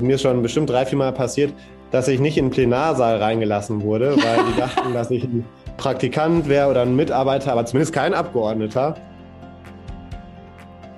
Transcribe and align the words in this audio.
Mir 0.00 0.14
ist 0.14 0.22
schon 0.22 0.42
bestimmt 0.42 0.70
drei, 0.70 0.86
vier 0.86 0.96
Mal 0.96 1.12
passiert, 1.12 1.52
dass 1.90 2.08
ich 2.08 2.20
nicht 2.20 2.38
in 2.38 2.46
den 2.46 2.50
Plenarsaal 2.50 3.18
reingelassen 3.18 3.82
wurde, 3.82 4.16
weil 4.16 4.38
die 4.50 4.56
dachten, 4.58 4.94
dass 4.94 5.10
ich 5.10 5.24
ein 5.24 5.44
Praktikant 5.76 6.48
wäre 6.48 6.70
oder 6.70 6.82
ein 6.82 6.96
Mitarbeiter, 6.96 7.52
aber 7.52 7.66
zumindest 7.66 7.92
kein 7.92 8.14
Abgeordneter. 8.14 8.96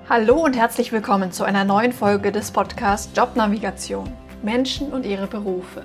Hallo 0.09 0.45
und 0.45 0.57
herzlich 0.57 0.93
willkommen 0.93 1.33
zu 1.33 1.43
einer 1.43 1.65
neuen 1.65 1.93
Folge 1.93 2.31
des 2.31 2.53
Podcasts 2.53 3.11
Jobnavigation 3.17 4.13
Menschen 4.43 4.93
und 4.93 5.05
ihre 5.05 5.27
Berufe. 5.27 5.83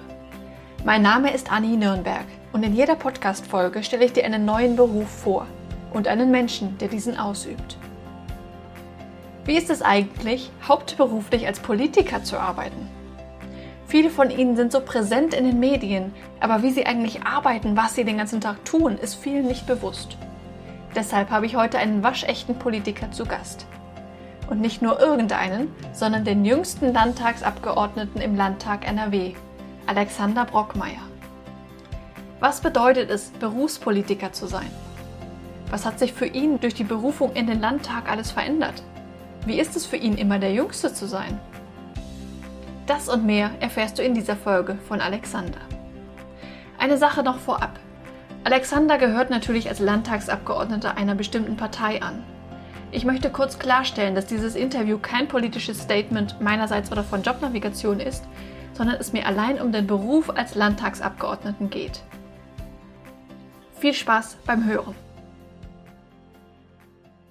Mein 0.86 1.02
Name 1.02 1.34
ist 1.34 1.52
Anni 1.52 1.76
Nürnberg 1.76 2.26
und 2.54 2.64
in 2.64 2.76
jeder 2.76 2.96
Podcast-Folge 2.96 3.84
stelle 3.84 4.06
ich 4.06 4.14
dir 4.14 4.26
einen 4.26 4.46
neuen 4.46 4.76
Beruf 4.76 5.10
vor 5.10 5.48
und 5.92 6.08
einen 6.08 6.30
Menschen, 6.30 6.78
der 6.78 6.88
diesen 6.88 7.18
ausübt. 7.18 7.78
Wie 9.46 9.58
ist 9.58 9.70
es 9.70 9.82
eigentlich, 9.82 10.52
hauptberuflich 10.68 11.48
als 11.48 11.60
Politiker 11.60 12.24
zu 12.24 12.38
arbeiten? 12.38 12.97
Viele 13.88 14.10
von 14.10 14.30
ihnen 14.30 14.58
sind 14.58 14.74
so 14.74 14.82
präsent 14.82 15.34
in 15.34 15.46
den 15.46 15.60
Medien, 15.60 16.14
aber 16.42 16.62
wie 16.62 16.72
sie 16.72 16.86
eigentlich 16.86 17.24
arbeiten, 17.24 17.78
was 17.78 17.96
sie 17.96 18.04
den 18.04 18.18
ganzen 18.18 18.42
Tag 18.42 18.66
tun, 18.66 18.98
ist 18.98 19.16
vielen 19.16 19.48
nicht 19.48 19.66
bewusst. 19.66 20.18
Deshalb 20.94 21.30
habe 21.30 21.46
ich 21.46 21.56
heute 21.56 21.78
einen 21.78 22.04
waschechten 22.04 22.56
Politiker 22.56 23.12
zu 23.12 23.26
Gast. 23.26 23.66
Und 24.50 24.60
nicht 24.60 24.82
nur 24.82 25.00
irgendeinen, 25.00 25.74
sondern 25.94 26.26
den 26.26 26.44
jüngsten 26.44 26.94
Landtagsabgeordneten 26.94 28.20
im 28.20 28.36
Landtag 28.36 28.86
NRW, 28.86 29.34
Alexander 29.86 30.44
Brockmeier. 30.44 31.02
Was 32.42 32.60
bedeutet 32.60 33.10
es, 33.10 33.30
Berufspolitiker 33.30 34.34
zu 34.34 34.48
sein? 34.48 34.70
Was 35.70 35.86
hat 35.86 35.98
sich 35.98 36.14
für 36.14 36.28
ihn 36.28 36.60
durch 36.60 36.74
die 36.74 36.84
Berufung 36.84 37.34
in 37.34 37.48
den 37.48 37.62
Landtag 37.62 38.10
alles 38.10 38.32
verändert? 38.32 38.84
Wie 39.46 39.60
ist 39.60 39.78
es 39.78 39.86
für 39.86 39.98
ihn, 39.98 40.18
immer 40.18 40.40
der 40.40 40.52
Jüngste 40.52 40.94
zu 40.94 41.08
sein? 41.08 41.40
Das 42.88 43.10
und 43.10 43.26
mehr 43.26 43.52
erfährst 43.60 44.00
du 44.00 44.02
in 44.02 44.14
dieser 44.14 44.38
Folge 44.38 44.76
von 44.88 45.02
Alexander. 45.02 45.60
Eine 46.80 46.98
Sache 46.98 47.22
noch 47.22 47.38
vorab. 47.38 47.78
Alexander 48.46 48.98
gehört 48.98 49.30
natürlich 49.30 49.68
als 49.68 49.80
Landtagsabgeordneter 49.80 50.96
einer 50.96 51.14
bestimmten 51.14 51.58
Partei 51.58 52.02
an. 52.02 52.24
Ich 52.94 53.04
möchte 53.04 53.30
kurz 53.30 53.60
klarstellen, 53.60 54.16
dass 54.16 54.26
dieses 54.26 54.56
Interview 54.56 55.00
kein 55.00 55.28
politisches 55.28 55.82
Statement 55.82 56.40
meinerseits 56.40 56.90
oder 56.90 57.04
von 57.04 57.24
Jobnavigation 57.24 58.00
ist, 58.00 58.24
sondern 58.72 58.96
es 58.96 59.12
mir 59.12 59.28
allein 59.28 59.60
um 59.60 59.74
den 59.74 59.86
Beruf 59.86 60.30
als 60.30 60.56
Landtagsabgeordneten 60.56 61.70
geht. 61.70 62.00
Viel 63.76 63.94
Spaß 63.94 64.38
beim 64.46 64.64
Hören. 64.66 64.96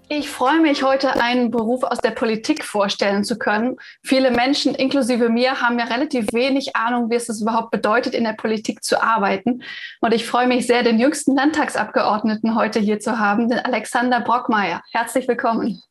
Ich 0.08 0.30
freue 0.30 0.60
mich, 0.60 0.84
heute 0.84 1.20
einen 1.20 1.50
Beruf 1.50 1.82
aus 1.82 1.98
der 1.98 2.12
Politik 2.12 2.62
vorstellen 2.62 3.24
zu 3.24 3.38
können. 3.38 3.76
Viele 4.04 4.30
Menschen, 4.30 4.76
inklusive 4.76 5.28
mir, 5.28 5.60
haben 5.60 5.80
ja 5.80 5.86
relativ 5.86 6.26
wenig 6.32 6.76
Ahnung, 6.76 7.10
wie 7.10 7.16
es 7.16 7.40
überhaupt 7.40 7.72
bedeutet, 7.72 8.14
in 8.14 8.22
der 8.22 8.34
Politik 8.34 8.84
zu 8.84 9.02
arbeiten. 9.02 9.64
Und 10.00 10.14
ich 10.14 10.24
freue 10.24 10.46
mich 10.46 10.68
sehr, 10.68 10.84
den 10.84 11.00
jüngsten 11.00 11.34
Landtagsabgeordneten 11.34 12.54
heute 12.54 12.78
hier 12.78 13.00
zu 13.00 13.18
haben, 13.18 13.48
den 13.48 13.58
Alexander 13.58 14.20
Brockmeier. 14.20 14.80
Herzlich 14.92 15.26
willkommen. 15.26 15.82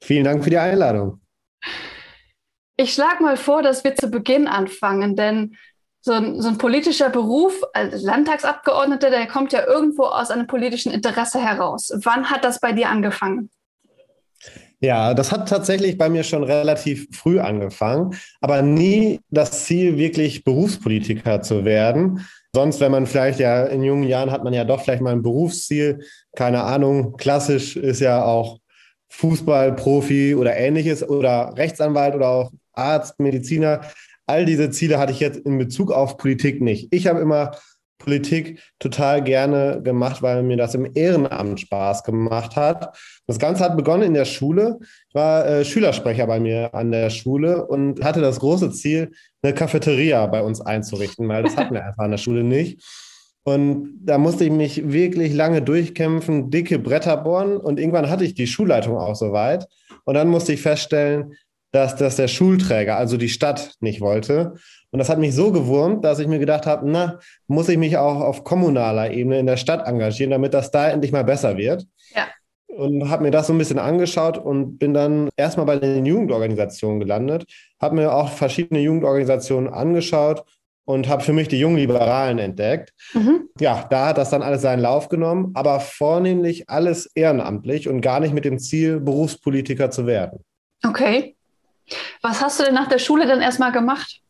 Vielen 0.00 0.22
Dank 0.22 0.44
für 0.44 0.50
die 0.50 0.58
Einladung. 0.58 1.20
Ich 2.76 2.94
schlage 2.94 3.24
mal 3.24 3.36
vor, 3.36 3.62
dass 3.62 3.82
wir 3.82 3.96
zu 3.96 4.08
Beginn 4.08 4.46
anfangen, 4.46 5.16
denn 5.16 5.56
so 6.00 6.12
ein, 6.12 6.40
so 6.40 6.48
ein 6.48 6.58
politischer 6.58 7.10
Beruf 7.10 7.60
als 7.72 8.02
Landtagsabgeordneter, 8.02 9.10
der 9.10 9.26
kommt 9.26 9.52
ja 9.52 9.66
irgendwo 9.66 10.04
aus 10.04 10.30
einem 10.30 10.46
politischen 10.46 10.92
Interesse 10.92 11.40
heraus. 11.40 11.90
Wann 12.04 12.30
hat 12.30 12.44
das 12.44 12.60
bei 12.60 12.72
dir 12.72 12.88
angefangen? 12.88 13.50
Ja, 14.84 15.14
das 15.14 15.32
hat 15.32 15.48
tatsächlich 15.48 15.96
bei 15.96 16.10
mir 16.10 16.24
schon 16.24 16.44
relativ 16.44 17.08
früh 17.10 17.40
angefangen, 17.40 18.14
aber 18.42 18.60
nie 18.60 19.20
das 19.30 19.64
Ziel, 19.64 19.96
wirklich 19.96 20.44
Berufspolitiker 20.44 21.40
zu 21.40 21.64
werden. 21.64 22.26
Sonst, 22.54 22.80
wenn 22.80 22.92
man 22.92 23.06
vielleicht 23.06 23.40
ja 23.40 23.64
in 23.64 23.82
jungen 23.82 24.02
Jahren 24.02 24.30
hat 24.30 24.44
man 24.44 24.52
ja 24.52 24.64
doch 24.64 24.82
vielleicht 24.82 25.00
mal 25.00 25.12
ein 25.14 25.22
Berufsziel, 25.22 26.04
keine 26.36 26.64
Ahnung, 26.64 27.16
klassisch 27.16 27.76
ist 27.76 28.00
ja 28.00 28.24
auch 28.24 28.58
Fußballprofi 29.08 30.34
oder 30.34 30.54
ähnliches 30.54 31.08
oder 31.08 31.54
Rechtsanwalt 31.56 32.14
oder 32.14 32.28
auch 32.28 32.52
Arzt, 32.74 33.18
Mediziner. 33.18 33.80
All 34.26 34.44
diese 34.44 34.68
Ziele 34.68 34.98
hatte 34.98 35.12
ich 35.12 35.20
jetzt 35.20 35.38
in 35.38 35.56
Bezug 35.56 35.92
auf 35.92 36.18
Politik 36.18 36.60
nicht. 36.60 36.88
Ich 36.90 37.06
habe 37.06 37.20
immer 37.20 37.52
Politik 37.98 38.60
total 38.78 39.22
gerne 39.22 39.80
gemacht, 39.82 40.22
weil 40.22 40.42
mir 40.42 40.56
das 40.56 40.74
im 40.74 40.90
Ehrenamt 40.94 41.60
Spaß 41.60 42.04
gemacht 42.04 42.56
hat. 42.56 42.96
Das 43.26 43.38
Ganze 43.38 43.64
hat 43.64 43.76
begonnen 43.76 44.02
in 44.02 44.14
der 44.14 44.24
Schule. 44.24 44.78
Ich 45.08 45.14
war 45.14 45.46
äh, 45.46 45.64
Schülersprecher 45.64 46.26
bei 46.26 46.40
mir 46.40 46.74
an 46.74 46.90
der 46.90 47.10
Schule 47.10 47.66
und 47.66 48.04
hatte 48.04 48.20
das 48.20 48.40
große 48.40 48.70
Ziel, 48.72 49.12
eine 49.42 49.54
Cafeteria 49.54 50.26
bei 50.26 50.42
uns 50.42 50.60
einzurichten, 50.60 51.28
weil 51.28 51.42
das 51.42 51.56
hatten 51.56 51.74
wir 51.74 51.84
einfach 51.84 52.04
an 52.04 52.10
der 52.10 52.18
Schule 52.18 52.44
nicht. 52.44 52.82
Und 53.46 53.98
da 54.02 54.16
musste 54.16 54.44
ich 54.44 54.50
mich 54.50 54.90
wirklich 54.90 55.34
lange 55.34 55.60
durchkämpfen, 55.60 56.50
dicke 56.50 56.78
Bretter 56.78 57.18
bohren 57.18 57.58
und 57.58 57.78
irgendwann 57.78 58.08
hatte 58.08 58.24
ich 58.24 58.32
die 58.34 58.46
Schulleitung 58.46 58.96
auch 58.96 59.14
soweit. 59.14 59.66
Und 60.06 60.14
dann 60.14 60.28
musste 60.28 60.54
ich 60.54 60.62
feststellen, 60.62 61.34
dass 61.74 61.96
das 61.96 62.14
der 62.14 62.28
Schulträger, 62.28 62.96
also 62.96 63.16
die 63.16 63.28
Stadt, 63.28 63.72
nicht 63.80 64.00
wollte. 64.00 64.54
Und 64.92 65.00
das 65.00 65.08
hat 65.08 65.18
mich 65.18 65.34
so 65.34 65.50
gewurmt, 65.50 66.04
dass 66.04 66.20
ich 66.20 66.28
mir 66.28 66.38
gedacht 66.38 66.66
habe, 66.66 66.88
na, 66.88 67.18
muss 67.48 67.68
ich 67.68 67.78
mich 67.78 67.96
auch 67.96 68.20
auf 68.20 68.44
kommunaler 68.44 69.10
Ebene 69.10 69.40
in 69.40 69.46
der 69.46 69.56
Stadt 69.56 69.84
engagieren, 69.84 70.30
damit 70.30 70.54
das 70.54 70.70
da 70.70 70.88
endlich 70.88 71.10
mal 71.10 71.24
besser 71.24 71.56
wird. 71.56 71.84
Ja. 72.14 72.28
Und 72.68 73.10
habe 73.10 73.24
mir 73.24 73.32
das 73.32 73.48
so 73.48 73.52
ein 73.52 73.58
bisschen 73.58 73.80
angeschaut 73.80 74.38
und 74.38 74.78
bin 74.78 74.94
dann 74.94 75.30
erstmal 75.36 75.66
bei 75.66 75.78
den 75.78 76.06
Jugendorganisationen 76.06 77.00
gelandet, 77.00 77.44
habe 77.80 77.96
mir 77.96 78.14
auch 78.14 78.28
verschiedene 78.28 78.78
Jugendorganisationen 78.78 79.72
angeschaut 79.72 80.44
und 80.84 81.08
habe 81.08 81.24
für 81.24 81.32
mich 81.32 81.48
die 81.48 81.58
jungen 81.58 81.78
Liberalen 81.78 82.38
entdeckt. 82.38 82.92
Mhm. 83.14 83.48
Ja, 83.58 83.84
da 83.90 84.08
hat 84.08 84.18
das 84.18 84.30
dann 84.30 84.42
alles 84.42 84.62
seinen 84.62 84.80
Lauf 84.80 85.08
genommen, 85.08 85.50
aber 85.54 85.80
vornehmlich 85.80 86.70
alles 86.70 87.10
ehrenamtlich 87.16 87.88
und 87.88 88.00
gar 88.00 88.20
nicht 88.20 88.34
mit 88.34 88.44
dem 88.44 88.60
Ziel, 88.60 89.00
Berufspolitiker 89.00 89.90
zu 89.90 90.06
werden. 90.06 90.44
Okay. 90.84 91.33
Was 92.22 92.40
hast 92.40 92.60
du 92.60 92.64
denn 92.64 92.74
nach 92.74 92.88
der 92.88 92.98
Schule 92.98 93.26
dann 93.26 93.40
erstmal 93.40 93.72
gemacht? 93.72 94.20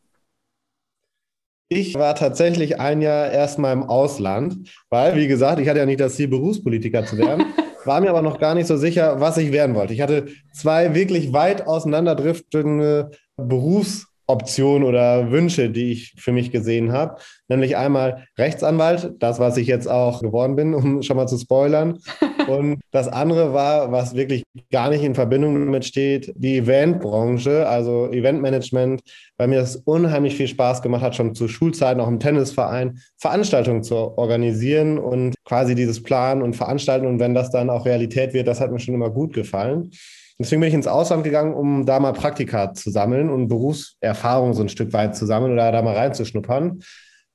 Ich 1.67 1.95
war 1.95 2.13
tatsächlich 2.13 2.79
ein 2.79 3.01
Jahr 3.01 3.31
erstmal 3.31 3.73
im 3.73 3.83
Ausland, 3.83 4.69
weil, 4.89 5.15
wie 5.15 5.27
gesagt, 5.27 5.59
ich 5.59 5.67
hatte 5.67 5.79
ja 5.79 5.85
nicht 5.85 5.99
das 5.99 6.15
Ziel, 6.15 6.27
Berufspolitiker 6.27 7.05
zu 7.05 7.17
werden, 7.17 7.45
war 7.85 8.01
mir 8.01 8.09
aber 8.09 8.21
noch 8.21 8.39
gar 8.39 8.53
nicht 8.53 8.67
so 8.67 8.77
sicher, 8.77 9.19
was 9.19 9.37
ich 9.37 9.51
werden 9.51 9.75
wollte. 9.75 9.93
Ich 9.93 10.01
hatte 10.01 10.27
zwei 10.53 10.93
wirklich 10.93 11.33
weit 11.33 11.65
auseinanderdriftende 11.65 13.11
Berufs- 13.37 14.05
Optionen 14.27 14.87
oder 14.87 15.29
Wünsche, 15.29 15.69
die 15.69 15.91
ich 15.91 16.15
für 16.17 16.31
mich 16.31 16.51
gesehen 16.51 16.91
habe. 16.91 17.17
Nämlich 17.47 17.77
einmal 17.77 18.27
Rechtsanwalt, 18.37 19.13
das, 19.19 19.39
was 19.39 19.57
ich 19.57 19.67
jetzt 19.67 19.87
auch 19.87 20.21
geworden 20.21 20.55
bin, 20.55 20.73
um 20.73 21.03
schon 21.03 21.17
mal 21.17 21.27
zu 21.27 21.37
spoilern. 21.37 21.99
Und 22.47 22.79
das 22.91 23.07
andere 23.07 23.53
war, 23.53 23.91
was 23.91 24.15
wirklich 24.15 24.43
gar 24.71 24.89
nicht 24.89 25.03
in 25.03 25.15
Verbindung 25.15 25.59
damit 25.59 25.85
steht, 25.85 26.33
die 26.35 26.57
Eventbranche, 26.57 27.67
also 27.67 28.11
Eventmanagement, 28.11 29.01
weil 29.37 29.47
mir 29.47 29.59
das 29.59 29.77
unheimlich 29.77 30.35
viel 30.35 30.47
Spaß 30.47 30.81
gemacht 30.81 31.01
hat, 31.01 31.15
schon 31.15 31.35
zu 31.35 31.47
Schulzeiten 31.47 31.99
auch 32.01 32.07
im 32.07 32.19
Tennisverein, 32.19 32.99
Veranstaltungen 33.17 33.83
zu 33.83 33.95
organisieren 33.95 34.97
und 34.97 35.35
quasi 35.43 35.75
dieses 35.75 36.01
Planen 36.03 36.41
und 36.41 36.55
Veranstalten. 36.55 37.05
Und 37.05 37.19
wenn 37.19 37.33
das 37.33 37.51
dann 37.51 37.69
auch 37.69 37.85
Realität 37.85 38.33
wird, 38.33 38.47
das 38.47 38.61
hat 38.61 38.71
mir 38.71 38.79
schon 38.79 38.95
immer 38.95 39.09
gut 39.09 39.33
gefallen. 39.33 39.91
Deswegen 40.37 40.59
bin 40.59 40.67
ich 40.67 40.75
ins 40.75 40.87
Ausland 40.87 41.23
gegangen, 41.23 41.53
um 41.53 41.85
da 41.85 41.99
mal 41.99 42.11
Praktika 42.11 42.73
zu 42.73 42.91
sammeln 42.91 43.29
und 43.29 43.47
Berufserfahrung 43.47 44.53
so 44.53 44.61
ein 44.63 44.69
Stück 44.69 44.91
weit 44.91 45.15
zu 45.15 45.25
sammeln 45.25 45.53
oder 45.53 45.71
da 45.71 45.81
mal 45.81 45.95
reinzuschnuppern. 45.95 46.81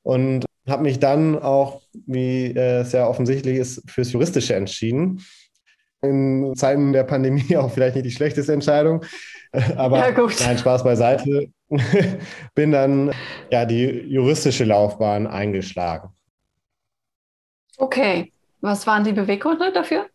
Und 0.03 0.45
habe 0.71 0.83
mich 0.83 0.99
dann 0.99 1.39
auch, 1.39 1.83
wie 2.07 2.47
äh, 2.47 2.81
es 2.81 2.93
ja 2.93 3.07
offensichtlich 3.07 3.59
ist, 3.59 3.83
fürs 3.91 4.13
Juristische 4.13 4.55
entschieden. 4.55 5.25
In 6.03 6.55
Zeiten 6.57 6.93
der 6.93 7.05
Pandemie 7.05 7.57
auch 7.57 7.71
vielleicht 7.71 7.97
nicht 7.97 8.07
die 8.07 8.11
schlechteste 8.11 8.53
Entscheidung. 8.53 9.05
Aber 9.77 9.99
ja, 9.99 10.29
nein, 10.41 10.59
Spaß 10.59 10.85
beiseite. 10.85 11.49
bin 12.55 12.73
dann 12.73 13.13
ja 13.51 13.65
die 13.65 13.85
juristische 13.85 14.65
Laufbahn 14.65 15.27
eingeschlagen. 15.27 16.11
Okay. 17.77 18.33
Was 18.61 18.87
waren 18.87 19.05
die 19.05 19.13
Beweggründe 19.13 19.73
dafür? 19.73 20.07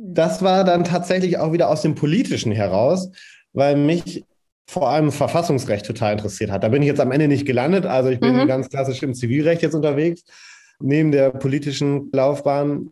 das 0.00 0.42
war 0.42 0.64
dann 0.64 0.84
tatsächlich 0.84 1.38
auch 1.38 1.52
wieder 1.52 1.68
aus 1.68 1.82
dem 1.82 1.94
Politischen 1.96 2.52
heraus, 2.52 3.10
weil 3.52 3.76
mich 3.76 4.24
vor 4.68 4.90
allem 4.90 5.10
Verfassungsrecht 5.10 5.86
total 5.86 6.12
interessiert 6.12 6.50
hat. 6.50 6.62
Da 6.62 6.68
bin 6.68 6.82
ich 6.82 6.88
jetzt 6.88 7.00
am 7.00 7.10
Ende 7.10 7.26
nicht 7.26 7.46
gelandet. 7.46 7.86
Also 7.86 8.10
ich 8.10 8.20
bin 8.20 8.36
mhm. 8.36 8.46
ganz 8.46 8.68
klassisch 8.68 9.02
im 9.02 9.14
Zivilrecht 9.14 9.62
jetzt 9.62 9.74
unterwegs, 9.74 10.24
neben 10.78 11.10
der 11.10 11.30
politischen 11.30 12.10
Laufbahn 12.12 12.90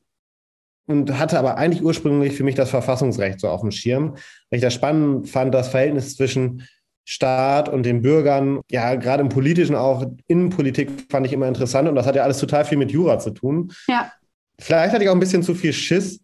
und 0.87 1.19
hatte 1.19 1.39
aber 1.39 1.59
eigentlich 1.59 1.83
ursprünglich 1.83 2.35
für 2.35 2.45
mich 2.45 2.55
das 2.55 2.71
Verfassungsrecht 2.71 3.41
so 3.41 3.49
auf 3.49 3.61
dem 3.61 3.73
Schirm, 3.73 4.15
weil 4.51 4.59
ich 4.59 4.63
das 4.63 4.73
spannend 4.73 5.29
fand, 5.29 5.55
das 5.55 5.69
Verhältnis 5.69 6.17
zwischen 6.17 6.67
Staat 7.05 7.69
und 7.69 7.85
den 7.85 8.03
Bürgern, 8.03 8.61
ja, 8.71 8.95
gerade 8.95 9.23
im 9.23 9.29
Politischen 9.29 9.77
auch, 9.77 10.07
Innenpolitik 10.27 10.91
fand 11.11 11.27
ich 11.27 11.33
immer 11.33 11.47
interessant 11.47 11.89
und 11.89 11.95
das 11.95 12.07
hat 12.07 12.17
ja 12.17 12.23
alles 12.23 12.39
total 12.39 12.65
viel 12.65 12.79
mit 12.79 12.91
Jura 12.91 13.19
zu 13.19 13.31
tun. 13.31 13.71
Ja. 13.87 14.11
Vielleicht 14.59 14.95
hatte 14.95 15.05
ich 15.05 15.11
auch 15.11 15.15
ein 15.15 15.21
bisschen 15.21 15.43
zu 15.43 15.55
viel 15.55 15.73
Schiss, 15.73 16.21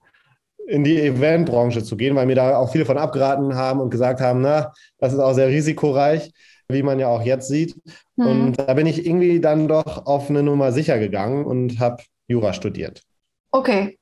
in 0.67 0.85
die 0.85 1.01
Eventbranche 1.01 1.83
zu 1.83 1.97
gehen, 1.97 2.15
weil 2.15 2.27
mir 2.27 2.37
da 2.37 2.57
auch 2.57 2.73
viele 2.73 2.85
von 2.85 2.99
abgeraten 2.99 3.55
haben 3.55 3.81
und 3.81 3.91
gesagt 3.91 4.21
haben, 4.21 4.41
na, 4.41 4.73
das 4.99 5.13
ist 5.13 5.19
auch 5.19 5.35
sehr 5.35 5.49
risikoreich, 5.49 6.33
wie 6.69 6.83
man 6.83 6.99
ja 6.99 7.09
auch 7.09 7.23
jetzt 7.23 7.49
sieht. 7.49 7.77
Mhm. 8.17 8.27
Und 8.27 8.59
da 8.59 8.73
bin 8.75 8.87
ich 8.87 9.05
irgendwie 9.07 9.41
dann 9.41 9.69
doch 9.69 10.07
auf 10.07 10.31
eine 10.31 10.43
Nummer 10.43 10.73
sicher 10.73 10.99
gegangen 10.99 11.45
und 11.45 11.81
habe 11.81 12.03
Jura 12.29 12.53
studiert. 12.53 13.03
Okay. 13.51 13.99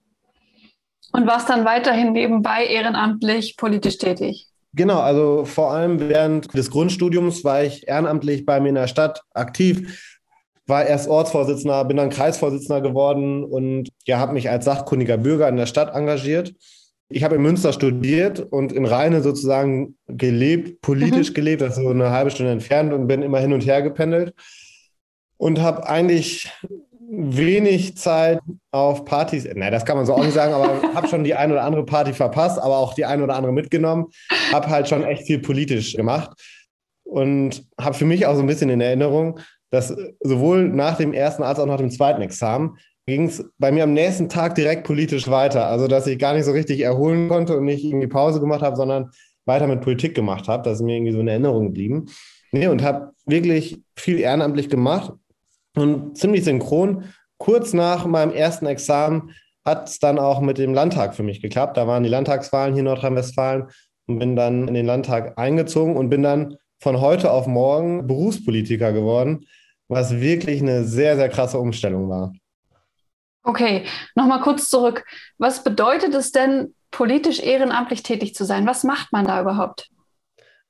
Und 1.12 1.26
warst 1.26 1.48
dann 1.48 1.64
weiterhin 1.64 2.12
nebenbei 2.12 2.66
ehrenamtlich 2.66 3.56
politisch 3.56 3.98
tätig? 3.98 4.46
Genau, 4.72 5.00
also 5.00 5.44
vor 5.44 5.72
allem 5.72 5.98
während 5.98 6.54
des 6.54 6.70
Grundstudiums 6.70 7.42
war 7.42 7.64
ich 7.64 7.88
ehrenamtlich 7.88 8.46
bei 8.46 8.60
mir 8.60 8.68
in 8.68 8.76
der 8.76 8.86
Stadt 8.86 9.22
aktiv, 9.34 10.09
war 10.66 10.86
erst 10.86 11.08
Ortsvorsitzender, 11.08 11.84
bin 11.84 11.96
dann 11.96 12.10
Kreisvorsitzender 12.10 12.80
geworden 12.80 13.44
und 13.44 13.88
ja, 14.06 14.18
habe 14.18 14.32
mich 14.32 14.50
als 14.50 14.64
sachkundiger 14.64 15.18
Bürger 15.18 15.48
in 15.48 15.56
der 15.56 15.66
Stadt 15.66 15.94
engagiert. 15.94 16.54
Ich 17.08 17.24
habe 17.24 17.34
in 17.34 17.42
Münster 17.42 17.72
studiert 17.72 18.40
und 18.40 18.72
in 18.72 18.86
Rheine 18.86 19.20
sozusagen 19.20 19.96
gelebt, 20.06 20.80
politisch 20.80 21.30
mhm. 21.30 21.34
gelebt, 21.34 21.62
also 21.62 21.88
eine 21.88 22.10
halbe 22.10 22.30
Stunde 22.30 22.52
entfernt 22.52 22.92
und 22.92 23.08
bin 23.08 23.22
immer 23.22 23.40
hin 23.40 23.52
und 23.52 23.66
her 23.66 23.82
gependelt 23.82 24.32
und 25.36 25.60
habe 25.60 25.88
eigentlich 25.88 26.48
wenig 27.10 27.96
Zeit 27.96 28.40
auf 28.70 29.04
Partys. 29.04 29.48
Nein, 29.52 29.72
das 29.72 29.84
kann 29.84 29.96
man 29.96 30.06
so 30.06 30.14
auch 30.14 30.22
nicht 30.22 30.34
sagen, 30.34 30.54
aber 30.54 30.80
habe 30.94 31.08
schon 31.08 31.24
die 31.24 31.34
eine 31.34 31.54
oder 31.54 31.64
andere 31.64 31.84
Party 31.84 32.12
verpasst, 32.12 32.58
aber 32.58 32.78
auch 32.78 32.94
die 32.94 33.04
eine 33.04 33.24
oder 33.24 33.34
andere 33.34 33.52
mitgenommen. 33.52 34.06
Habe 34.52 34.68
halt 34.68 34.88
schon 34.88 35.02
echt 35.02 35.26
viel 35.26 35.40
politisch 35.40 35.94
gemacht 35.94 36.30
und 37.02 37.64
habe 37.80 37.96
für 37.96 38.04
mich 38.04 38.26
auch 38.26 38.36
so 38.36 38.40
ein 38.40 38.46
bisschen 38.46 38.70
in 38.70 38.80
Erinnerung, 38.80 39.40
dass 39.70 39.94
sowohl 40.20 40.68
nach 40.68 40.96
dem 40.96 41.12
ersten 41.12 41.42
als 41.42 41.58
auch 41.58 41.66
nach 41.66 41.78
dem 41.78 41.90
zweiten 41.90 42.22
Examen 42.22 42.76
ging 43.06 43.26
es 43.26 43.44
bei 43.58 43.72
mir 43.72 43.84
am 43.84 43.92
nächsten 43.92 44.28
Tag 44.28 44.54
direkt 44.54 44.84
politisch 44.84 45.28
weiter. 45.28 45.66
Also, 45.66 45.88
dass 45.88 46.06
ich 46.06 46.18
gar 46.18 46.34
nicht 46.34 46.44
so 46.44 46.52
richtig 46.52 46.80
erholen 46.80 47.28
konnte 47.28 47.56
und 47.56 47.64
nicht 47.64 47.84
irgendwie 47.84 48.06
Pause 48.06 48.40
gemacht 48.40 48.62
habe, 48.62 48.76
sondern 48.76 49.10
weiter 49.46 49.66
mit 49.66 49.80
Politik 49.80 50.14
gemacht 50.14 50.48
habe. 50.48 50.62
Das 50.62 50.74
ist 50.74 50.82
mir 50.82 50.96
irgendwie 50.96 51.12
so 51.12 51.20
eine 51.20 51.30
Erinnerung 51.30 51.66
geblieben. 51.66 52.06
Nee, 52.52 52.66
und 52.66 52.82
habe 52.82 53.12
wirklich 53.26 53.82
viel 53.96 54.18
ehrenamtlich 54.18 54.68
gemacht 54.68 55.12
und 55.76 56.16
ziemlich 56.16 56.44
synchron. 56.44 57.04
Kurz 57.38 57.72
nach 57.72 58.06
meinem 58.06 58.32
ersten 58.32 58.66
Examen 58.66 59.30
hat 59.64 59.88
es 59.88 59.98
dann 59.98 60.18
auch 60.18 60.40
mit 60.40 60.58
dem 60.58 60.74
Landtag 60.74 61.14
für 61.14 61.22
mich 61.22 61.40
geklappt. 61.40 61.76
Da 61.76 61.86
waren 61.86 62.02
die 62.02 62.08
Landtagswahlen 62.08 62.74
hier 62.74 62.80
in 62.80 62.86
Nordrhein-Westfalen 62.86 63.68
und 64.06 64.18
bin 64.18 64.36
dann 64.36 64.68
in 64.68 64.74
den 64.74 64.86
Landtag 64.86 65.38
eingezogen 65.38 65.96
und 65.96 66.10
bin 66.10 66.22
dann 66.22 66.56
von 66.80 67.00
heute 67.00 67.30
auf 67.30 67.46
morgen 67.46 68.06
Berufspolitiker 68.06 68.92
geworden, 68.92 69.46
was 69.90 70.20
wirklich 70.20 70.62
eine 70.62 70.84
sehr, 70.84 71.16
sehr 71.16 71.28
krasse 71.28 71.58
Umstellung 71.58 72.08
war. 72.08 72.32
Okay, 73.42 73.84
nochmal 74.14 74.40
kurz 74.40 74.68
zurück. 74.68 75.04
Was 75.38 75.64
bedeutet 75.64 76.14
es 76.14 76.30
denn, 76.30 76.74
politisch 76.90 77.40
ehrenamtlich 77.40 78.02
tätig 78.02 78.34
zu 78.34 78.44
sein? 78.44 78.66
Was 78.66 78.84
macht 78.84 79.12
man 79.12 79.26
da 79.26 79.40
überhaupt? 79.40 79.88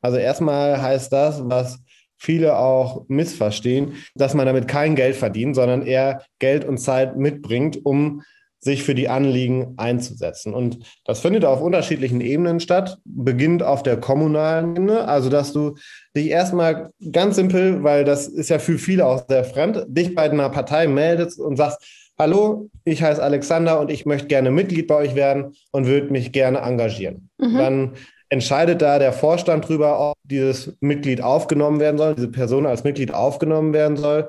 Also 0.01 0.17
erstmal 0.19 0.81
heißt 0.81 1.13
das, 1.13 1.43
was 1.49 1.79
viele 2.17 2.57
auch 2.57 3.05
missverstehen, 3.09 3.95
dass 4.15 4.35
man 4.35 4.47
damit 4.47 4.69
kein 4.69 4.95
Geld 4.95 5.17
verdient, 5.17 5.55
sondern 5.55 5.83
eher 5.83 6.25
Geld 6.39 6.65
und 6.65 6.79
Zeit 6.79 7.17
mitbringt, 7.17 7.85
um 7.85 8.23
sich 8.61 8.83
für 8.83 8.95
die 8.95 9.09
Anliegen 9.09 9.75
einzusetzen. 9.79 10.53
Und 10.53 10.81
das 11.05 11.21
findet 11.21 11.45
auf 11.45 11.63
unterschiedlichen 11.63 12.21
Ebenen 12.21 12.61
statt, 12.61 12.99
beginnt 13.05 13.63
auf 13.63 13.83
der 13.83 13.97
kommunalen 13.97 14.77
Ebene, 14.77 15.09
also 15.09 15.31
dass 15.31 15.53
du 15.53 15.77
dich 16.15 16.29
erstmal 16.29 16.91
ganz 17.11 17.37
simpel, 17.37 17.83
weil 17.83 18.05
das 18.05 18.29
ist 18.29 18.51
ja 18.51 18.59
für 18.59 18.79
viele 18.79 19.07
auch 19.07 19.25
sehr 19.27 19.45
fremd, 19.45 19.85
dich 19.89 20.15
bei 20.15 20.31
einer 20.31 20.51
Partei 20.51 20.87
meldest 20.87 21.41
und 21.41 21.57
sagst, 21.57 21.83
hallo, 22.19 22.69
ich 22.85 23.03
heiße 23.03 23.23
Alexander 23.23 23.81
und 23.81 23.91
ich 23.91 24.05
möchte 24.05 24.29
gerne 24.29 24.51
Mitglied 24.51 24.87
bei 24.87 24.97
euch 24.97 25.15
werden 25.15 25.55
und 25.73 25.87
würde 25.87 26.13
mich 26.13 26.33
gerne 26.33 26.59
engagieren. 26.59 27.31
Mhm. 27.39 27.57
Dann 27.57 27.93
entscheidet 28.29 28.83
da 28.83 28.99
der 28.99 29.13
Vorstand 29.13 29.69
drüber, 29.69 30.11
ob 30.11 30.17
dieses 30.23 30.77
Mitglied 30.81 31.23
aufgenommen 31.23 31.81
werden 31.81 31.97
soll, 31.97 32.15
diese 32.15 32.29
Person 32.29 32.67
als 32.67 32.85
Mitglied 32.85 33.13
aufgenommen 33.13 33.73
werden 33.73 33.97
soll. 33.97 34.29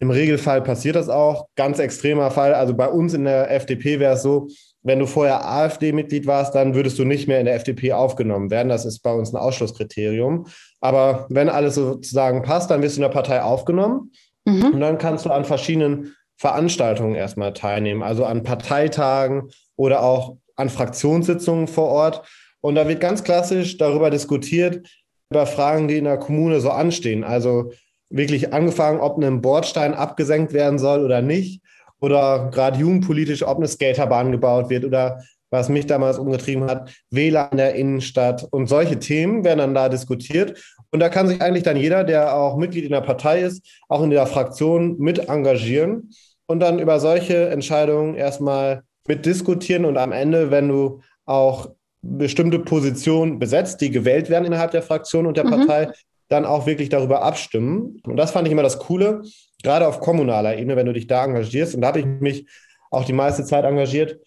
Im 0.00 0.10
Regelfall 0.10 0.62
passiert 0.62 0.96
das 0.96 1.08
auch. 1.08 1.46
Ganz 1.56 1.78
extremer 1.78 2.30
Fall. 2.30 2.54
Also 2.54 2.74
bei 2.74 2.88
uns 2.88 3.14
in 3.14 3.24
der 3.24 3.50
FDP 3.50 4.00
wäre 4.00 4.14
es 4.14 4.22
so, 4.22 4.48
wenn 4.82 4.98
du 4.98 5.06
vorher 5.06 5.46
AfD-Mitglied 5.46 6.26
warst, 6.26 6.54
dann 6.54 6.74
würdest 6.74 6.98
du 6.98 7.04
nicht 7.04 7.28
mehr 7.28 7.38
in 7.38 7.44
der 7.44 7.54
FDP 7.54 7.92
aufgenommen 7.92 8.50
werden. 8.50 8.70
Das 8.70 8.86
ist 8.86 9.00
bei 9.00 9.12
uns 9.12 9.32
ein 9.32 9.36
Ausschlusskriterium. 9.36 10.46
Aber 10.80 11.26
wenn 11.28 11.50
alles 11.50 11.74
sozusagen 11.74 12.42
passt, 12.42 12.70
dann 12.70 12.80
wirst 12.80 12.96
du 12.96 13.00
in 13.00 13.02
der 13.02 13.10
Partei 13.10 13.42
aufgenommen. 13.42 14.12
Mhm. 14.46 14.72
Und 14.72 14.80
dann 14.80 14.96
kannst 14.96 15.26
du 15.26 15.30
an 15.30 15.44
verschiedenen 15.44 16.14
Veranstaltungen 16.38 17.14
erstmal 17.14 17.52
teilnehmen, 17.52 18.02
also 18.02 18.24
an 18.24 18.42
Parteitagen 18.42 19.50
oder 19.76 20.02
auch 20.02 20.38
an 20.56 20.70
Fraktionssitzungen 20.70 21.68
vor 21.68 21.88
Ort. 21.88 22.26
Und 22.62 22.74
da 22.76 22.88
wird 22.88 23.00
ganz 23.00 23.22
klassisch 23.22 23.76
darüber 23.76 24.08
diskutiert, 24.08 24.88
über 25.30 25.44
Fragen, 25.44 25.88
die 25.88 25.98
in 25.98 26.04
der 26.04 26.16
Kommune 26.16 26.60
so 26.60 26.70
anstehen. 26.70 27.24
Also 27.24 27.72
wirklich 28.10 28.52
angefangen, 28.52 29.00
ob 29.00 29.16
ein 29.18 29.40
Bordstein 29.40 29.94
abgesenkt 29.94 30.52
werden 30.52 30.78
soll 30.78 31.04
oder 31.04 31.22
nicht. 31.22 31.62
Oder 32.00 32.50
gerade 32.50 32.78
jugendpolitisch, 32.78 33.46
ob 33.46 33.58
eine 33.58 33.68
Skaterbahn 33.68 34.32
gebaut 34.32 34.70
wird 34.70 34.84
oder 34.84 35.20
was 35.50 35.68
mich 35.68 35.86
damals 35.86 36.18
umgetrieben 36.18 36.64
hat, 36.70 36.92
WLAN 37.10 37.50
in 37.50 37.56
der 37.56 37.74
Innenstadt 37.74 38.46
und 38.50 38.68
solche 38.68 38.98
Themen 38.98 39.44
werden 39.44 39.58
dann 39.58 39.74
da 39.74 39.88
diskutiert. 39.88 40.62
Und 40.92 41.00
da 41.00 41.08
kann 41.08 41.28
sich 41.28 41.42
eigentlich 41.42 41.64
dann 41.64 41.76
jeder, 41.76 42.04
der 42.04 42.36
auch 42.36 42.56
Mitglied 42.56 42.84
in 42.84 42.92
der 42.92 43.00
Partei 43.00 43.42
ist, 43.42 43.66
auch 43.88 44.02
in 44.02 44.10
der 44.10 44.26
Fraktion 44.26 44.96
mit 44.98 45.28
engagieren 45.28 46.10
und 46.46 46.60
dann 46.60 46.78
über 46.78 47.00
solche 47.00 47.48
Entscheidungen 47.48 48.14
erstmal 48.14 48.82
mitdiskutieren 49.08 49.84
und 49.84 49.98
am 49.98 50.12
Ende, 50.12 50.50
wenn 50.50 50.68
du 50.68 51.00
auch 51.26 51.70
bestimmte 52.02 52.60
Positionen 52.60 53.38
besetzt, 53.38 53.80
die 53.80 53.90
gewählt 53.90 54.30
werden 54.30 54.46
innerhalb 54.46 54.70
der 54.70 54.82
Fraktion 54.82 55.26
und 55.26 55.36
der 55.36 55.44
mhm. 55.44 55.50
Partei, 55.50 55.92
dann 56.30 56.46
auch 56.46 56.66
wirklich 56.66 56.88
darüber 56.88 57.22
abstimmen. 57.22 58.00
Und 58.04 58.16
das 58.16 58.30
fand 58.30 58.46
ich 58.46 58.52
immer 58.52 58.62
das 58.62 58.78
Coole, 58.78 59.22
gerade 59.62 59.86
auf 59.86 60.00
kommunaler 60.00 60.56
Ebene, 60.56 60.76
wenn 60.76 60.86
du 60.86 60.92
dich 60.92 61.06
da 61.06 61.24
engagierst. 61.24 61.74
Und 61.74 61.82
da 61.82 61.88
habe 61.88 62.00
ich 62.00 62.06
mich 62.06 62.46
auch 62.90 63.04
die 63.04 63.12
meiste 63.12 63.44
Zeit 63.44 63.64
engagiert. 63.64 64.18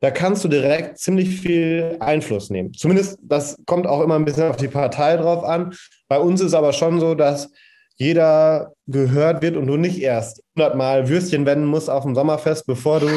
Da 0.00 0.10
kannst 0.10 0.42
du 0.42 0.48
direkt 0.48 0.98
ziemlich 0.98 1.40
viel 1.40 1.96
Einfluss 2.00 2.50
nehmen. 2.50 2.72
Zumindest, 2.74 3.18
das 3.22 3.58
kommt 3.66 3.86
auch 3.86 4.00
immer 4.00 4.16
ein 4.16 4.24
bisschen 4.24 4.48
auf 4.48 4.56
die 4.56 4.68
Partei 4.68 5.16
drauf 5.16 5.44
an. 5.44 5.74
Bei 6.08 6.18
uns 6.18 6.40
ist 6.40 6.54
aber 6.54 6.72
schon 6.72 6.98
so, 6.98 7.14
dass 7.14 7.50
jeder 7.96 8.72
gehört 8.86 9.42
wird 9.42 9.56
und 9.56 9.66
du 9.66 9.76
nicht 9.76 10.00
erst 10.00 10.42
hundertmal 10.56 11.08
Würstchen 11.08 11.46
wenden 11.46 11.66
musst 11.66 11.88
auf 11.88 12.04
dem 12.04 12.14
Sommerfest, 12.14 12.66
bevor 12.66 13.00
du 13.00 13.08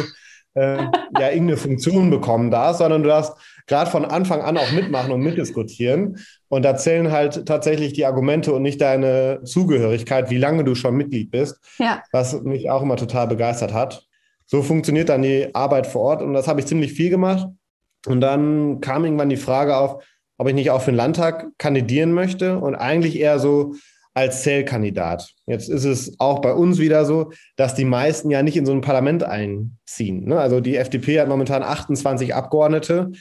äh, 0.57 0.77
ja 1.19 1.30
irgendeine 1.30 1.57
Funktion 1.57 2.09
bekommen 2.09 2.50
darfst, 2.50 2.80
sondern 2.80 3.04
du 3.04 3.09
darfst 3.09 3.33
gerade 3.68 3.92
von 3.92 4.06
Anfang 4.06 4.42
an 4.42 4.57
auch 4.57 4.71
mitmachen 4.71 5.12
und 5.12 5.21
mitdiskutieren. 5.21 6.18
Und 6.50 6.63
da 6.63 6.75
zählen 6.75 7.12
halt 7.12 7.45
tatsächlich 7.45 7.94
die 7.94 8.06
Argumente 8.06 8.54
und 8.54 8.64
nicht 8.64 8.81
deine 8.81 9.42
Zugehörigkeit, 9.44 10.30
wie 10.30 10.37
lange 10.37 10.64
du 10.64 10.73
schon 10.73 10.95
Mitglied 10.95 11.31
bist, 11.31 11.57
ja. 11.78 12.02
was 12.11 12.42
mich 12.42 12.69
auch 12.69 12.81
immer 12.81 12.95
total 12.95 13.28
begeistert 13.28 13.73
hat. 13.73 14.06
So 14.45 14.61
funktioniert 14.64 15.09
dann 15.09 15.21
die 15.21 15.54
Arbeit 15.54 15.87
vor 15.87 16.02
Ort 16.02 16.21
und 16.21 16.33
das 16.33 16.47
habe 16.47 16.59
ich 16.59 16.66
ziemlich 16.66 16.94
viel 16.94 17.09
gemacht. 17.09 17.47
Und 18.07 18.21
dann 18.21 18.80
kam 18.80 19.04
irgendwann 19.04 19.30
die 19.30 19.37
Frage 19.37 19.76
auf, 19.76 20.04
ob 20.37 20.47
ich 20.47 20.54
nicht 20.56 20.71
auch 20.71 20.81
für 20.81 20.92
den 20.92 20.97
Landtag 20.97 21.47
kandidieren 21.57 22.14
möchte 22.14 22.57
und 22.59 22.76
eigentlich 22.76 23.19
eher 23.19 23.40
so 23.40 23.73
als 24.18 24.42
Zählkandidat. 24.42 25.33
Jetzt 25.45 25.69
ist 25.69 25.86
es 25.86 26.19
auch 26.19 26.40
bei 26.40 26.54
uns 26.54 26.80
wieder 26.80 27.06
so, 27.06 27.31
dass 27.56 27.76
die 27.76 27.86
meisten 27.86 28.30
ja 28.31 28.42
nicht 28.44 28.57
in 28.57 28.66
so 28.66 28.71
ein 28.71 28.81
Parlament 28.81 29.24
einziehen. 29.24 30.26
Ne? 30.26 30.40
Also 30.40 30.59
die 30.59 30.76
FDP 30.76 31.19
hat 31.19 31.28
momentan 31.28 31.64
28 31.64 32.33
Abgeordnete 32.33 33.12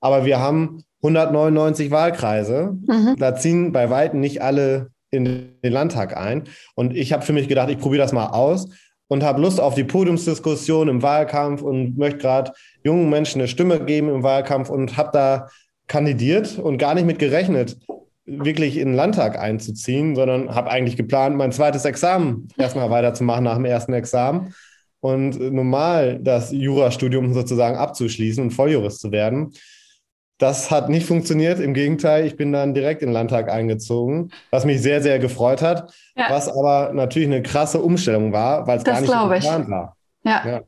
aber 0.00 0.24
wir 0.24 0.40
haben 0.40 0.84
199 1.02 1.90
Wahlkreise. 1.90 2.76
Mhm. 2.86 3.16
Da 3.18 3.34
ziehen 3.34 3.72
bei 3.72 3.90
Weitem 3.90 4.20
nicht 4.20 4.42
alle 4.42 4.90
in 5.10 5.24
den 5.24 5.72
Landtag 5.72 6.16
ein. 6.16 6.44
Und 6.74 6.94
ich 6.94 7.12
habe 7.12 7.24
für 7.24 7.32
mich 7.32 7.48
gedacht, 7.48 7.70
ich 7.70 7.78
probiere 7.78 8.02
das 8.02 8.12
mal 8.12 8.28
aus 8.28 8.68
und 9.08 9.22
habe 9.22 9.40
Lust 9.40 9.60
auf 9.60 9.74
die 9.74 9.84
Podiumsdiskussion 9.84 10.88
im 10.88 11.02
Wahlkampf 11.02 11.62
und 11.62 11.96
möchte 11.96 12.18
gerade 12.18 12.52
jungen 12.84 13.08
Menschen 13.08 13.40
eine 13.40 13.48
Stimme 13.48 13.80
geben 13.84 14.08
im 14.08 14.22
Wahlkampf 14.22 14.68
und 14.68 14.96
habe 14.96 15.10
da 15.12 15.48
kandidiert 15.86 16.58
und 16.58 16.78
gar 16.78 16.94
nicht 16.94 17.06
mit 17.06 17.18
gerechnet, 17.18 17.76
wirklich 18.26 18.76
in 18.76 18.88
den 18.88 18.94
Landtag 18.94 19.38
einzuziehen, 19.38 20.14
sondern 20.16 20.54
habe 20.54 20.70
eigentlich 20.70 20.96
geplant, 20.96 21.36
mein 21.36 21.52
zweites 21.52 21.84
Examen 21.84 22.48
erstmal 22.58 22.90
weiterzumachen 22.90 23.44
nach 23.44 23.54
dem 23.54 23.64
ersten 23.64 23.92
Examen 23.92 24.54
und 25.00 25.40
normal 25.52 26.18
das 26.20 26.50
Jurastudium 26.50 27.32
sozusagen 27.32 27.76
abzuschließen 27.76 28.42
und 28.42 28.50
Volljurist 28.50 29.00
zu 29.00 29.12
werden. 29.12 29.52
Das 30.38 30.70
hat 30.70 30.90
nicht 30.90 31.06
funktioniert. 31.06 31.60
Im 31.60 31.72
Gegenteil, 31.72 32.26
ich 32.26 32.36
bin 32.36 32.52
dann 32.52 32.74
direkt 32.74 33.00
in 33.00 33.08
den 33.08 33.14
Landtag 33.14 33.50
eingezogen, 33.50 34.32
was 34.50 34.66
mich 34.66 34.82
sehr, 34.82 35.00
sehr 35.00 35.18
gefreut 35.18 35.62
hat. 35.62 35.94
Ja. 36.14 36.26
Was 36.28 36.48
aber 36.48 36.92
natürlich 36.92 37.28
eine 37.28 37.42
krasse 37.42 37.80
Umstellung 37.80 38.32
war, 38.32 38.66
weil 38.66 38.78
es 38.78 38.84
gar 38.84 39.00
nicht 39.00 39.10
so 39.10 39.28
geplant 39.28 39.70
war. 39.70 39.96
Ja. 40.24 40.42
ja. 40.46 40.60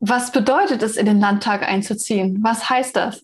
Was 0.00 0.32
bedeutet 0.32 0.82
es, 0.82 0.96
in 0.96 1.06
den 1.06 1.20
Landtag 1.20 1.68
einzuziehen? 1.68 2.38
Was 2.42 2.70
heißt 2.70 2.96
das? 2.96 3.22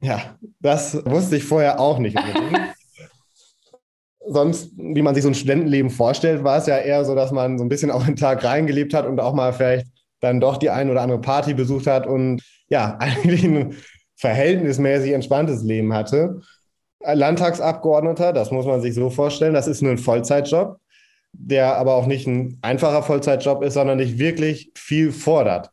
Ja, 0.00 0.36
das 0.60 0.94
wusste 1.04 1.36
ich 1.36 1.44
vorher 1.44 1.80
auch 1.80 1.98
nicht. 1.98 2.16
Sonst, 4.26 4.72
wie 4.76 5.02
man 5.02 5.14
sich 5.14 5.22
so 5.22 5.30
ein 5.30 5.34
Studentenleben 5.34 5.90
vorstellt, 5.90 6.44
war 6.44 6.58
es 6.58 6.66
ja 6.66 6.76
eher 6.76 7.04
so, 7.04 7.14
dass 7.14 7.32
man 7.32 7.58
so 7.58 7.64
ein 7.64 7.68
bisschen 7.68 7.90
auch 7.90 8.04
den 8.04 8.16
Tag 8.16 8.44
reingelebt 8.44 8.94
hat 8.94 9.06
und 9.06 9.20
auch 9.20 9.34
mal 9.34 9.52
vielleicht 9.52 9.86
dann 10.20 10.40
doch 10.40 10.58
die 10.58 10.70
ein 10.70 10.90
oder 10.90 11.00
andere 11.00 11.20
Party 11.20 11.54
besucht 11.54 11.86
hat 11.86 12.06
und 12.06 12.42
ja, 12.68 12.96
eigentlich 13.00 13.44
ein 13.44 13.76
verhältnismäßig 14.16 15.12
entspanntes 15.12 15.62
Leben 15.62 15.94
hatte. 15.94 16.40
Landtagsabgeordneter, 17.00 18.32
das 18.32 18.50
muss 18.50 18.66
man 18.66 18.80
sich 18.80 18.94
so 18.94 19.08
vorstellen, 19.08 19.54
das 19.54 19.68
ist 19.68 19.82
nur 19.82 19.92
ein 19.92 19.98
Vollzeitjob, 19.98 20.78
der 21.32 21.76
aber 21.76 21.94
auch 21.94 22.06
nicht 22.06 22.26
ein 22.26 22.58
einfacher 22.60 23.02
Vollzeitjob 23.02 23.62
ist, 23.62 23.74
sondern 23.74 23.98
nicht 23.98 24.18
wirklich 24.18 24.72
viel 24.74 25.12
fordert. 25.12 25.70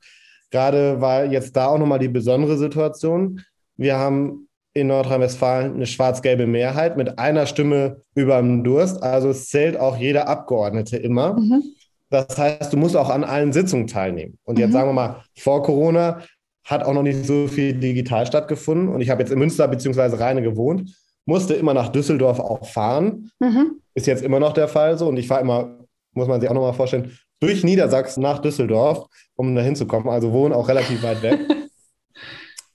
Gerade 0.51 1.01
war 1.01 1.25
jetzt 1.25 1.55
da 1.55 1.67
auch 1.67 1.79
nochmal 1.79 1.99
die 1.99 2.07
besondere 2.07 2.57
Situation. 2.57 3.41
Wir 3.77 3.97
haben 3.97 4.47
in 4.73 4.87
Nordrhein-Westfalen 4.87 5.75
eine 5.75 5.87
schwarz-gelbe 5.87 6.47
Mehrheit 6.47 6.97
mit 6.97 7.17
einer 7.17 7.45
Stimme 7.45 8.01
über 8.13 8.37
dem 8.37 8.63
Durst. 8.63 9.01
Also 9.01 9.29
es 9.29 9.49
zählt 9.49 9.77
auch 9.77 9.97
jeder 9.97 10.27
Abgeordnete 10.27 10.97
immer. 10.97 11.33
Mhm. 11.33 11.63
Das 12.09 12.37
heißt, 12.37 12.73
du 12.73 12.77
musst 12.77 12.95
auch 12.95 13.09
an 13.09 13.23
allen 13.23 13.53
Sitzungen 13.53 13.87
teilnehmen. 13.87 14.37
Und 14.43 14.59
jetzt 14.59 14.69
mhm. 14.69 14.73
sagen 14.73 14.89
wir 14.89 14.93
mal, 14.93 15.23
vor 15.37 15.63
Corona 15.63 16.21
hat 16.65 16.83
auch 16.83 16.93
noch 16.93 17.03
nicht 17.03 17.25
so 17.25 17.47
viel 17.47 17.73
digital 17.73 18.25
stattgefunden. 18.25 18.89
Und 18.89 19.01
ich 19.01 19.09
habe 19.09 19.21
jetzt 19.21 19.31
in 19.31 19.39
Münster 19.39 19.67
bzw. 19.67 20.17
Rheine 20.17 20.41
gewohnt, 20.41 20.93
musste 21.25 21.53
immer 21.53 21.73
nach 21.73 21.89
Düsseldorf 21.89 22.39
auch 22.39 22.67
fahren. 22.67 23.31
Mhm. 23.39 23.81
Ist 23.93 24.07
jetzt 24.07 24.23
immer 24.23 24.39
noch 24.39 24.53
der 24.53 24.67
Fall 24.67 24.97
so. 24.97 25.07
Und 25.07 25.17
ich 25.17 25.27
fahre 25.27 25.41
immer, 25.41 25.79
muss 26.13 26.27
man 26.27 26.41
sich 26.41 26.49
auch 26.49 26.53
nochmal 26.53 26.73
vorstellen, 26.73 27.17
durch 27.39 27.63
Niedersachsen 27.63 28.21
nach 28.21 28.39
Düsseldorf, 28.39 29.07
um 29.35 29.55
da 29.55 29.61
hinzukommen. 29.61 30.09
Also 30.09 30.33
wohne 30.33 30.55
auch 30.55 30.67
relativ 30.67 31.01
weit 31.03 31.21
weg. 31.21 31.39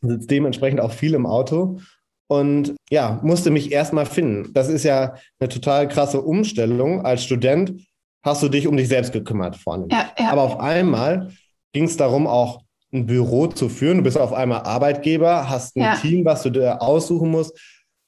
Sitze 0.02 0.26
dementsprechend 0.26 0.80
auch 0.80 0.92
viel 0.92 1.14
im 1.14 1.26
Auto. 1.26 1.78
Und 2.28 2.76
ja, 2.90 3.18
musste 3.22 3.50
mich 3.50 3.72
erstmal 3.72 4.06
finden. 4.06 4.52
Das 4.52 4.68
ist 4.68 4.84
ja 4.84 5.14
eine 5.40 5.48
total 5.48 5.88
krasse 5.88 6.22
Umstellung. 6.22 7.04
Als 7.04 7.24
Student 7.24 7.86
hast 8.22 8.42
du 8.42 8.48
dich 8.48 8.68
um 8.68 8.76
dich 8.76 8.88
selbst 8.88 9.12
gekümmert 9.12 9.56
vorne. 9.56 9.88
Ja, 9.90 10.12
ja. 10.18 10.30
Aber 10.30 10.42
auf 10.42 10.60
einmal 10.60 11.32
ging 11.72 11.84
es 11.84 11.96
darum, 11.96 12.26
auch 12.26 12.62
ein 12.92 13.06
Büro 13.06 13.46
zu 13.48 13.68
führen. 13.68 13.98
Du 13.98 14.04
bist 14.04 14.18
auf 14.18 14.32
einmal 14.32 14.62
Arbeitgeber, 14.62 15.48
hast 15.48 15.76
ein 15.76 15.82
ja. 15.82 15.96
Team, 15.96 16.24
was 16.24 16.42
du 16.42 16.50
dir 16.50 16.80
aussuchen 16.80 17.30
musst. 17.30 17.56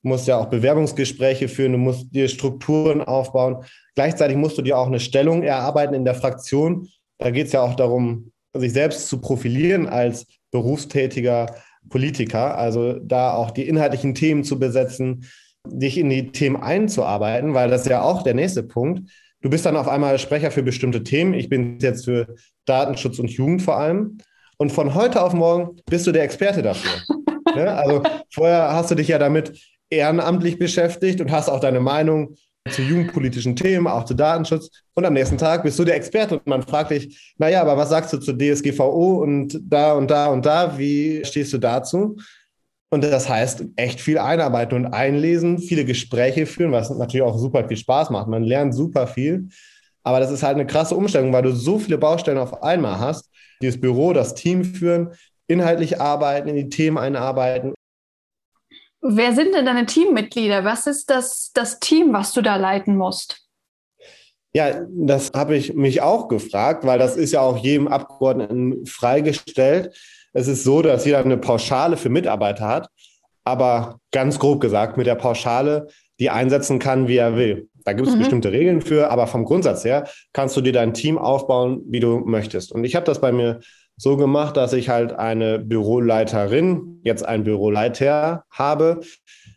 Du 0.03 0.09
musst 0.09 0.27
ja 0.27 0.39
auch 0.39 0.47
Bewerbungsgespräche 0.47 1.49
führen, 1.49 1.73
du 1.73 1.79
musst 1.79 2.13
dir 2.13 2.29
Strukturen 2.29 3.03
aufbauen. 3.03 3.65
Gleichzeitig 3.95 4.37
musst 4.37 4.59
du 4.59 4.63
dir 4.63 4.77
auch 4.79 4.89
eine 4.89 4.99
Stellung 5.01 5.43
erarbeiten 5.43 5.95
in 5.95 6.05
der 6.05 6.15
Fraktion. 6.15 6.89
Da 7.19 7.31
geht 7.31 7.47
es 7.47 7.53
ja 7.53 7.63
auch 7.63 7.75
darum, 7.75 8.33
sich 8.57 8.73
selbst 8.73 9.09
zu 9.09 9.21
profilieren 9.21 9.89
als 9.89 10.27
berufstätiger 10.51 11.55
Politiker. 11.89 12.57
Also 12.57 12.99
da 12.99 13.35
auch 13.35 13.51
die 13.51 13.69
inhaltlichen 13.69 14.15
Themen 14.15 14.45
zu 14.45 14.59
besetzen, 14.59 15.27
dich 15.67 15.99
in 15.99 16.11
die 16.11 16.33
Themen 16.33 16.57
einzuarbeiten, 16.57 17.55
weil 17.55 17.71
das 17.71 17.83
ist 17.83 17.91
ja 17.91 18.03
auch 18.03 18.23
der 18.23 18.35
nächste 18.35 18.63
Punkt. 18.63 19.09
Du 19.43 19.51
bist 19.51 19.67
dann 19.67 19.77
auf 19.77 19.89
einmal 19.89 20.19
Sprecher 20.19 20.51
für 20.51 20.63
bestimmte 20.63 21.03
Themen. 21.03 21.35
Ich 21.35 21.49
bin 21.49 21.79
jetzt 21.81 22.05
für 22.05 22.35
Datenschutz 22.65 23.19
und 23.19 23.31
Jugend 23.31 23.63
vor 23.63 23.77
allem. 23.77 24.19
Und 24.57 24.71
von 24.71 24.95
heute 24.95 25.23
auf 25.23 25.33
morgen 25.33 25.81
bist 25.87 26.07
du 26.07 26.13
der 26.13 26.23
Experte 26.23 26.63
dafür. 26.63 26.93
ja, 27.49 27.55
ne? 27.57 27.75
also 27.75 28.03
vorher 28.33 28.73
hast 28.73 28.91
du 28.91 28.95
dich 28.95 29.09
ja 29.09 29.19
damit 29.19 29.59
ehrenamtlich 29.91 30.59
beschäftigt 30.59 31.21
und 31.21 31.31
hast 31.31 31.49
auch 31.49 31.61
deine 31.61 31.81
Meinung 31.81 32.37
zu 32.71 32.83
jugendpolitischen 32.83 33.57
Themen, 33.57 33.87
auch 33.87 34.05
zu 34.05 34.15
Datenschutz. 34.15 34.71
Und 34.95 35.05
am 35.05 35.15
nächsten 35.15 35.39
Tag 35.39 35.63
bist 35.63 35.79
du 35.79 35.85
der 35.85 35.97
Experte 35.97 36.39
und 36.39 36.47
man 36.47 36.63
fragt 36.63 36.91
dich, 36.91 37.35
naja, 37.39 37.61
aber 37.61 37.77
was 37.77 37.89
sagst 37.89 38.13
du 38.13 38.19
zur 38.19 38.39
DSGVO 38.39 39.23
und 39.23 39.61
da 39.63 39.93
und 39.93 40.11
da 40.11 40.27
und 40.27 40.47
da? 40.47 40.79
Wie 40.79 41.25
stehst 41.25 41.53
du 41.53 41.59
dazu? 41.59 42.17
Und 42.91 43.03
das 43.03 43.29
heißt, 43.29 43.65
echt 43.77 44.01
viel 44.01 44.19
einarbeiten 44.19 44.77
und 44.77 44.93
einlesen, 44.93 45.59
viele 45.59 45.85
Gespräche 45.85 46.47
führen, 46.47 46.73
was 46.73 46.91
natürlich 46.91 47.23
auch 47.23 47.39
super 47.39 47.67
viel 47.67 47.79
Spaß 47.79 48.11
macht. 48.11 48.29
Man 48.29 48.45
lernt 48.45 48.75
super 48.75 49.07
viel. 49.07 49.49
Aber 50.05 50.21
das 50.21 50.31
ist 50.31 50.43
halt 50.43 50.57
eine 50.57 50.67
krasse 50.67 50.95
Umstellung, 50.95 51.33
weil 51.33 51.43
du 51.43 51.53
so 51.53 51.79
viele 51.79 51.97
Baustellen 51.97 52.39
auf 52.39 52.63
einmal 52.63 52.99
hast, 52.99 53.31
dieses 53.63 53.81
Büro, 53.81 54.13
das 54.13 54.35
Team 54.35 54.65
führen, 54.65 55.15
inhaltlich 55.47 56.01
arbeiten, 56.01 56.49
in 56.49 56.57
die 56.57 56.69
Themen 56.69 56.99
einarbeiten. 56.99 57.73
Wer 59.03 59.35
sind 59.35 59.55
denn 59.55 59.67
deine 59.67 59.85
Teammitglieder? 59.85 60.65
Was 60.65 60.87
ist 60.87 61.11
das, 61.11 61.51
das 61.55 61.81
Team, 61.81 62.13
was 62.13 62.33
du 62.33 62.41
da 62.41 62.57
leiten 62.57 62.97
musst? 62.97 63.41
Ja, 64.55 64.83
das 64.89 65.31
habe 65.35 65.57
ich 65.57 65.75
mich 65.75 66.03
auch 66.03 66.29
gefragt, 66.29 66.85
weil 66.87 66.99
das 66.99 67.17
ist 67.17 67.33
ja 67.33 67.41
auch 67.41 67.57
jedem 67.57 67.89
Abgeordneten 67.89 68.87
freigestellt. 68.87 69.97
Es 70.33 70.47
ist 70.47 70.63
so, 70.63 70.83
dass 70.83 71.05
jeder 71.05 71.19
eine 71.19 71.39
Pauschale 71.39 71.97
für 71.97 72.11
Mitarbeiter 72.11 72.69
hat, 72.69 72.89
aber 73.45 73.99
ganz 74.13 74.39
grob 74.39 74.61
gesagt 74.61 74.97
mit 74.97 75.07
der 75.07 75.15
Pauschale, 75.17 75.89
die 76.21 76.31
einsetzen 76.31 76.79
kann, 76.79 77.09
wie 77.09 77.17
er 77.17 77.37
will. 77.37 77.69
Da 77.85 77.95
gibt 77.95 78.09
es 78.09 78.15
mhm. 78.15 78.21
bestimmte 78.21 78.53
Regeln 78.53 78.83
für, 78.83 79.11
aber 79.11 79.27
vom 79.27 79.45
Grundsatz 79.45 79.85
her 79.85 80.07
kannst 80.33 80.57
du 80.57 80.61
dir 80.61 80.73
dein 80.73 80.95
Team 80.95 81.19
aufbauen, 81.19 81.83
wie 81.89 82.01
du 82.01 82.19
möchtest. 82.19 82.73
Und 82.73 82.85
ich 82.85 82.95
habe 82.95 83.07
das 83.07 83.21
bei 83.21 83.33
mir 83.33 83.61
so 84.03 84.17
gemacht, 84.17 84.57
dass 84.57 84.73
ich 84.73 84.89
halt 84.89 85.13
eine 85.13 85.61
Büroleiterin, 85.61 86.99
jetzt 87.05 87.25
einen 87.25 87.45
Büroleiter 87.45 88.45
habe, 88.51 89.01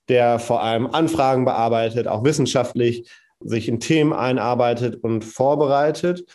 der 0.08 0.38
vor 0.38 0.62
allem 0.62 0.86
Anfragen 0.86 1.46
bearbeitet, 1.46 2.08
auch 2.08 2.24
wissenschaftlich 2.24 3.10
sich 3.40 3.68
in 3.68 3.80
Themen 3.80 4.14
einarbeitet 4.14 5.04
und 5.04 5.26
vorbereitet. 5.26 6.26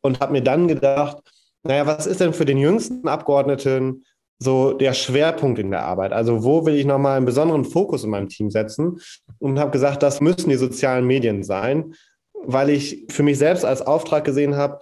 Und 0.00 0.18
habe 0.18 0.32
mir 0.32 0.42
dann 0.42 0.66
gedacht, 0.66 1.18
naja, 1.62 1.86
was 1.86 2.08
ist 2.08 2.20
denn 2.20 2.32
für 2.32 2.44
den 2.44 2.58
jüngsten 2.58 3.06
Abgeordneten 3.06 4.04
so 4.40 4.72
der 4.72 4.92
Schwerpunkt 4.92 5.60
in 5.60 5.70
der 5.70 5.84
Arbeit? 5.84 6.12
Also 6.12 6.42
wo 6.42 6.66
will 6.66 6.74
ich 6.74 6.86
nochmal 6.86 7.18
einen 7.18 7.26
besonderen 7.26 7.64
Fokus 7.64 8.02
in 8.02 8.10
meinem 8.10 8.28
Team 8.28 8.50
setzen? 8.50 8.98
Und 9.38 9.60
habe 9.60 9.70
gesagt, 9.70 10.02
das 10.02 10.20
müssen 10.20 10.50
die 10.50 10.56
sozialen 10.56 11.06
Medien 11.06 11.44
sein, 11.44 11.94
weil 12.42 12.70
ich 12.70 13.06
für 13.10 13.22
mich 13.22 13.38
selbst 13.38 13.64
als 13.64 13.80
Auftrag 13.80 14.24
gesehen 14.24 14.56
habe, 14.56 14.80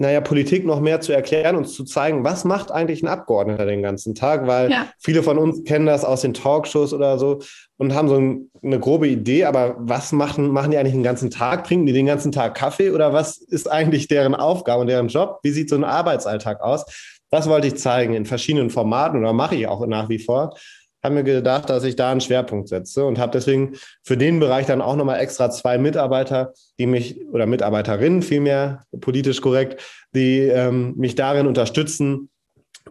naja, 0.00 0.22
Politik 0.22 0.64
noch 0.64 0.80
mehr 0.80 1.02
zu 1.02 1.12
erklären 1.12 1.56
und 1.56 1.66
zu 1.66 1.84
zeigen, 1.84 2.24
was 2.24 2.44
macht 2.46 2.72
eigentlich 2.72 3.02
ein 3.02 3.08
Abgeordneter 3.08 3.66
den 3.66 3.82
ganzen 3.82 4.14
Tag, 4.14 4.46
weil 4.46 4.70
ja. 4.70 4.86
viele 4.98 5.22
von 5.22 5.36
uns 5.36 5.62
kennen 5.64 5.84
das 5.84 6.06
aus 6.06 6.22
den 6.22 6.32
Talkshows 6.32 6.94
oder 6.94 7.18
so 7.18 7.40
und 7.76 7.94
haben 7.94 8.08
so 8.08 8.16
ein, 8.16 8.50
eine 8.62 8.80
grobe 8.80 9.08
Idee, 9.08 9.44
aber 9.44 9.76
was 9.78 10.12
machen, 10.12 10.48
machen 10.48 10.70
die 10.70 10.78
eigentlich 10.78 10.94
den 10.94 11.02
ganzen 11.02 11.30
Tag? 11.30 11.64
Trinken 11.64 11.84
die 11.84 11.92
den 11.92 12.06
ganzen 12.06 12.32
Tag 12.32 12.54
Kaffee 12.54 12.90
oder 12.90 13.12
was 13.12 13.36
ist 13.36 13.70
eigentlich 13.70 14.08
deren 14.08 14.34
Aufgabe 14.34 14.80
und 14.80 14.86
deren 14.86 15.08
Job? 15.08 15.40
Wie 15.42 15.50
sieht 15.50 15.68
so 15.68 15.76
ein 15.76 15.84
Arbeitsalltag 15.84 16.62
aus? 16.62 16.86
Das 17.30 17.46
wollte 17.46 17.66
ich 17.66 17.76
zeigen 17.76 18.14
in 18.14 18.24
verschiedenen 18.24 18.70
Formaten 18.70 19.20
oder 19.20 19.34
mache 19.34 19.54
ich 19.54 19.68
auch 19.68 19.86
nach 19.86 20.08
wie 20.08 20.18
vor. 20.18 20.54
Habe 21.02 21.14
mir 21.14 21.24
gedacht, 21.24 21.70
dass 21.70 21.84
ich 21.84 21.96
da 21.96 22.10
einen 22.10 22.20
Schwerpunkt 22.20 22.68
setze 22.68 23.04
und 23.04 23.18
habe 23.18 23.32
deswegen 23.32 23.74
für 24.02 24.16
den 24.16 24.38
Bereich 24.38 24.66
dann 24.66 24.82
auch 24.82 24.96
nochmal 24.96 25.20
extra 25.20 25.50
zwei 25.50 25.78
Mitarbeiter, 25.78 26.52
die 26.78 26.86
mich 26.86 27.26
oder 27.32 27.46
Mitarbeiterinnen 27.46 28.22
vielmehr 28.22 28.82
politisch 29.00 29.40
korrekt, 29.40 29.82
die 30.14 30.40
ähm, 30.40 30.94
mich 30.96 31.14
darin 31.14 31.46
unterstützen, 31.46 32.28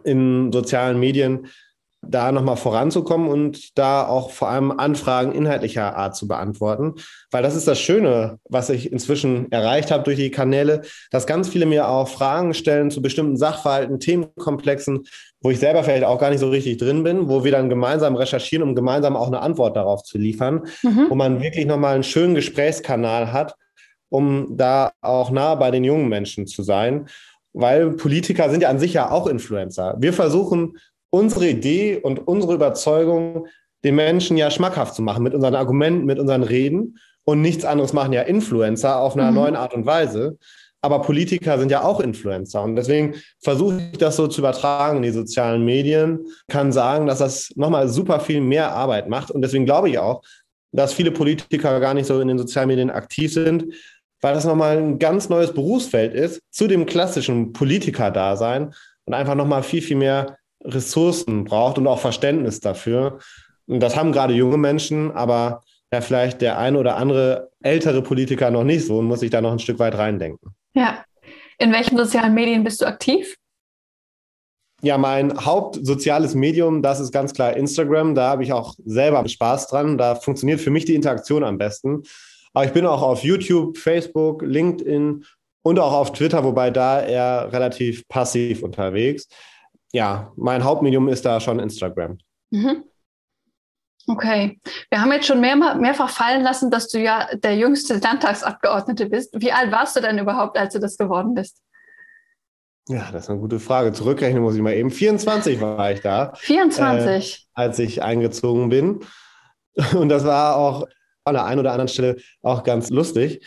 in 0.04 0.50
sozialen 0.52 0.98
Medien 0.98 1.46
da 2.02 2.32
nochmal 2.32 2.56
voranzukommen 2.56 3.28
und 3.28 3.76
da 3.78 4.06
auch 4.06 4.30
vor 4.30 4.48
allem 4.48 4.70
Anfragen 4.70 5.32
inhaltlicher 5.32 5.96
Art 5.96 6.16
zu 6.16 6.26
beantworten. 6.26 6.94
Weil 7.30 7.42
das 7.42 7.54
ist 7.54 7.68
das 7.68 7.78
Schöne, 7.78 8.38
was 8.48 8.70
ich 8.70 8.90
inzwischen 8.90 9.52
erreicht 9.52 9.90
habe 9.90 10.04
durch 10.04 10.16
die 10.16 10.30
Kanäle, 10.30 10.82
dass 11.10 11.26
ganz 11.26 11.48
viele 11.48 11.66
mir 11.66 11.88
auch 11.88 12.08
Fragen 12.08 12.54
stellen 12.54 12.90
zu 12.90 13.02
bestimmten 13.02 13.36
Sachverhalten, 13.36 14.00
Themenkomplexen, 14.00 15.04
wo 15.42 15.50
ich 15.50 15.58
selber 15.58 15.84
vielleicht 15.84 16.04
auch 16.04 16.18
gar 16.18 16.30
nicht 16.30 16.40
so 16.40 16.48
richtig 16.48 16.78
drin 16.78 17.02
bin, 17.02 17.28
wo 17.28 17.44
wir 17.44 17.52
dann 17.52 17.68
gemeinsam 17.68 18.16
recherchieren, 18.16 18.66
um 18.66 18.74
gemeinsam 18.74 19.16
auch 19.16 19.28
eine 19.28 19.40
Antwort 19.40 19.76
darauf 19.76 20.02
zu 20.02 20.16
liefern, 20.16 20.64
mhm. 20.82 21.06
wo 21.10 21.14
man 21.14 21.42
wirklich 21.42 21.66
nochmal 21.66 21.94
einen 21.94 22.04
schönen 22.04 22.34
Gesprächskanal 22.34 23.32
hat, 23.32 23.56
um 24.08 24.56
da 24.56 24.92
auch 25.02 25.30
nah 25.30 25.54
bei 25.54 25.70
den 25.70 25.84
jungen 25.84 26.08
Menschen 26.08 26.46
zu 26.46 26.62
sein. 26.62 27.08
Weil 27.52 27.90
Politiker 27.90 28.48
sind 28.48 28.62
ja 28.62 28.68
an 28.68 28.78
sich 28.78 28.92
ja 28.92 29.10
auch 29.10 29.26
Influencer. 29.26 29.96
Wir 29.98 30.12
versuchen 30.12 30.76
unsere 31.10 31.48
Idee 31.48 31.96
und 31.96 32.26
unsere 32.26 32.54
Überzeugung 32.54 33.46
den 33.84 33.94
Menschen 33.94 34.36
ja 34.36 34.50
schmackhaft 34.50 34.94
zu 34.94 35.02
machen 35.02 35.22
mit 35.22 35.34
unseren 35.34 35.54
Argumenten, 35.54 36.06
mit 36.06 36.18
unseren 36.18 36.42
Reden. 36.42 36.98
Und 37.24 37.42
nichts 37.42 37.64
anderes 37.64 37.92
machen 37.92 38.12
ja 38.12 38.22
Influencer 38.22 38.98
auf 38.98 39.14
einer 39.14 39.30
mhm. 39.30 39.36
neuen 39.36 39.56
Art 39.56 39.74
und 39.74 39.86
Weise. 39.86 40.38
Aber 40.82 41.02
Politiker 41.02 41.58
sind 41.58 41.70
ja 41.70 41.82
auch 41.82 42.00
Influencer. 42.00 42.62
Und 42.62 42.76
deswegen 42.76 43.14
versuche 43.40 43.90
ich 43.92 43.98
das 43.98 44.16
so 44.16 44.26
zu 44.28 44.40
übertragen 44.40 44.98
in 44.98 45.02
die 45.02 45.10
sozialen 45.10 45.64
Medien, 45.64 46.26
kann 46.48 46.72
sagen, 46.72 47.06
dass 47.06 47.18
das 47.18 47.52
nochmal 47.56 47.88
super 47.88 48.20
viel 48.20 48.40
mehr 48.40 48.72
Arbeit 48.72 49.08
macht. 49.08 49.30
Und 49.30 49.42
deswegen 49.42 49.66
glaube 49.66 49.90
ich 49.90 49.98
auch, 49.98 50.22
dass 50.72 50.94
viele 50.94 51.10
Politiker 51.10 51.80
gar 51.80 51.94
nicht 51.94 52.06
so 52.06 52.20
in 52.20 52.28
den 52.28 52.38
sozialen 52.38 52.68
Medien 52.68 52.90
aktiv 52.90 53.32
sind, 53.32 53.74
weil 54.22 54.34
das 54.34 54.44
nochmal 54.44 54.78
ein 54.78 54.98
ganz 54.98 55.28
neues 55.28 55.52
Berufsfeld 55.52 56.14
ist 56.14 56.40
zu 56.50 56.66
dem 56.66 56.86
klassischen 56.86 57.52
Politiker-Dasein 57.52 58.72
und 59.04 59.14
einfach 59.14 59.34
nochmal 59.34 59.62
viel, 59.62 59.82
viel 59.82 59.96
mehr 59.96 60.36
Ressourcen 60.64 61.44
braucht 61.44 61.78
und 61.78 61.86
auch 61.86 61.98
Verständnis 61.98 62.60
dafür. 62.60 63.18
Und 63.66 63.80
das 63.80 63.96
haben 63.96 64.12
gerade 64.12 64.34
junge 64.34 64.56
Menschen, 64.56 65.10
aber 65.12 65.62
ja, 65.92 66.00
vielleicht 66.00 66.40
der 66.40 66.58
eine 66.58 66.78
oder 66.78 66.96
andere 66.96 67.50
ältere 67.62 68.02
Politiker 68.02 68.50
noch 68.50 68.64
nicht 68.64 68.86
so 68.86 68.98
und 68.98 69.06
muss 69.06 69.20
sich 69.20 69.30
da 69.30 69.40
noch 69.40 69.52
ein 69.52 69.58
Stück 69.58 69.78
weit 69.78 69.96
reindenken. 69.96 70.54
Ja. 70.74 71.04
In 71.58 71.72
welchen 71.72 71.96
sozialen 71.96 72.32
Medien 72.32 72.64
bist 72.64 72.80
du 72.80 72.86
aktiv? 72.86 73.36
Ja, 74.82 74.96
mein 74.96 75.44
hauptsoziales 75.44 76.34
Medium, 76.34 76.80
das 76.80 77.00
ist 77.00 77.12
ganz 77.12 77.34
klar 77.34 77.54
Instagram. 77.54 78.14
Da 78.14 78.30
habe 78.30 78.44
ich 78.44 78.52
auch 78.52 78.74
selber 78.84 79.26
Spaß 79.28 79.66
dran. 79.66 79.98
Da 79.98 80.14
funktioniert 80.14 80.60
für 80.60 80.70
mich 80.70 80.86
die 80.86 80.94
Interaktion 80.94 81.44
am 81.44 81.58
besten. 81.58 82.02
Aber 82.54 82.64
ich 82.64 82.72
bin 82.72 82.86
auch 82.86 83.02
auf 83.02 83.22
YouTube, 83.22 83.76
Facebook, 83.76 84.42
LinkedIn 84.42 85.24
und 85.62 85.78
auch 85.78 85.92
auf 85.92 86.12
Twitter, 86.12 86.42
wobei 86.44 86.70
da 86.70 87.04
eher 87.04 87.52
relativ 87.52 88.08
passiv 88.08 88.62
unterwegs. 88.62 89.28
Ja, 89.92 90.32
mein 90.36 90.64
Hauptmedium 90.64 91.08
ist 91.08 91.24
da 91.24 91.40
schon 91.40 91.58
Instagram. 91.58 92.18
Mhm. 92.50 92.84
Okay. 94.06 94.58
Wir 94.90 95.00
haben 95.00 95.12
jetzt 95.12 95.26
schon 95.26 95.40
mehr, 95.40 95.56
mehrfach 95.56 96.10
fallen 96.10 96.42
lassen, 96.42 96.70
dass 96.70 96.88
du 96.88 96.98
ja 96.98 97.28
der 97.34 97.56
jüngste 97.56 97.98
Landtagsabgeordnete 97.98 99.06
bist. 99.06 99.34
Wie 99.40 99.52
alt 99.52 99.70
warst 99.70 99.96
du 99.96 100.00
denn 100.00 100.18
überhaupt, 100.18 100.58
als 100.58 100.72
du 100.72 100.80
das 100.80 100.96
geworden 100.96 101.34
bist? 101.34 101.62
Ja, 102.88 103.08
das 103.12 103.24
ist 103.24 103.30
eine 103.30 103.38
gute 103.38 103.60
Frage. 103.60 103.92
Zurückrechnen 103.92 104.42
muss 104.42 104.56
ich 104.56 104.62
mal 104.62 104.74
eben. 104.74 104.90
24 104.90 105.60
war 105.60 105.92
ich 105.92 106.00
da. 106.00 106.32
24. 106.34 107.34
Äh, 107.34 107.60
als 107.60 107.78
ich 107.78 108.02
eingezogen 108.02 108.68
bin. 108.68 109.00
Und 109.94 110.08
das 110.08 110.24
war 110.24 110.56
auch 110.56 110.86
an 111.24 111.34
der 111.34 111.44
einen 111.44 111.60
oder 111.60 111.70
anderen 111.70 111.88
Stelle 111.88 112.16
auch 112.42 112.64
ganz 112.64 112.90
lustig, 112.90 113.46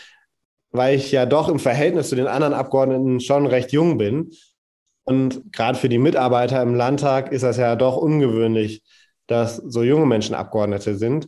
weil 0.72 0.96
ich 0.96 1.12
ja 1.12 1.26
doch 1.26 1.50
im 1.50 1.60
Verhältnis 1.60 2.10
zu 2.10 2.16
den 2.16 2.28
anderen 2.28 2.54
Abgeordneten 2.54 3.20
schon 3.20 3.46
recht 3.46 3.74
jung 3.74 3.98
bin. 3.98 4.32
Und 5.06 5.52
gerade 5.52 5.78
für 5.78 5.90
die 5.90 5.98
Mitarbeiter 5.98 6.62
im 6.62 6.76
Landtag 6.76 7.32
ist 7.32 7.44
das 7.44 7.58
ja 7.58 7.76
doch 7.76 7.98
ungewöhnlich, 7.98 8.84
dass 9.28 9.58
so 9.58 9.84
junge 9.84 10.06
Menschen 10.06 10.36
Abgeordnete 10.36 10.96
sind. 10.96 11.28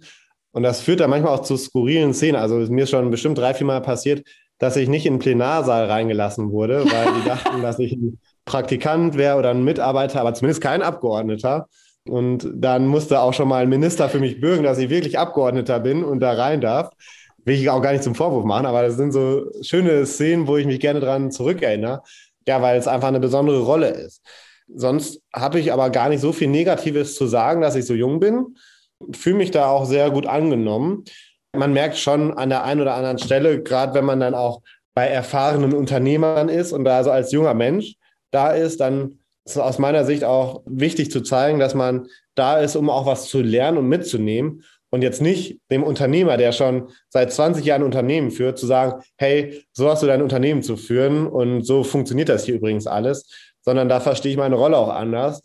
Und 0.51 0.63
das 0.63 0.81
führt 0.81 1.01
dann 1.01 1.09
manchmal 1.09 1.33
auch 1.33 1.41
zu 1.41 1.57
skurrilen 1.57 2.13
Szenen. 2.13 2.37
Also 2.37 2.55
mir 2.71 2.83
ist 2.83 2.89
schon 2.91 3.11
bestimmt 3.11 3.37
drei, 3.37 3.53
vier 3.53 3.67
Mal 3.67 3.81
passiert, 3.81 4.25
dass 4.57 4.77
ich 4.77 4.87
nicht 4.87 5.05
in 5.05 5.15
den 5.15 5.19
Plenarsaal 5.19 5.85
reingelassen 5.85 6.51
wurde, 6.51 6.85
weil 6.85 7.13
die 7.19 7.25
dachten, 7.27 7.61
dass 7.61 7.79
ich 7.79 7.93
ein 7.93 8.19
Praktikant 8.45 9.17
wäre 9.17 9.37
oder 9.37 9.49
ein 9.49 9.63
Mitarbeiter, 9.63 10.21
aber 10.21 10.33
zumindest 10.33 10.61
kein 10.61 10.81
Abgeordneter. 10.81 11.67
Und 12.07 12.49
dann 12.53 12.87
musste 12.87 13.19
auch 13.19 13.33
schon 13.33 13.47
mal 13.47 13.63
ein 13.63 13.69
Minister 13.69 14.09
für 14.09 14.19
mich 14.19 14.39
bürgen, 14.39 14.63
dass 14.63 14.77
ich 14.77 14.89
wirklich 14.89 15.17
Abgeordneter 15.17 15.79
bin 15.79 16.03
und 16.03 16.19
da 16.19 16.33
rein 16.33 16.61
darf. 16.61 16.91
Will 17.43 17.55
ich 17.55 17.69
auch 17.69 17.81
gar 17.81 17.91
nicht 17.91 18.03
zum 18.03 18.15
Vorwurf 18.15 18.45
machen, 18.45 18.65
aber 18.65 18.83
das 18.83 18.95
sind 18.95 19.11
so 19.11 19.51
schöne 19.61 20.05
Szenen, 20.05 20.47
wo 20.47 20.57
ich 20.57 20.65
mich 20.65 20.79
gerne 20.79 20.99
dran 20.99 21.31
zurückerinnere. 21.31 22.01
Ja, 22.47 22.61
weil 22.61 22.77
es 22.77 22.87
einfach 22.87 23.07
eine 23.07 23.19
besondere 23.19 23.61
Rolle 23.61 23.89
ist. 23.89 24.21
Sonst 24.73 25.21
habe 25.33 25.59
ich 25.59 25.71
aber 25.71 25.89
gar 25.89 26.09
nicht 26.09 26.21
so 26.21 26.31
viel 26.31 26.47
Negatives 26.47 27.15
zu 27.15 27.27
sagen, 27.27 27.61
dass 27.61 27.75
ich 27.75 27.85
so 27.85 27.93
jung 27.93 28.19
bin. 28.19 28.55
Fühle 29.13 29.37
mich 29.37 29.51
da 29.51 29.67
auch 29.67 29.85
sehr 29.85 30.09
gut 30.09 30.25
angenommen. 30.25 31.03
Man 31.53 31.73
merkt 31.73 31.97
schon 31.97 32.33
an 32.33 32.49
der 32.49 32.63
einen 32.63 32.81
oder 32.81 32.95
anderen 32.95 33.17
Stelle, 33.17 33.61
gerade 33.61 33.93
wenn 33.93 34.05
man 34.05 34.19
dann 34.19 34.33
auch 34.33 34.61
bei 34.93 35.07
erfahrenen 35.07 35.73
Unternehmern 35.73 36.49
ist 36.49 36.71
und 36.71 36.85
da 36.85 37.03
so 37.03 37.11
als 37.11 37.31
junger 37.31 37.53
Mensch 37.53 37.95
da 38.31 38.51
ist, 38.51 38.79
dann 38.79 39.19
ist 39.45 39.55
es 39.55 39.57
aus 39.57 39.77
meiner 39.77 40.05
Sicht 40.05 40.23
auch 40.23 40.63
wichtig 40.65 41.11
zu 41.11 41.21
zeigen, 41.21 41.59
dass 41.59 41.75
man 41.75 42.07
da 42.33 42.57
ist, 42.57 42.75
um 42.75 42.89
auch 42.89 43.05
was 43.05 43.27
zu 43.27 43.41
lernen 43.41 43.77
und 43.77 43.87
mitzunehmen 43.87 44.63
und 44.95 45.01
jetzt 45.01 45.21
nicht 45.21 45.59
dem 45.69 45.83
Unternehmer, 45.83 46.37
der 46.37 46.53
schon 46.53 46.87
seit 47.09 47.33
20 47.33 47.65
Jahren 47.65 47.83
Unternehmen 47.83 48.31
führt, 48.31 48.57
zu 48.57 48.65
sagen, 48.65 49.03
hey, 49.17 49.61
so 49.73 49.89
hast 49.89 50.01
du 50.01 50.07
dein 50.07 50.21
Unternehmen 50.21 50.63
zu 50.63 50.77
führen 50.77 51.27
und 51.27 51.63
so 51.63 51.83
funktioniert 51.83 52.29
das 52.29 52.45
hier 52.45 52.55
übrigens 52.55 52.87
alles, 52.87 53.29
sondern 53.59 53.89
da 53.89 53.99
verstehe 53.99 54.31
ich 54.31 54.37
meine 54.37 54.55
Rolle 54.55 54.77
auch 54.77 54.87
anders, 54.87 55.41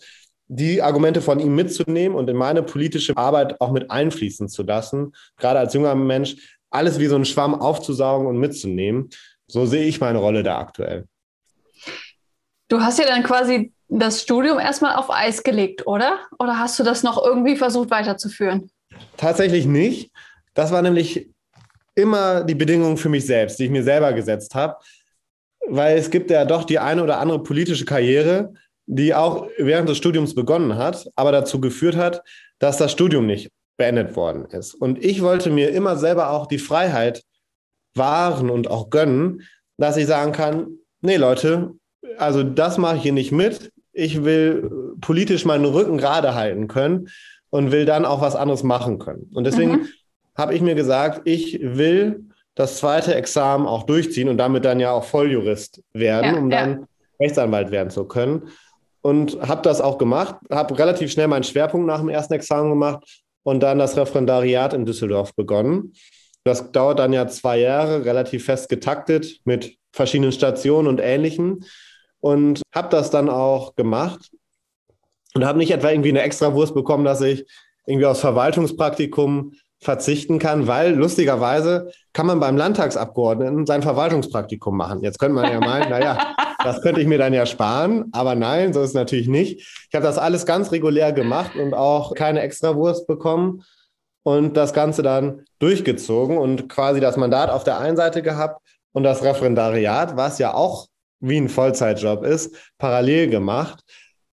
die 0.46 0.82
Argumente 0.82 1.20
von 1.20 1.40
ihm 1.40 1.56
mitzunehmen 1.56 2.16
und 2.16 2.30
in 2.30 2.36
meine 2.36 2.62
politische 2.62 3.16
Arbeit 3.16 3.60
auch 3.60 3.72
mit 3.72 3.90
einfließen 3.90 4.48
zu 4.48 4.62
lassen, 4.62 5.14
gerade 5.36 5.58
als 5.58 5.74
junger 5.74 5.96
Mensch, 5.96 6.36
alles 6.70 7.00
wie 7.00 7.06
so 7.06 7.16
ein 7.16 7.24
Schwamm 7.24 7.56
aufzusaugen 7.56 8.28
und 8.28 8.38
mitzunehmen. 8.38 9.10
So 9.48 9.66
sehe 9.66 9.84
ich 9.84 10.00
meine 10.00 10.18
Rolle 10.18 10.44
da 10.44 10.60
aktuell. 10.60 11.06
Du 12.68 12.82
hast 12.82 13.00
ja 13.00 13.04
dann 13.04 13.24
quasi 13.24 13.72
das 13.88 14.22
Studium 14.22 14.60
erstmal 14.60 14.94
auf 14.94 15.10
Eis 15.10 15.42
gelegt, 15.42 15.88
oder? 15.88 16.20
Oder 16.38 16.60
hast 16.60 16.78
du 16.78 16.84
das 16.84 17.02
noch 17.02 17.20
irgendwie 17.20 17.56
versucht 17.56 17.90
weiterzuführen? 17.90 18.70
Tatsächlich 19.16 19.66
nicht. 19.66 20.10
Das 20.54 20.72
war 20.72 20.82
nämlich 20.82 21.30
immer 21.94 22.44
die 22.44 22.54
Bedingung 22.54 22.96
für 22.96 23.08
mich 23.08 23.26
selbst, 23.26 23.58
die 23.58 23.64
ich 23.64 23.70
mir 23.70 23.82
selber 23.82 24.12
gesetzt 24.12 24.54
habe 24.54 24.76
weil 25.70 25.98
es 25.98 26.10
gibt 26.10 26.30
ja 26.30 26.44
doch 26.44 26.64
die 26.64 26.78
eine 26.78 27.02
oder 27.02 27.18
andere 27.18 27.42
politische 27.42 27.84
Karriere, 27.84 28.52
die 28.86 29.14
auch 29.14 29.48
während 29.58 29.88
des 29.88 29.98
Studiums 29.98 30.34
begonnen 30.34 30.76
hat, 30.76 31.08
aber 31.14 31.32
dazu 31.32 31.60
geführt 31.60 31.96
hat, 31.96 32.22
dass 32.58 32.76
das 32.76 32.92
Studium 32.92 33.26
nicht 33.26 33.50
beendet 33.76 34.16
worden 34.16 34.46
ist. 34.46 34.74
Und 34.74 35.02
ich 35.02 35.22
wollte 35.22 35.50
mir 35.50 35.70
immer 35.70 35.96
selber 35.96 36.30
auch 36.30 36.46
die 36.46 36.58
Freiheit 36.58 37.22
wahren 37.94 38.50
und 38.50 38.68
auch 38.68 38.90
gönnen, 38.90 39.42
dass 39.78 39.96
ich 39.96 40.06
sagen 40.06 40.32
kann, 40.32 40.78
nee 41.00 41.16
Leute, 41.16 41.72
also 42.18 42.42
das 42.42 42.78
mache 42.78 42.96
ich 42.96 43.02
hier 43.02 43.12
nicht 43.12 43.32
mit. 43.32 43.72
Ich 43.92 44.24
will 44.24 44.96
politisch 45.00 45.44
meinen 45.44 45.64
Rücken 45.64 45.98
gerade 45.98 46.34
halten 46.34 46.68
können 46.68 47.08
und 47.50 47.72
will 47.72 47.84
dann 47.84 48.04
auch 48.04 48.20
was 48.20 48.36
anderes 48.36 48.62
machen 48.62 48.98
können. 48.98 49.30
Und 49.34 49.44
deswegen 49.44 49.72
mhm. 49.72 49.88
habe 50.36 50.54
ich 50.54 50.62
mir 50.62 50.74
gesagt, 50.74 51.22
ich 51.24 51.60
will 51.62 52.24
das 52.54 52.78
zweite 52.78 53.14
Examen 53.14 53.66
auch 53.66 53.84
durchziehen 53.84 54.28
und 54.28 54.38
damit 54.38 54.64
dann 54.64 54.80
ja 54.80 54.92
auch 54.92 55.04
Volljurist 55.04 55.82
werden, 55.92 56.34
ja, 56.34 56.40
um 56.40 56.50
dann 56.50 56.70
ja. 56.70 56.86
Rechtsanwalt 57.20 57.70
werden 57.70 57.90
zu 57.90 58.04
können. 58.04 58.48
Und 59.02 59.40
habe 59.40 59.62
das 59.62 59.80
auch 59.80 59.96
gemacht, 59.96 60.36
habe 60.50 60.78
relativ 60.78 61.10
schnell 61.10 61.28
meinen 61.28 61.44
Schwerpunkt 61.44 61.86
nach 61.86 62.00
dem 62.00 62.10
ersten 62.10 62.34
Examen 62.34 62.70
gemacht 62.70 63.22
und 63.42 63.62
dann 63.62 63.78
das 63.78 63.96
Referendariat 63.96 64.74
in 64.74 64.84
Düsseldorf 64.84 65.34
begonnen. 65.34 65.94
Das 66.44 66.70
dauert 66.72 66.98
dann 66.98 67.12
ja 67.12 67.26
zwei 67.26 67.58
Jahre, 67.58 68.04
relativ 68.04 68.44
fest 68.44 68.68
getaktet 68.68 69.40
mit 69.44 69.76
verschiedenen 69.92 70.32
Stationen 70.32 70.88
und 70.88 71.00
Ähnlichem. 71.00 71.60
Und 72.20 72.60
habe 72.74 72.88
das 72.90 73.10
dann 73.10 73.30
auch 73.30 73.74
gemacht 73.76 74.30
und 75.34 75.44
habe 75.44 75.58
nicht 75.58 75.70
etwa 75.70 75.90
irgendwie 75.90 76.10
eine 76.10 76.22
Extrawurst 76.22 76.74
bekommen, 76.74 77.04
dass 77.04 77.20
ich 77.20 77.46
irgendwie 77.86 78.06
aus 78.06 78.20
Verwaltungspraktikum 78.20 79.52
verzichten 79.82 80.38
kann, 80.38 80.66
weil 80.66 80.94
lustigerweise 80.94 81.90
kann 82.12 82.26
man 82.26 82.38
beim 82.38 82.56
Landtagsabgeordneten 82.56 83.66
sein 83.66 83.82
Verwaltungspraktikum 83.82 84.76
machen. 84.76 85.02
Jetzt 85.02 85.18
könnte 85.18 85.34
man 85.34 85.50
ja 85.50 85.58
meinen, 85.58 85.88
naja, 85.88 86.34
das 86.64 86.82
könnte 86.82 87.00
ich 87.00 87.06
mir 87.06 87.16
dann 87.16 87.32
ja 87.32 87.46
sparen, 87.46 88.10
aber 88.12 88.34
nein, 88.34 88.74
so 88.74 88.82
ist 88.82 88.90
es 88.90 88.94
natürlich 88.94 89.28
nicht. 89.28 89.60
Ich 89.88 89.94
habe 89.94 90.04
das 90.04 90.18
alles 90.18 90.44
ganz 90.44 90.70
regulär 90.70 91.12
gemacht 91.12 91.56
und 91.56 91.72
auch 91.72 92.14
keine 92.14 92.40
Extrawurst 92.40 93.06
bekommen 93.06 93.62
und 94.22 94.56
das 94.56 94.74
Ganze 94.74 95.02
dann 95.02 95.44
durchgezogen 95.60 96.36
und 96.36 96.68
quasi 96.68 97.00
das 97.00 97.16
Mandat 97.16 97.48
auf 97.48 97.64
der 97.64 97.78
einen 97.78 97.96
Seite 97.96 98.22
gehabt 98.22 98.60
und 98.92 99.02
das 99.02 99.22
Referendariat, 99.22 100.16
was 100.16 100.38
ja 100.38 100.52
auch 100.52 100.88
wie 101.20 101.38
ein 101.38 101.48
Vollzeitjob 101.48 102.22
ist, 102.24 102.54
parallel 102.76 103.30
gemacht, 103.30 103.82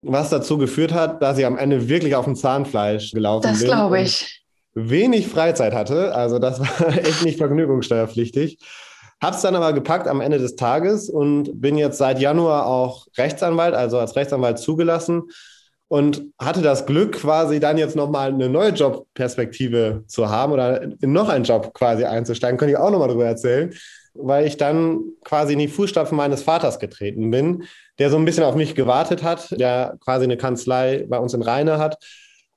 was 0.03 0.29
dazu 0.29 0.57
geführt 0.57 0.93
hat, 0.93 1.21
dass 1.21 1.37
ich 1.37 1.45
am 1.45 1.57
Ende 1.57 1.89
wirklich 1.89 2.15
auf 2.15 2.25
dem 2.25 2.35
Zahnfleisch 2.35 3.11
gelaufen 3.11 3.43
das 3.43 3.59
bin. 3.59 3.67
Das 3.69 3.77
glaube 3.77 4.01
ich 4.01 4.43
wenig 4.75 5.27
Freizeit 5.27 5.73
hatte. 5.73 6.13
Also 6.15 6.39
das 6.39 6.59
war 6.79 6.89
echt 6.97 7.23
nicht 7.23 7.37
vergnügungssteuerpflichtig. 7.37 8.59
Hab's 9.21 9.41
dann 9.41 9.55
aber 9.55 9.71
gepackt 9.71 10.07
am 10.07 10.19
Ende 10.19 10.37
des 10.37 10.55
Tages 10.55 11.09
und 11.09 11.61
bin 11.61 11.77
jetzt 11.77 11.97
seit 11.97 12.19
Januar 12.19 12.65
auch 12.65 13.07
Rechtsanwalt, 13.17 13.73
also 13.73 13.97
als 13.97 14.15
Rechtsanwalt 14.15 14.59
zugelassen 14.59 15.23
und 15.87 16.23
hatte 16.39 16.61
das 16.61 16.85
Glück, 16.85 17.13
quasi 17.13 17.59
dann 17.59 17.77
jetzt 17.77 17.95
nochmal 17.95 18.33
eine 18.33 18.49
neue 18.49 18.71
Jobperspektive 18.71 20.03
zu 20.07 20.29
haben 20.29 20.51
oder 20.51 20.81
in 20.81 21.13
noch 21.13 21.29
einen 21.29 21.45
Job 21.45 21.73
quasi 21.73 22.03
einzusteigen. 22.03 22.57
Könnte 22.57 22.73
ich 22.73 22.77
auch 22.77 22.91
nochmal 22.91 23.07
drüber 23.07 23.25
erzählen, 23.25 23.73
weil 24.13 24.45
ich 24.45 24.57
dann 24.57 25.01
quasi 25.23 25.53
in 25.53 25.59
die 25.59 25.67
Fußstapfen 25.69 26.17
meines 26.17 26.41
Vaters 26.41 26.79
getreten 26.79 27.31
bin, 27.31 27.63
der 27.99 28.09
so 28.09 28.17
ein 28.17 28.25
bisschen 28.25 28.43
auf 28.43 28.55
mich 28.55 28.75
gewartet 28.75 29.23
hat, 29.23 29.51
der 29.59 29.97
quasi 29.99 30.23
eine 30.23 30.37
Kanzlei 30.37 31.05
bei 31.07 31.17
uns 31.19 31.33
in 31.33 31.41
Rheine 31.41 31.77
hat 31.77 31.97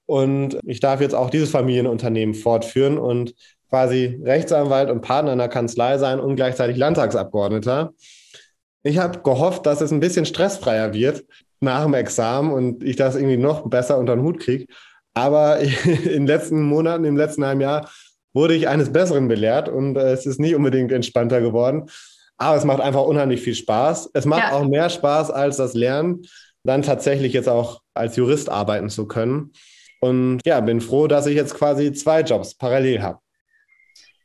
und 0.06 0.58
ich 0.64 0.80
darf 0.80 1.00
jetzt 1.00 1.14
auch 1.14 1.30
dieses 1.30 1.50
Familienunternehmen 1.50 2.34
fortführen 2.34 2.96
und 2.96 3.34
quasi 3.68 4.20
Rechtsanwalt 4.22 4.88
und 4.88 5.00
Partner 5.00 5.32
in 5.32 5.38
der 5.38 5.48
Kanzlei 5.48 5.98
sein 5.98 6.20
und 6.20 6.36
gleichzeitig 6.36 6.76
Landtagsabgeordneter. 6.76 7.92
Ich 8.84 8.98
habe 8.98 9.18
gehofft, 9.18 9.66
dass 9.66 9.80
es 9.80 9.90
ein 9.90 9.98
bisschen 9.98 10.24
stressfreier 10.24 10.94
wird 10.94 11.24
nach 11.58 11.82
dem 11.82 11.94
Examen 11.94 12.52
und 12.52 12.84
ich 12.84 12.94
das 12.94 13.16
irgendwie 13.16 13.36
noch 13.36 13.68
besser 13.68 13.98
unter 13.98 14.14
den 14.14 14.22
Hut 14.22 14.38
kriege. 14.38 14.66
Aber 15.14 15.58
in 15.84 16.04
den 16.04 16.26
letzten 16.28 16.62
Monaten, 16.62 17.04
im 17.04 17.16
letzten 17.16 17.44
halben 17.44 17.60
Jahr, 17.60 17.90
wurde 18.32 18.54
ich 18.54 18.68
eines 18.68 18.92
Besseren 18.92 19.26
belehrt 19.26 19.68
und 19.68 19.96
äh, 19.96 20.12
es 20.12 20.26
ist 20.26 20.38
nicht 20.38 20.54
unbedingt 20.54 20.92
entspannter 20.92 21.40
geworden. 21.40 21.90
Aber 22.38 22.56
es 22.56 22.64
macht 22.64 22.80
einfach 22.80 23.02
unheimlich 23.02 23.40
viel 23.40 23.54
Spaß. 23.54 24.10
Es 24.12 24.24
macht 24.24 24.50
ja. 24.50 24.52
auch 24.52 24.64
mehr 24.64 24.90
Spaß 24.90 25.30
als 25.30 25.56
das 25.56 25.74
Lernen, 25.74 26.22
dann 26.64 26.82
tatsächlich 26.82 27.32
jetzt 27.32 27.48
auch 27.48 27.80
als 27.94 28.16
Jurist 28.16 28.50
arbeiten 28.50 28.90
zu 28.90 29.06
können. 29.06 29.52
Und 30.00 30.40
ja, 30.44 30.60
bin 30.60 30.80
froh, 30.80 31.06
dass 31.06 31.26
ich 31.26 31.34
jetzt 31.34 31.54
quasi 31.54 31.92
zwei 31.92 32.20
Jobs 32.20 32.54
parallel 32.54 33.02
habe. 33.02 33.18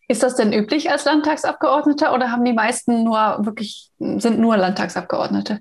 Ist 0.08 0.24
das 0.24 0.36
denn 0.36 0.52
üblich 0.52 0.92
als 0.92 1.06
Landtagsabgeordneter 1.06 2.14
oder 2.14 2.32
haben 2.32 2.44
die 2.44 2.52
meisten 2.52 3.06
nur 3.06 3.40
wirklich, 3.44 3.92
sind 3.98 4.40
nur 4.40 4.58
Landtagsabgeordnete? 4.58 5.60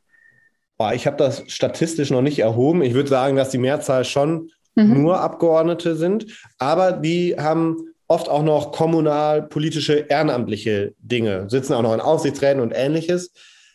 Boah, 0.77 0.93
ich 0.93 1.07
habe 1.07 1.17
das 1.17 1.45
statistisch 1.47 2.11
noch 2.11 2.23
nicht 2.23 2.41
erhoben. 2.41 2.83
Ich 2.83 2.95
würde 2.95 3.09
sagen, 3.09 3.37
dass 3.37 3.51
die 3.51 3.59
Mehrzahl 3.59 4.05
schon 4.05 4.51
mhm. 4.75 5.03
nur 5.03 5.21
Abgeordnete 5.21 5.95
sind, 5.95 6.27
aber 6.59 6.93
die 6.93 7.37
haben 7.39 7.77
oft 8.11 8.29
auch 8.29 8.43
noch 8.43 8.73
kommunal 8.73 9.41
politische 9.45 9.95
ehrenamtliche 9.95 10.95
Dinge, 10.99 11.49
sitzen 11.49 11.75
auch 11.75 11.83
noch 11.83 11.95
in 11.95 12.01
Aufsichtsräten 12.01 12.61
und 12.61 12.73
ähnliches. 12.73 13.33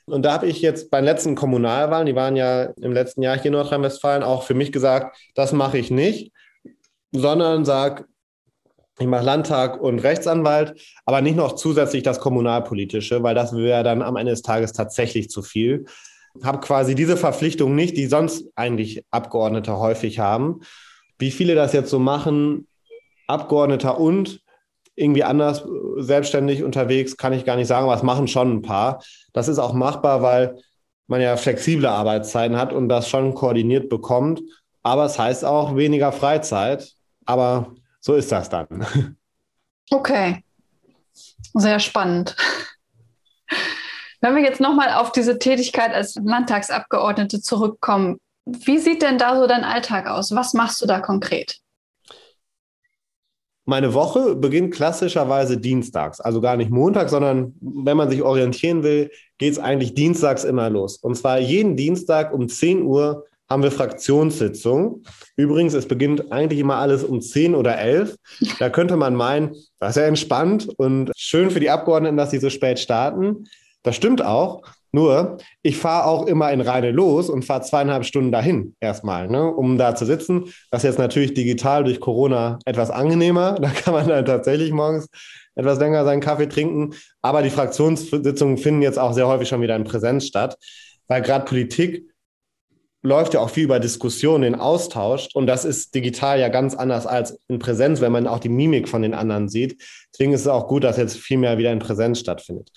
Und 0.08 0.24
da 0.24 0.34
habe 0.34 0.48
ich 0.48 0.62
jetzt 0.62 0.91
bei 0.91 1.00
den 1.00 1.06
letzten 1.06 1.36
Kommunalwahlen, 1.36 2.06
die 2.06 2.15
waren 2.15 2.36
ja 2.36 2.63
im 2.82 2.91
letzten 2.91 3.21
Jahr 3.21 3.38
hier 3.38 3.45
in 3.45 3.54
Nordrhein-Westfalen, 3.54 4.24
auch 4.24 4.43
für 4.43 4.54
mich 4.54 4.74
gesagt, 4.74 5.17
das 5.36 5.54
mache 5.54 5.78
ich 5.78 5.89
nicht, 5.89 6.34
sondern 7.13 7.63
sage, 7.63 8.04
Ich 9.00 9.08
mache 9.08 9.26
Landtag 9.26 9.82
und 9.82 10.00
Rechtsanwalt, 10.00 10.82
aber 11.06 11.21
nicht 11.21 11.36
noch 11.38 11.56
zusätzlich 11.56 12.04
das 12.04 12.19
Kommunalpolitische, 12.19 13.24
weil 13.24 13.36
das 13.36 13.56
wäre 13.56 13.84
dann 13.84 14.02
am 14.02 14.17
Ende 14.17 14.32
des 14.32 14.41
Tages 14.41 14.74
tatsächlich 14.74 15.30
zu 15.30 15.43
viel. 15.43 15.86
Habe 16.43 16.60
quasi 16.60 16.93
diese 16.93 17.15
Verpflichtung 17.15 17.74
nicht, 17.74 17.95
die 17.95 18.08
sonst 18.08 18.50
eigentlich 18.56 19.04
Abgeordnete 19.12 19.80
häufig 19.80 20.19
haben. 20.19 20.60
Wie 21.19 21.32
viele 21.32 21.56
das 21.56 21.71
jetzt 21.71 21.89
so 21.89 22.00
machen, 22.00 22.67
Abgeordneter 23.28 24.00
und 24.00 24.42
irgendwie 24.96 25.24
anders 25.24 25.62
äh, 25.62 26.02
selbstständig 26.02 26.64
unterwegs, 26.64 27.18
kann 27.18 27.34
ich 27.34 27.46
gar 27.46 27.56
nicht 27.56 27.68
sagen, 27.68 27.86
aber 27.86 27.96
es 27.96 28.04
machen 28.04 28.28
schon 28.28 28.52
ein 28.54 28.62
paar. 28.62 29.04
Das 29.34 29.48
ist 29.48 29.60
auch 29.60 29.74
machbar, 29.74 30.22
weil 30.22 30.58
man 31.08 31.22
ja 31.22 31.38
flexible 31.38 31.88
Arbeitszeiten 31.88 32.58
hat 32.58 32.74
und 32.74 32.90
das 32.90 33.10
schon 33.10 33.36
koordiniert 33.36 33.90
bekommt. 33.90 34.42
Aber 34.84 35.06
es 35.06 35.20
heißt 35.20 35.46
auch 35.46 35.76
weniger 35.76 36.12
Freizeit. 36.12 36.94
Aber 37.26 37.74
so 38.00 38.14
ist 38.14 38.32
das 38.32 38.50
dann. 38.50 39.18
Okay, 39.92 40.44
sehr 41.54 41.80
spannend. 41.80 42.36
Wenn 44.20 44.36
wir 44.36 44.42
jetzt 44.42 44.60
nochmal 44.60 44.90
auf 44.96 45.12
diese 45.12 45.38
Tätigkeit 45.38 45.94
als 45.94 46.16
Landtagsabgeordnete 46.16 47.40
zurückkommen, 47.40 48.18
wie 48.46 48.80
sieht 48.80 49.04
denn 49.04 49.20
da 49.20 49.40
so 49.40 49.46
dein 49.46 49.64
Alltag 49.64 50.08
aus? 50.08 50.34
Was 50.34 50.56
machst 50.56 50.82
du 50.82 50.88
da 50.88 51.02
konkret? 51.02 51.60
Meine 53.67 53.95
Woche 53.95 54.36
beginnt 54.36 54.73
klassischerweise 54.73 55.58
dienstags, 55.58 56.21
also 56.21 56.39
gar 56.39 56.56
nicht 56.56 56.69
montags, 56.69 57.10
sondern 57.10 57.56
wenn 57.60 57.97
man 57.97 58.12
sich 58.12 58.21
orientieren 58.21 58.84
will, 58.84 59.10
geht 59.39 59.54
es 59.54 59.60
eigentlich 59.60 59.95
dienstags 59.95 60.43
immer 60.43 60.69
los. 60.69 60.97
Und 60.97 61.15
zwar 61.15 61.39
jeden 61.39 61.75
Dienstag 61.75 62.32
um 62.32 62.47
10 62.47 62.84
Uhr 62.84 63.25
haben 63.49 63.63
wir 63.63 63.71
Fraktionssitzung. 63.71 65.04
Übrigens, 65.36 65.73
es 65.73 65.88
beginnt 65.88 66.32
eigentlich 66.32 66.60
immer 66.60 66.75
alles 66.75 67.04
um 67.04 67.21
10 67.21 67.56
oder 67.56 67.78
11. 67.78 68.15
Da 68.60 68.69
könnte 68.69 68.97
man 68.97 69.15
meinen, 69.15 69.56
das 69.80 69.91
ist 69.91 70.01
ja 70.01 70.08
entspannt 70.08 70.69
und 70.78 71.12
schön 71.15 71.49
für 71.49 71.60
die 71.60 71.69
Abgeordneten, 71.69 72.17
dass 72.17 72.32
sie 72.32 72.39
so 72.39 72.49
spät 72.49 72.80
starten. 72.80 73.45
Das 73.84 73.95
stimmt 73.95 74.23
auch. 74.23 74.62
Nur, 74.96 75.40
ich 75.62 75.76
fahre 75.78 76.08
auch 76.08 76.26
immer 76.26 76.54
in 76.54 76.62
Rheine 76.62 76.92
los 76.92 77.30
und 77.30 77.44
fahre 77.44 77.64
zweieinhalb 77.64 78.06
Stunden 78.06 78.32
dahin 78.32 78.78
erstmal, 78.80 79.28
ne, 79.28 79.46
um 79.46 79.78
da 79.78 79.94
zu 79.94 80.06
sitzen. 80.06 80.46
Das 80.72 80.86
ist 80.86 80.90
jetzt 80.90 81.00
natürlich 81.00 81.34
digital 81.34 81.84
durch 81.84 82.00
Corona 82.00 82.60
etwas 82.64 82.92
angenehmer. 82.92 83.58
Da 83.66 83.72
kann 83.72 83.94
man 83.94 84.08
dann 84.08 84.26
tatsächlich 84.26 84.72
morgens 84.72 85.10
etwas 85.56 85.80
länger 85.80 86.06
seinen 86.06 86.22
Kaffee 86.22 86.48
trinken. 86.48 86.94
Aber 87.22 87.42
die 87.42 87.50
Fraktionssitzungen 87.50 88.58
finden 88.58 88.84
jetzt 88.84 88.98
auch 88.98 89.12
sehr 89.12 89.28
häufig 89.28 89.50
schon 89.50 89.62
wieder 89.62 89.76
in 89.76 89.84
Präsenz 89.84 90.28
statt, 90.28 90.56
weil 91.08 91.22
gerade 91.22 91.44
Politik 91.44 92.06
läuft 93.02 93.34
ja 93.34 93.42
auch 93.42 93.50
viel 93.50 93.66
über 93.66 93.82
Diskussionen, 93.82 94.44
den 94.44 94.56
Austausch. 94.56 95.28
Und 95.34 95.48
das 95.48 95.66
ist 95.66 95.94
digital 95.94 96.40
ja 96.40 96.48
ganz 96.48 96.74
anders 96.74 97.06
als 97.06 97.38
in 97.50 97.60
Präsenz, 97.60 98.00
wenn 98.00 98.14
man 98.14 98.28
auch 98.28 98.40
die 98.40 98.48
Mimik 98.48 98.88
von 98.88 99.02
den 99.02 99.14
anderen 99.14 99.50
sieht. 99.50 99.82
Deswegen 100.14 100.32
ist 100.32 100.42
es 100.42 100.48
auch 100.48 100.70
gut, 100.70 100.86
dass 100.86 100.96
jetzt 100.96 101.18
viel 101.18 101.38
mehr 101.38 101.58
wieder 101.58 101.74
in 101.74 101.80
Präsenz 101.80 102.20
stattfindet. 102.20 102.72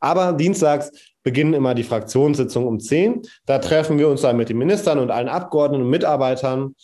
Aber 0.00 0.32
dienstags 0.32 0.90
beginnen 1.22 1.54
immer 1.54 1.74
die 1.74 1.82
Fraktionssitzungen 1.82 2.68
um 2.68 2.80
10. 2.80 3.22
Da 3.46 3.58
treffen 3.58 3.98
wir 3.98 4.08
uns 4.08 4.22
dann 4.22 4.36
mit 4.36 4.48
den 4.48 4.58
Ministern 4.58 4.98
und 4.98 5.10
allen 5.10 5.28
Abgeordneten 5.28 5.84
und 5.84 5.90
Mitarbeitern 5.90 6.74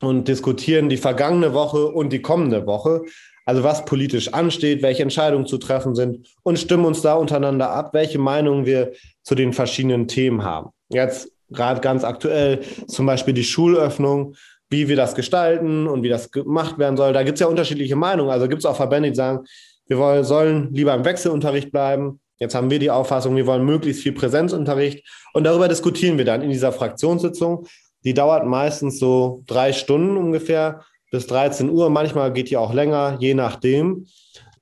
und 0.00 0.28
diskutieren 0.28 0.88
die 0.88 0.96
vergangene 0.96 1.54
Woche 1.54 1.86
und 1.86 2.12
die 2.12 2.22
kommende 2.22 2.66
Woche. 2.66 3.02
Also 3.46 3.64
was 3.64 3.84
politisch 3.84 4.32
ansteht, 4.32 4.82
welche 4.82 5.02
Entscheidungen 5.02 5.46
zu 5.46 5.58
treffen 5.58 5.94
sind 5.94 6.28
und 6.42 6.58
stimmen 6.58 6.84
uns 6.84 7.02
da 7.02 7.14
untereinander 7.14 7.70
ab, 7.70 7.94
welche 7.94 8.18
Meinungen 8.18 8.66
wir 8.66 8.92
zu 9.22 9.34
den 9.34 9.52
verschiedenen 9.52 10.08
Themen 10.08 10.44
haben. 10.44 10.70
Jetzt 10.88 11.32
gerade 11.50 11.80
ganz 11.80 12.04
aktuell 12.04 12.60
zum 12.86 13.06
Beispiel 13.06 13.34
die 13.34 13.44
Schulöffnung, 13.44 14.36
wie 14.68 14.88
wir 14.88 14.96
das 14.96 15.14
gestalten 15.14 15.88
und 15.88 16.02
wie 16.02 16.08
das 16.08 16.30
gemacht 16.30 16.78
werden 16.78 16.96
soll. 16.96 17.12
Da 17.12 17.24
gibt 17.24 17.36
es 17.36 17.40
ja 17.40 17.48
unterschiedliche 17.48 17.96
Meinungen. 17.96 18.30
Also 18.30 18.46
gibt 18.46 18.60
es 18.60 18.66
auch 18.66 18.76
Verbände, 18.76 19.10
die 19.10 19.16
sagen, 19.16 19.44
wir 19.86 19.98
wollen, 19.98 20.22
sollen 20.22 20.72
lieber 20.72 20.94
im 20.94 21.04
Wechselunterricht 21.04 21.72
bleiben. 21.72 22.20
Jetzt 22.40 22.54
haben 22.54 22.70
wir 22.70 22.78
die 22.78 22.90
Auffassung, 22.90 23.36
wir 23.36 23.46
wollen 23.46 23.64
möglichst 23.64 24.02
viel 24.02 24.12
Präsenzunterricht. 24.12 25.06
Und 25.34 25.44
darüber 25.44 25.68
diskutieren 25.68 26.16
wir 26.16 26.24
dann 26.24 26.40
in 26.40 26.50
dieser 26.50 26.72
Fraktionssitzung. 26.72 27.66
Die 28.02 28.14
dauert 28.14 28.46
meistens 28.46 28.98
so 28.98 29.44
drei 29.46 29.74
Stunden 29.74 30.16
ungefähr 30.16 30.82
bis 31.10 31.26
13 31.26 31.68
Uhr. 31.68 31.90
Manchmal 31.90 32.32
geht 32.32 32.48
die 32.50 32.56
auch 32.56 32.72
länger, 32.72 33.18
je 33.20 33.34
nachdem, 33.34 34.06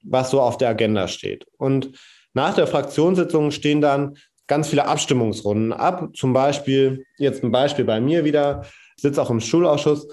was 0.03 0.31
so 0.31 0.41
auf 0.41 0.59
der 0.59 0.71
Agenda 0.71 1.07
steht. 1.07 1.47
Und 1.57 1.93
nach 2.35 2.55
der 2.55 2.67
Fraktionssitzung 2.67 3.53
stehen 3.53 3.81
dann 3.81 4.17
ganz 4.49 4.69
viele 4.69 4.87
Abstimmungsrunden 4.87 5.73
ab. 5.73 6.09
Zum 6.15 6.33
Beispiel, 6.33 7.05
jetzt 7.17 7.45
ein 7.45 7.53
Beispiel 7.53 7.85
bei 7.85 8.01
mir 8.01 8.25
wieder, 8.25 8.63
ich 8.97 9.03
sitze 9.03 9.23
auch 9.23 9.31
im 9.31 9.41
Schulausschuss 9.41 10.09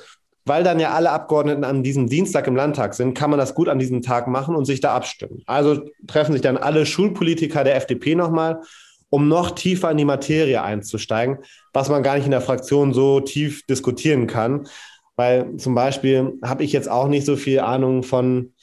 weil 0.46 0.64
dann 0.64 0.80
ja 0.80 0.92
alle 0.92 1.10
Abgeordneten 1.10 1.64
an 1.64 1.82
diesem 1.82 2.08
Dienstag 2.08 2.48
im 2.48 2.56
Landtag 2.56 2.94
sind, 2.94 3.16
kann 3.16 3.32
man 3.32 3.40
das 3.40 3.56
gut 3.56 3.68
an 3.68 3.80
diesem 3.80 4.02
Tag 4.02 4.28
machen 4.28 4.56
und 4.56 4.66
sich 4.66 4.80
da 4.80 4.96
abstimmen. 4.96 5.42
Also 5.48 5.82
treffen 6.08 6.34
sich 6.34 6.42
dann 6.42 6.58
alle 6.58 6.86
Schulpolitiker 6.86 7.64
der 7.64 7.76
FDP 7.76 8.14
nochmal, 8.14 8.62
um 9.10 9.28
noch 9.28 9.52
tiefer 9.52 9.90
in 9.90 9.98
die 9.98 10.06
Materie 10.06 10.62
einzusteigen, 10.62 11.40
was 11.74 11.90
man 11.90 12.04
gar 12.04 12.16
nicht 12.16 12.26
in 12.26 12.32
der 12.32 12.42
Fraktion 12.42 12.94
so 12.94 13.20
tief 13.22 13.66
diskutieren 13.66 14.28
kann. 14.28 14.68
Weil 15.16 15.58
zum 15.58 15.74
Beispiel 15.74 16.34
habe 16.44 16.64
ich 16.64 16.74
jetzt 16.74 16.90
auch 16.90 17.08
nicht 17.08 17.26
so 17.26 17.36
viel 17.36 17.62
Ahnung 17.62 18.04
von 18.04 18.54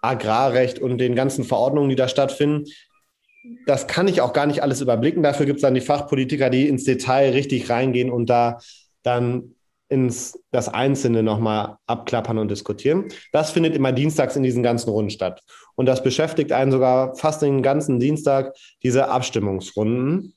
Agrarrecht 0.00 0.78
und 0.78 0.98
den 0.98 1.16
ganzen 1.16 1.44
Verordnungen, 1.44 1.88
die 1.88 1.96
da 1.96 2.06
stattfinden. 2.06 2.66
Das 3.66 3.88
kann 3.88 4.06
ich 4.06 4.20
auch 4.20 4.32
gar 4.32 4.46
nicht 4.46 4.62
alles 4.62 4.80
überblicken. 4.80 5.22
Dafür 5.22 5.46
gibt 5.46 5.56
es 5.56 5.62
dann 5.62 5.74
die 5.74 5.80
Fachpolitiker, 5.80 6.50
die 6.50 6.68
ins 6.68 6.84
Detail 6.84 7.30
richtig 7.30 7.70
reingehen 7.70 8.10
und 8.10 8.30
da 8.30 8.58
dann 9.02 9.54
ins 9.92 10.42
das 10.50 10.70
Einzelne 10.70 11.22
nochmal 11.22 11.76
abklappern 11.86 12.38
und 12.38 12.50
diskutieren. 12.50 13.08
Das 13.30 13.50
findet 13.50 13.76
immer 13.76 13.92
dienstags 13.92 14.36
in 14.36 14.42
diesen 14.42 14.62
ganzen 14.62 14.88
Runden 14.88 15.10
statt. 15.10 15.42
Und 15.74 15.84
das 15.84 16.02
beschäftigt 16.02 16.50
einen 16.50 16.72
sogar 16.72 17.14
fast 17.14 17.42
den 17.42 17.62
ganzen 17.62 18.00
Dienstag, 18.00 18.54
diese 18.82 19.08
Abstimmungsrunden. 19.08 20.34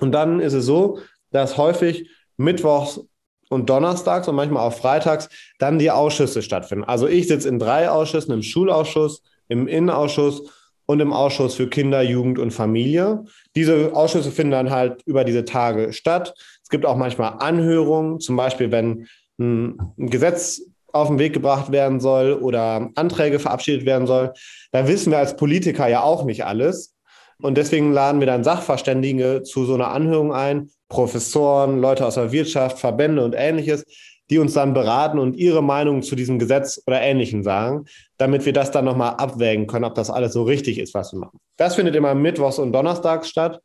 Und 0.00 0.12
dann 0.12 0.40
ist 0.40 0.52
es 0.52 0.66
so, 0.66 0.98
dass 1.30 1.56
häufig 1.56 2.10
mittwochs 2.36 3.00
und 3.48 3.70
donnerstags 3.70 4.26
und 4.26 4.34
manchmal 4.34 4.66
auch 4.66 4.74
freitags 4.74 5.28
dann 5.60 5.78
die 5.78 5.92
Ausschüsse 5.92 6.42
stattfinden. 6.42 6.84
Also 6.84 7.06
ich 7.06 7.28
sitze 7.28 7.48
in 7.48 7.60
drei 7.60 7.88
Ausschüssen, 7.88 8.34
im 8.34 8.42
Schulausschuss, 8.42 9.22
im 9.46 9.68
Innenausschuss 9.68 10.42
und 10.88 11.00
im 11.00 11.12
Ausschuss 11.12 11.54
für 11.54 11.68
Kinder, 11.68 12.00
Jugend 12.00 12.38
und 12.38 12.50
Familie. 12.50 13.24
Diese 13.54 13.94
Ausschüsse 13.94 14.30
finden 14.30 14.52
dann 14.52 14.70
halt 14.70 15.02
über 15.04 15.22
diese 15.22 15.44
Tage 15.44 15.92
statt. 15.92 16.34
Es 16.62 16.70
gibt 16.70 16.86
auch 16.86 16.96
manchmal 16.96 17.34
Anhörungen, 17.40 18.20
zum 18.20 18.36
Beispiel 18.36 18.72
wenn 18.72 19.06
ein 19.38 19.78
Gesetz 19.98 20.62
auf 20.90 21.08
den 21.08 21.18
Weg 21.18 21.34
gebracht 21.34 21.70
werden 21.70 22.00
soll 22.00 22.32
oder 22.32 22.88
Anträge 22.94 23.38
verabschiedet 23.38 23.84
werden 23.84 24.06
soll. 24.06 24.32
Da 24.72 24.88
wissen 24.88 25.10
wir 25.10 25.18
als 25.18 25.36
Politiker 25.36 25.86
ja 25.88 26.02
auch 26.02 26.24
nicht 26.24 26.46
alles. 26.46 26.96
Und 27.42 27.58
deswegen 27.58 27.92
laden 27.92 28.20
wir 28.20 28.26
dann 28.26 28.42
Sachverständige 28.42 29.42
zu 29.42 29.66
so 29.66 29.74
einer 29.74 29.88
Anhörung 29.88 30.32
ein, 30.32 30.70
Professoren, 30.88 31.82
Leute 31.82 32.06
aus 32.06 32.14
der 32.14 32.32
Wirtschaft, 32.32 32.78
Verbände 32.78 33.22
und 33.22 33.34
ähnliches, 33.36 33.84
die 34.30 34.38
uns 34.38 34.52
dann 34.52 34.74
beraten 34.74 35.18
und 35.18 35.34
ihre 35.36 35.62
Meinung 35.62 36.02
zu 36.02 36.14
diesem 36.16 36.38
Gesetz 36.38 36.82
oder 36.86 37.00
Ähnlichem 37.00 37.42
sagen, 37.42 37.86
damit 38.18 38.44
wir 38.44 38.52
das 38.52 38.70
dann 38.70 38.84
nochmal 38.84 39.14
abwägen 39.14 39.66
können, 39.66 39.84
ob 39.84 39.94
das 39.94 40.10
alles 40.10 40.32
so 40.32 40.42
richtig 40.42 40.78
ist, 40.78 40.94
was 40.94 41.12
wir 41.12 41.20
machen. 41.20 41.38
Das 41.56 41.76
findet 41.76 41.96
immer 41.96 42.14
mittwochs 42.14 42.58
und 42.58 42.72
donnerstags 42.72 43.28
statt. 43.28 43.60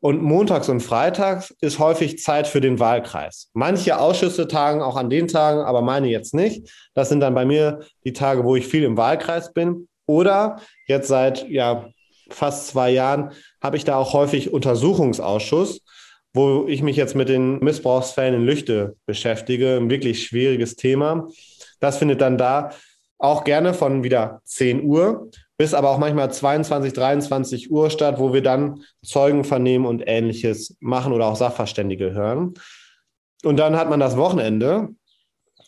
Und 0.00 0.22
montags 0.22 0.68
und 0.68 0.80
freitags 0.80 1.52
ist 1.60 1.80
häufig 1.80 2.20
Zeit 2.20 2.46
für 2.46 2.60
den 2.60 2.78
Wahlkreis. 2.78 3.50
Manche 3.52 3.98
Ausschüsse 3.98 4.46
tagen 4.46 4.80
auch 4.80 4.96
an 4.96 5.10
den 5.10 5.26
Tagen, 5.26 5.60
aber 5.60 5.82
meine 5.82 6.06
jetzt 6.06 6.34
nicht. 6.34 6.70
Das 6.94 7.08
sind 7.08 7.18
dann 7.18 7.34
bei 7.34 7.44
mir 7.44 7.80
die 8.04 8.12
Tage, 8.12 8.44
wo 8.44 8.54
ich 8.54 8.68
viel 8.68 8.84
im 8.84 8.96
Wahlkreis 8.96 9.52
bin. 9.52 9.88
Oder 10.06 10.60
jetzt 10.86 11.08
seit 11.08 11.48
ja, 11.48 11.88
fast 12.30 12.68
zwei 12.68 12.90
Jahren 12.90 13.32
habe 13.60 13.76
ich 13.76 13.84
da 13.84 13.96
auch 13.96 14.12
häufig 14.12 14.52
Untersuchungsausschuss, 14.52 15.80
wo 16.38 16.68
ich 16.68 16.82
mich 16.82 16.96
jetzt 16.96 17.16
mit 17.16 17.28
den 17.28 17.58
Missbrauchsfällen 17.58 18.34
in 18.36 18.46
Lüchte 18.46 18.96
beschäftige. 19.06 19.76
Ein 19.76 19.90
wirklich 19.90 20.24
schwieriges 20.24 20.76
Thema. 20.76 21.26
Das 21.80 21.98
findet 21.98 22.20
dann 22.20 22.38
da 22.38 22.70
auch 23.18 23.42
gerne 23.42 23.74
von 23.74 24.04
wieder 24.04 24.40
10 24.44 24.84
Uhr 24.84 25.30
bis 25.58 25.74
aber 25.74 25.90
auch 25.90 25.98
manchmal 25.98 26.30
22, 26.32 26.92
23 26.92 27.70
Uhr 27.72 27.90
statt, 27.90 28.18
wo 28.18 28.32
wir 28.32 28.42
dann 28.42 28.84
Zeugen 29.04 29.42
vernehmen 29.42 29.86
und 29.86 30.04
ähnliches 30.06 30.76
machen 30.78 31.12
oder 31.12 31.26
auch 31.26 31.36
Sachverständige 31.36 32.12
hören. 32.12 32.54
Und 33.42 33.56
dann 33.56 33.76
hat 33.76 33.90
man 33.90 33.98
das 33.98 34.16
Wochenende, 34.16 34.88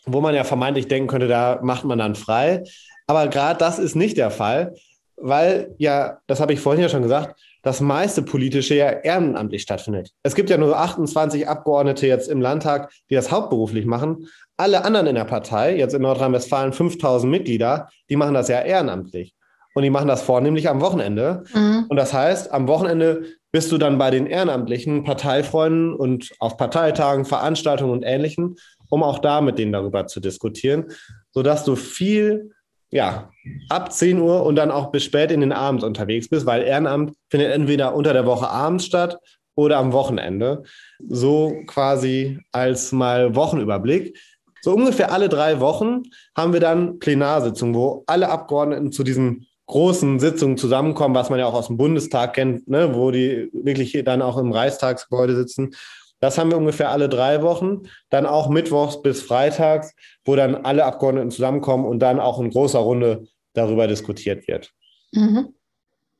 wo 0.05 0.21
man 0.21 0.33
ja 0.33 0.45
vermeintlich 0.45 0.87
denken 0.87 1.09
könnte, 1.09 1.27
da 1.27 1.59
macht 1.61 1.83
man 1.83 1.99
dann 1.99 2.15
frei. 2.15 2.63
Aber 3.05 3.27
gerade 3.27 3.59
das 3.59 3.79
ist 3.79 3.95
nicht 3.95 4.15
der 4.15 4.31
Fall, 4.31 4.75
weil 5.17 5.75
ja, 5.77 6.19
das 6.25 6.39
habe 6.39 6.53
ich 6.53 6.61
vorhin 6.61 6.81
ja 6.81 6.89
schon 6.89 7.03
gesagt, 7.03 7.37
das 7.61 7.81
meiste 7.81 8.23
politische 8.23 8.75
ja 8.75 8.89
ehrenamtlich 8.89 9.61
stattfindet. 9.61 10.11
Es 10.23 10.35
gibt 10.35 10.49
ja 10.49 10.57
nur 10.57 10.77
28 10.77 11.47
Abgeordnete 11.47 12.07
jetzt 12.07 12.29
im 12.29 12.41
Landtag, 12.41 12.91
die 13.09 13.15
das 13.15 13.31
hauptberuflich 13.31 13.85
machen. 13.85 14.27
Alle 14.57 14.83
anderen 14.83 15.07
in 15.07 15.15
der 15.15 15.25
Partei, 15.25 15.77
jetzt 15.77 15.93
in 15.93 16.01
Nordrhein-Westfalen 16.01 16.73
5000 16.73 17.29
Mitglieder, 17.29 17.89
die 18.09 18.15
machen 18.15 18.33
das 18.33 18.47
ja 18.47 18.61
ehrenamtlich. 18.61 19.35
Und 19.73 19.83
die 19.83 19.89
machen 19.89 20.07
das 20.07 20.21
vornehmlich 20.21 20.69
am 20.69 20.81
Wochenende. 20.81 21.43
Mhm. 21.53 21.85
Und 21.87 21.95
das 21.95 22.13
heißt, 22.13 22.51
am 22.51 22.67
Wochenende 22.67 23.23
bist 23.51 23.71
du 23.71 23.77
dann 23.77 23.97
bei 23.97 24.11
den 24.11 24.27
ehrenamtlichen 24.27 25.03
Parteifreunden 25.03 25.93
und 25.93 26.31
auf 26.39 26.57
Parteitagen, 26.57 27.25
Veranstaltungen 27.25 27.91
und 27.91 28.03
Ähnlichem, 28.03 28.55
um 28.89 29.03
auch 29.03 29.19
da 29.19 29.39
mit 29.39 29.57
denen 29.57 29.71
darüber 29.71 30.07
zu 30.07 30.19
diskutieren, 30.19 30.87
sodass 31.31 31.63
du 31.63 31.75
viel 31.75 32.51
ja, 32.91 33.31
ab 33.69 33.91
10 33.91 34.19
Uhr 34.19 34.45
und 34.45 34.57
dann 34.57 34.69
auch 34.69 34.91
bis 34.91 35.05
spät 35.05 35.31
in 35.31 35.39
den 35.39 35.53
Abend 35.53 35.83
unterwegs 35.83 36.27
bist, 36.27 36.45
weil 36.45 36.63
Ehrenamt 36.63 37.15
findet 37.29 37.53
entweder 37.53 37.95
unter 37.95 38.13
der 38.13 38.25
Woche 38.25 38.49
abends 38.49 38.85
statt 38.85 39.17
oder 39.55 39.77
am 39.77 39.93
Wochenende. 39.93 40.63
So 41.07 41.53
quasi 41.67 42.39
als 42.51 42.91
mal 42.91 43.35
Wochenüberblick. 43.35 44.17
So 44.61 44.73
ungefähr 44.73 45.11
alle 45.11 45.29
drei 45.29 45.59
Wochen 45.59 46.03
haben 46.35 46.53
wir 46.53 46.59
dann 46.59 46.99
Plenarsitzungen, 46.99 47.73
wo 47.73 48.03
alle 48.07 48.29
Abgeordneten 48.29 48.91
zu 48.91 49.03
diesen 49.03 49.47
großen 49.67 50.19
Sitzungen 50.19 50.57
zusammenkommen, 50.57 51.15
was 51.15 51.29
man 51.29 51.39
ja 51.39 51.45
auch 51.45 51.53
aus 51.53 51.67
dem 51.67 51.77
Bundestag 51.77 52.33
kennt, 52.33 52.67
ne, 52.67 52.93
wo 52.93 53.09
die 53.09 53.49
wirklich 53.53 53.99
dann 54.03 54.21
auch 54.21 54.37
im 54.37 54.51
Reichstagsgebäude 54.51 55.35
sitzen. 55.35 55.73
Das 56.21 56.37
haben 56.37 56.51
wir 56.51 56.57
ungefähr 56.57 56.91
alle 56.91 57.09
drei 57.09 57.41
Wochen. 57.41 57.81
Dann 58.09 58.25
auch 58.25 58.47
mittwochs 58.47 59.01
bis 59.01 59.21
freitags, 59.21 59.93
wo 60.23 60.35
dann 60.35 60.55
alle 60.55 60.85
Abgeordneten 60.85 61.31
zusammenkommen 61.31 61.85
und 61.85 61.99
dann 61.99 62.19
auch 62.19 62.39
in 62.39 62.51
großer 62.51 62.79
Runde 62.79 63.27
darüber 63.53 63.87
diskutiert 63.87 64.47
wird. 64.47 64.71
Mhm. 65.11 65.53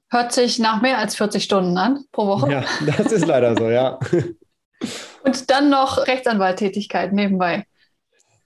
Hört 0.10 0.34
sich 0.34 0.60
nach 0.60 0.82
mehr 0.82 0.98
als 0.98 1.16
40 1.16 1.44
Stunden 1.44 1.78
an 1.78 2.04
pro 2.12 2.28
Woche. 2.28 2.52
Ja, 2.52 2.64
das 2.86 3.14
ist 3.14 3.26
leider 3.26 3.56
so, 3.56 3.70
ja. 3.70 3.98
Und 5.24 5.52
dann 5.52 5.70
noch 5.70 6.08
Rechtsanwalttätigkeit 6.08 7.14
nebenbei. 7.14 7.66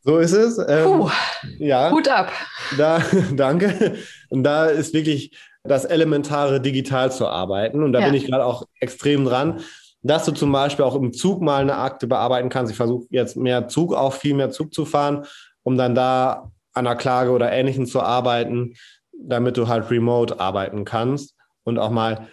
So 0.04 0.20
ist 0.20 0.34
es. 0.34 0.60
Ähm, 0.68 0.86
Puh, 0.86 1.10
ja. 1.58 1.90
Hut 1.90 2.08
ab. 2.08 2.32
Da, 2.78 3.02
danke. 3.34 3.96
Und 4.30 4.44
da 4.44 4.66
ist 4.68 4.94
wirklich 4.94 5.36
das 5.64 5.86
Elementare, 5.86 6.62
digital 6.62 7.12
zu 7.12 7.28
arbeiten. 7.28 7.82
Und 7.82 7.94
da 7.94 8.02
ja. 8.02 8.06
bin 8.06 8.14
ich 8.14 8.28
gerade 8.28 8.46
auch 8.46 8.68
extrem 8.80 9.26
dran, 9.26 9.62
dass 10.06 10.26
du 10.26 10.32
zum 10.34 10.52
Beispiel 10.52 10.86
auch 10.86 10.94
im 10.94 11.14
Zug 11.14 11.42
mal 11.42 11.62
eine 11.62 11.78
Akte 11.78 12.06
bearbeiten 12.06 12.50
kannst. 12.50 12.72
Ich 12.72 12.78
versuche 12.78 13.08
jetzt 13.10 13.36
mehr 13.38 13.68
Zug, 13.68 13.94
auch 13.96 14.14
viel 14.14 14.36
mehr 14.36 14.52
Zug 14.52 14.72
zu 14.72 14.86
fahren, 14.86 15.26
um 15.64 15.78
dann 15.78 15.96
da 15.96 16.52
an 16.74 16.86
einer 16.86 16.96
Klage 16.96 17.32
oder 17.32 17.52
Ähnlichem 17.52 17.88
zu 17.88 18.02
arbeiten, 18.02 18.76
damit 19.18 19.58
du 19.58 19.68
halt 19.68 19.90
remote 19.90 20.40
arbeiten 20.40 20.86
kannst 20.86 21.36
und 21.64 21.80
auch 21.80 21.90
mal 21.90 22.28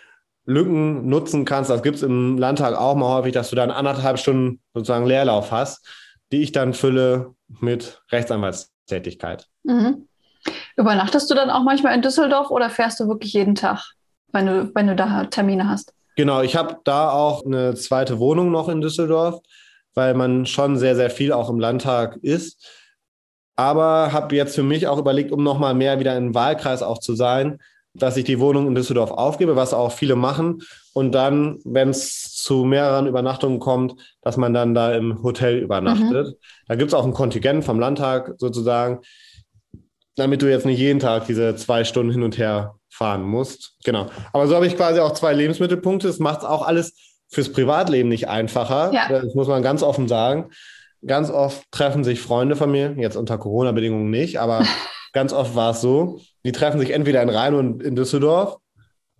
Lücken 0.44 1.08
nutzen 1.08 1.46
kannst. 1.46 1.70
Das 1.70 1.82
gibt 1.82 1.96
es 1.96 2.02
im 2.02 2.36
Landtag 2.36 2.74
auch 2.74 2.94
mal 2.94 3.08
häufig, 3.08 3.32
dass 3.32 3.48
du 3.48 3.56
dann 3.56 3.70
anderthalb 3.70 4.18
Stunden 4.18 4.60
sozusagen 4.74 5.06
Leerlauf 5.06 5.50
hast, 5.50 5.88
die 6.30 6.42
ich 6.42 6.52
dann 6.52 6.74
fülle 6.74 7.34
mit 7.60 8.02
Rechtsanwaltstätigkeit. 8.10 9.48
Mhm. 9.62 10.08
Übernachtest 10.76 11.30
du 11.30 11.34
dann 11.34 11.48
auch 11.48 11.62
manchmal 11.62 11.94
in 11.94 12.02
Düsseldorf 12.02 12.50
oder 12.50 12.68
fährst 12.68 13.00
du 13.00 13.08
wirklich 13.08 13.32
jeden 13.32 13.54
Tag, 13.54 13.94
wenn 14.32 14.44
du, 14.44 14.74
wenn 14.74 14.88
du 14.88 14.96
da 14.96 15.24
Termine 15.24 15.70
hast? 15.70 15.94
Genau, 16.16 16.42
ich 16.42 16.56
habe 16.56 16.76
da 16.84 17.10
auch 17.10 17.44
eine 17.44 17.74
zweite 17.74 18.18
Wohnung 18.18 18.50
noch 18.50 18.68
in 18.68 18.80
Düsseldorf, 18.80 19.40
weil 19.94 20.14
man 20.14 20.46
schon 20.46 20.76
sehr, 20.76 20.96
sehr 20.96 21.10
viel 21.10 21.32
auch 21.32 21.48
im 21.48 21.58
Landtag 21.58 22.16
ist. 22.22 22.66
Aber 23.56 24.12
habe 24.12 24.36
jetzt 24.36 24.54
für 24.54 24.62
mich 24.62 24.86
auch 24.86 24.98
überlegt, 24.98 25.32
um 25.32 25.42
nochmal 25.42 25.74
mehr 25.74 26.00
wieder 26.00 26.16
im 26.16 26.34
Wahlkreis 26.34 26.82
auch 26.82 26.98
zu 26.98 27.14
sein, 27.14 27.58
dass 27.94 28.16
ich 28.16 28.24
die 28.24 28.40
Wohnung 28.40 28.66
in 28.66 28.74
Düsseldorf 28.74 29.10
aufgebe, 29.10 29.56
was 29.56 29.74
auch 29.74 29.92
viele 29.92 30.16
machen. 30.16 30.62
Und 30.94 31.12
dann, 31.12 31.58
wenn 31.64 31.90
es 31.90 32.32
zu 32.34 32.64
mehreren 32.64 33.06
Übernachtungen 33.06 33.58
kommt, 33.58 33.94
dass 34.22 34.36
man 34.36 34.54
dann 34.54 34.74
da 34.74 34.94
im 34.94 35.22
Hotel 35.22 35.58
übernachtet. 35.58 36.28
Mhm. 36.28 36.34
Da 36.66 36.74
gibt 36.74 36.88
es 36.88 36.94
auch 36.94 37.04
ein 37.04 37.12
Kontingent 37.12 37.64
vom 37.64 37.78
Landtag 37.78 38.34
sozusagen, 38.38 39.00
damit 40.16 40.42
du 40.42 40.50
jetzt 40.50 40.66
nicht 40.66 40.78
jeden 40.78 41.00
Tag 41.00 41.26
diese 41.26 41.54
zwei 41.56 41.84
Stunden 41.84 42.12
hin 42.12 42.22
und 42.22 42.38
her 42.38 42.74
fahren 43.02 43.24
musst. 43.24 43.74
Genau. 43.82 44.06
Aber 44.32 44.46
so 44.46 44.54
habe 44.54 44.68
ich 44.68 44.76
quasi 44.76 45.00
auch 45.00 45.12
zwei 45.12 45.32
Lebensmittelpunkte. 45.32 46.06
Das 46.06 46.20
macht 46.20 46.40
es 46.40 46.44
auch 46.44 46.64
alles 46.64 46.94
fürs 47.28 47.50
Privatleben 47.50 48.08
nicht 48.08 48.28
einfacher. 48.28 48.92
Ja. 48.92 49.08
Das 49.08 49.34
muss 49.34 49.48
man 49.48 49.60
ganz 49.60 49.82
offen 49.82 50.06
sagen. 50.06 50.50
Ganz 51.04 51.28
oft 51.28 51.64
treffen 51.72 52.04
sich 52.04 52.20
Freunde 52.20 52.54
von 52.54 52.70
mir, 52.70 52.94
jetzt 52.96 53.16
unter 53.16 53.38
Corona-Bedingungen 53.38 54.08
nicht, 54.08 54.38
aber 54.38 54.62
ganz 55.12 55.32
oft 55.32 55.56
war 55.56 55.72
es 55.72 55.80
so. 55.80 56.20
Die 56.44 56.52
treffen 56.52 56.78
sich 56.78 56.90
entweder 56.90 57.20
in 57.22 57.28
Rhein 57.28 57.54
und 57.54 57.82
in 57.82 57.96
Düsseldorf. 57.96 58.58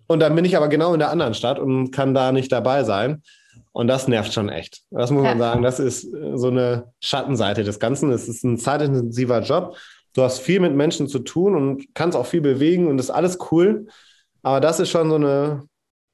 Und 0.06 0.20
dann 0.20 0.36
bin 0.36 0.44
ich 0.44 0.56
aber 0.56 0.68
genau 0.68 0.92
in 0.92 1.00
der 1.00 1.10
anderen 1.10 1.34
Stadt 1.34 1.58
und 1.58 1.90
kann 1.90 2.14
da 2.14 2.30
nicht 2.30 2.52
dabei 2.52 2.84
sein. 2.84 3.22
Und 3.72 3.88
das 3.88 4.06
nervt 4.06 4.32
schon 4.32 4.48
echt. 4.48 4.82
Das 4.90 5.10
muss 5.10 5.24
man 5.24 5.38
sagen. 5.38 5.62
Das 5.62 5.80
ist 5.80 6.06
so 6.34 6.48
eine 6.48 6.92
Schattenseite 7.00 7.64
des 7.64 7.80
Ganzen. 7.80 8.12
Es 8.12 8.28
ist 8.28 8.44
ein 8.44 8.58
zeitintensiver 8.58 9.40
Job. 9.40 9.76
Du 10.14 10.22
hast 10.22 10.40
viel 10.40 10.60
mit 10.60 10.74
Menschen 10.74 11.08
zu 11.08 11.20
tun 11.20 11.56
und 11.56 11.94
kannst 11.94 12.16
auch 12.16 12.26
viel 12.26 12.40
bewegen 12.40 12.86
und 12.86 12.96
das 12.96 13.06
ist 13.06 13.10
alles 13.10 13.38
cool. 13.50 13.86
Aber 14.42 14.60
das 14.60 14.80
ist 14.80 14.90
schon 14.90 15.08
so 15.08 15.16
eine 15.16 15.62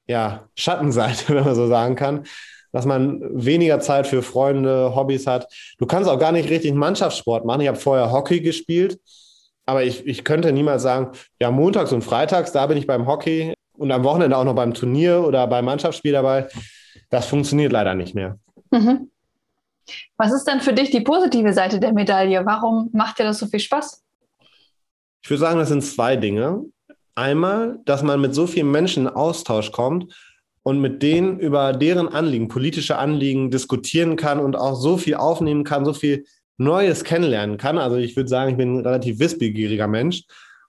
ja, 0.07 0.47
Schattenseite, 0.55 1.25
wenn 1.33 1.43
man 1.43 1.55
so 1.55 1.67
sagen 1.67 1.95
kann, 1.95 2.25
dass 2.71 2.85
man 2.85 3.21
weniger 3.33 3.79
Zeit 3.79 4.07
für 4.07 4.21
Freunde, 4.21 4.95
Hobbys 4.95 5.25
hat. 5.27 5.47
Du 5.77 5.85
kannst 5.85 6.09
auch 6.09 6.19
gar 6.19 6.31
nicht 6.31 6.49
richtig 6.49 6.73
Mannschaftssport 6.73 7.45
machen. 7.45 7.61
Ich 7.61 7.67
habe 7.67 7.79
vorher 7.79 8.11
Hockey 8.11 8.41
gespielt, 8.41 8.99
aber 9.65 9.83
ich, 9.83 10.05
ich 10.05 10.23
könnte 10.23 10.51
niemals 10.51 10.83
sagen, 10.83 11.11
ja, 11.39 11.51
montags 11.51 11.91
und 11.91 12.03
freitags, 12.03 12.51
da 12.51 12.67
bin 12.67 12.77
ich 12.77 12.87
beim 12.87 13.07
Hockey 13.07 13.53
und 13.77 13.91
am 13.91 14.03
Wochenende 14.03 14.37
auch 14.37 14.43
noch 14.43 14.55
beim 14.55 14.73
Turnier 14.73 15.23
oder 15.25 15.47
beim 15.47 15.65
Mannschaftsspiel 15.65 16.11
dabei. 16.11 16.47
Das 17.09 17.25
funktioniert 17.25 17.71
leider 17.71 17.95
nicht 17.95 18.13
mehr. 18.13 18.37
Mhm. 18.71 19.09
Was 20.17 20.31
ist 20.31 20.45
denn 20.45 20.61
für 20.61 20.73
dich 20.73 20.91
die 20.91 21.01
positive 21.01 21.53
Seite 21.53 21.79
der 21.79 21.93
Medaille? 21.93 22.45
Warum 22.45 22.89
macht 22.93 23.19
dir 23.19 23.23
das 23.23 23.39
so 23.39 23.47
viel 23.47 23.59
Spaß? 23.59 24.03
Ich 25.21 25.29
würde 25.29 25.41
sagen, 25.41 25.59
das 25.59 25.69
sind 25.69 25.83
zwei 25.83 26.15
Dinge. 26.15 26.63
Einmal, 27.15 27.79
dass 27.85 28.03
man 28.03 28.21
mit 28.21 28.33
so 28.33 28.47
vielen 28.47 28.71
Menschen 28.71 29.07
in 29.07 29.13
Austausch 29.13 29.71
kommt 29.71 30.13
und 30.63 30.79
mit 30.79 31.03
denen 31.03 31.39
über 31.39 31.73
deren 31.73 32.07
Anliegen, 32.07 32.47
politische 32.47 32.97
Anliegen 32.97 33.51
diskutieren 33.51 34.15
kann 34.15 34.39
und 34.39 34.55
auch 34.55 34.75
so 34.75 34.97
viel 34.97 35.15
aufnehmen 35.15 35.63
kann, 35.63 35.85
so 35.85 35.93
viel 35.93 36.25
Neues 36.57 37.03
kennenlernen 37.03 37.57
kann. 37.57 37.77
Also 37.77 37.97
ich 37.97 38.15
würde 38.15 38.29
sagen, 38.29 38.51
ich 38.51 38.57
bin 38.57 38.77
ein 38.77 38.85
relativ 38.85 39.19
wissbegieriger 39.19 39.87
Mensch 39.87 40.23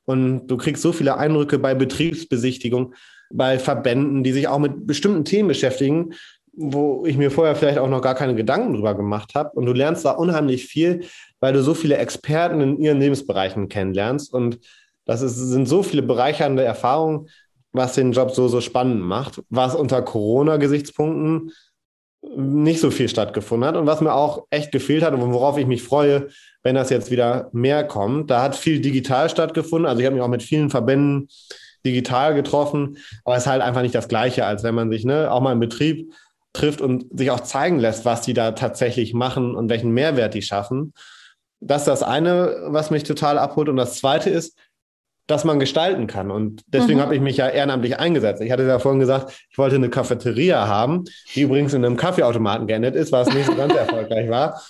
und 0.05 0.47
du 0.47 0.57
kriegst 0.57 0.83
so 0.83 0.93
viele 0.93 1.17
Eindrücke 1.17 1.59
bei 1.59 1.75
Betriebsbesichtigung, 1.75 2.95
bei 3.33 3.59
Verbänden, 3.59 4.25
die 4.25 4.33
sich 4.33 4.49
auch 4.49 4.59
mit 4.59 4.87
bestimmten 4.87 5.25
Themen 5.25 5.49
beschäftigen, 5.49 6.15
wo 6.53 7.05
ich 7.07 7.17
mir 7.17 7.31
vorher 7.31 7.55
vielleicht 7.55 7.79
auch 7.79 7.89
noch 7.89 8.03
gar 8.03 8.15
keine 8.15 8.35
Gedanken 8.35 8.75
drüber 8.75 8.95
gemacht 8.95 9.35
habe. 9.35 9.51
Und 9.53 9.67
du 9.67 9.73
lernst 9.73 10.05
da 10.05 10.13
unheimlich 10.13 10.67
viel, 10.67 11.05
weil 11.41 11.53
du 11.53 11.63
so 11.63 11.75
viele 11.75 11.97
Experten 11.97 12.61
in 12.61 12.79
ihren 12.79 13.01
Lebensbereichen 13.01 13.69
kennenlernst. 13.69 14.33
Und 14.33 14.59
das 15.05 15.23
ist, 15.23 15.37
sind 15.37 15.67
so 15.67 15.83
viele 15.83 16.03
bereichernde 16.03 16.63
Erfahrungen, 16.63 17.29
was 17.73 17.95
den 17.95 18.13
Job 18.13 18.33
so, 18.33 18.49
so 18.49 18.61
spannend 18.61 19.03
macht, 19.03 19.43
was 19.49 19.75
unter 19.75 20.03
Corona-Gesichtspunkten 20.03 21.53
nicht 22.37 22.81
so 22.81 22.91
viel 22.91 23.09
stattgefunden 23.09 23.67
hat 23.67 23.77
und 23.77 23.87
was 23.87 24.01
mir 24.01 24.13
auch 24.13 24.47
echt 24.51 24.73
gefehlt 24.73 25.03
hat 25.03 25.15
und 25.15 25.33
worauf 25.33 25.57
ich 25.57 25.67
mich 25.67 25.83
freue, 25.83 26.29
wenn 26.63 26.75
das 26.75 26.91
jetzt 26.91 27.11
wieder 27.11 27.49
mehr 27.53 27.85
kommt. 27.85 28.31
Da 28.31 28.43
hat 28.43 28.57
viel 28.57 28.81
digital 28.81 29.31
stattgefunden. 29.31 29.87
Also 29.87 30.01
ich 30.01 30.07
habe 30.07 30.17
mich 30.17 30.23
auch 30.23 30.29
mit 30.29 30.43
vielen 30.43 30.69
Verbänden 30.69 31.29
digital 31.87 32.35
getroffen, 32.35 32.99
aber 33.25 33.37
es 33.37 33.45
ist 33.45 33.49
halt 33.49 33.63
einfach 33.63 33.81
nicht 33.81 33.95
das 33.95 34.09
Gleiche, 34.09 34.45
als 34.45 34.63
wenn 34.63 34.75
man 34.75 34.91
sich 34.91 35.05
ne, 35.05 35.33
auch 35.33 35.41
mal 35.41 35.53
im 35.53 35.61
Betrieb 35.61 36.13
trifft 36.53 36.81
und 36.81 37.07
sich 37.17 37.31
auch 37.31 37.41
zeigen 37.41 37.79
lässt, 37.79 38.05
was 38.05 38.23
die 38.23 38.35
da 38.35 38.53
tatsächlich 38.53 39.15
machen 39.15 39.55
und 39.55 39.69
welchen 39.71 39.93
Mehrwert 39.93 40.35
die 40.35 40.43
schaffen. 40.43 40.93
Das 41.61 41.83
ist 41.83 41.89
das 41.89 42.03
eine, 42.03 42.57
was 42.67 42.91
mich 42.91 43.05
total 43.05 43.39
abholt. 43.39 43.69
Und 43.69 43.77
das 43.77 43.97
zweite 43.97 44.31
ist, 44.31 44.59
dass 45.27 45.45
man 45.45 45.61
gestalten 45.61 46.07
kann. 46.07 46.31
Und 46.31 46.63
deswegen 46.67 46.99
mhm. 46.99 47.03
habe 47.03 47.15
ich 47.15 47.21
mich 47.21 47.37
ja 47.37 47.49
ehrenamtlich 47.49 47.99
eingesetzt. 47.99 48.43
Ich 48.43 48.51
hatte 48.51 48.67
ja 48.67 48.79
vorhin 48.79 49.01
gesagt, 49.01 49.33
ich 49.51 49.59
wollte 49.59 49.77
eine 49.77 49.89
Cafeteria 49.89 50.67
haben, 50.67 51.05
die 51.35 51.43
übrigens 51.43 51.73
in 51.73 51.85
einem 51.85 51.97
Kaffeeautomaten 51.97 52.67
geendet 52.67 52.97
ist, 52.97 53.13
was 53.13 53.33
nicht 53.33 53.47
so 53.47 53.55
ganz 53.55 53.75
erfolgreich 53.77 54.29
war. 54.29 54.61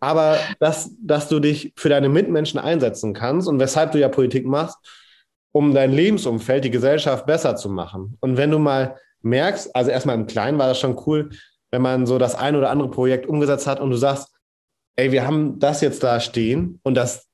Aber 0.00 0.36
dass, 0.58 0.90
dass 1.00 1.28
du 1.28 1.40
dich 1.40 1.72
für 1.76 1.88
deine 1.88 2.08
Mitmenschen 2.08 2.60
einsetzen 2.60 3.14
kannst 3.14 3.48
und 3.48 3.60
weshalb 3.60 3.92
du 3.92 4.00
ja 4.00 4.08
Politik 4.08 4.44
machst, 4.44 4.76
um 5.52 5.74
dein 5.74 5.92
Lebensumfeld, 5.92 6.64
die 6.64 6.70
Gesellschaft 6.70 7.24
besser 7.24 7.56
zu 7.56 7.70
machen. 7.70 8.16
Und 8.20 8.36
wenn 8.36 8.50
du 8.50 8.58
mal 8.58 8.96
merkst, 9.22 9.74
also 9.74 9.90
erstmal 9.90 10.16
im 10.16 10.26
Kleinen 10.26 10.58
war 10.58 10.68
das 10.68 10.78
schon 10.78 10.98
cool, 11.06 11.30
wenn 11.70 11.82
man 11.82 12.06
so 12.06 12.18
das 12.18 12.34
ein 12.34 12.56
oder 12.56 12.70
andere 12.70 12.90
Projekt 12.90 13.26
umgesetzt 13.26 13.66
hat 13.66 13.80
und 13.80 13.90
du 13.90 13.96
sagst, 13.96 14.28
ey, 14.96 15.12
wir 15.12 15.26
haben 15.26 15.58
das 15.58 15.80
jetzt 15.80 16.02
da 16.02 16.20
stehen 16.20 16.80
und 16.82 16.94
das 16.94 17.28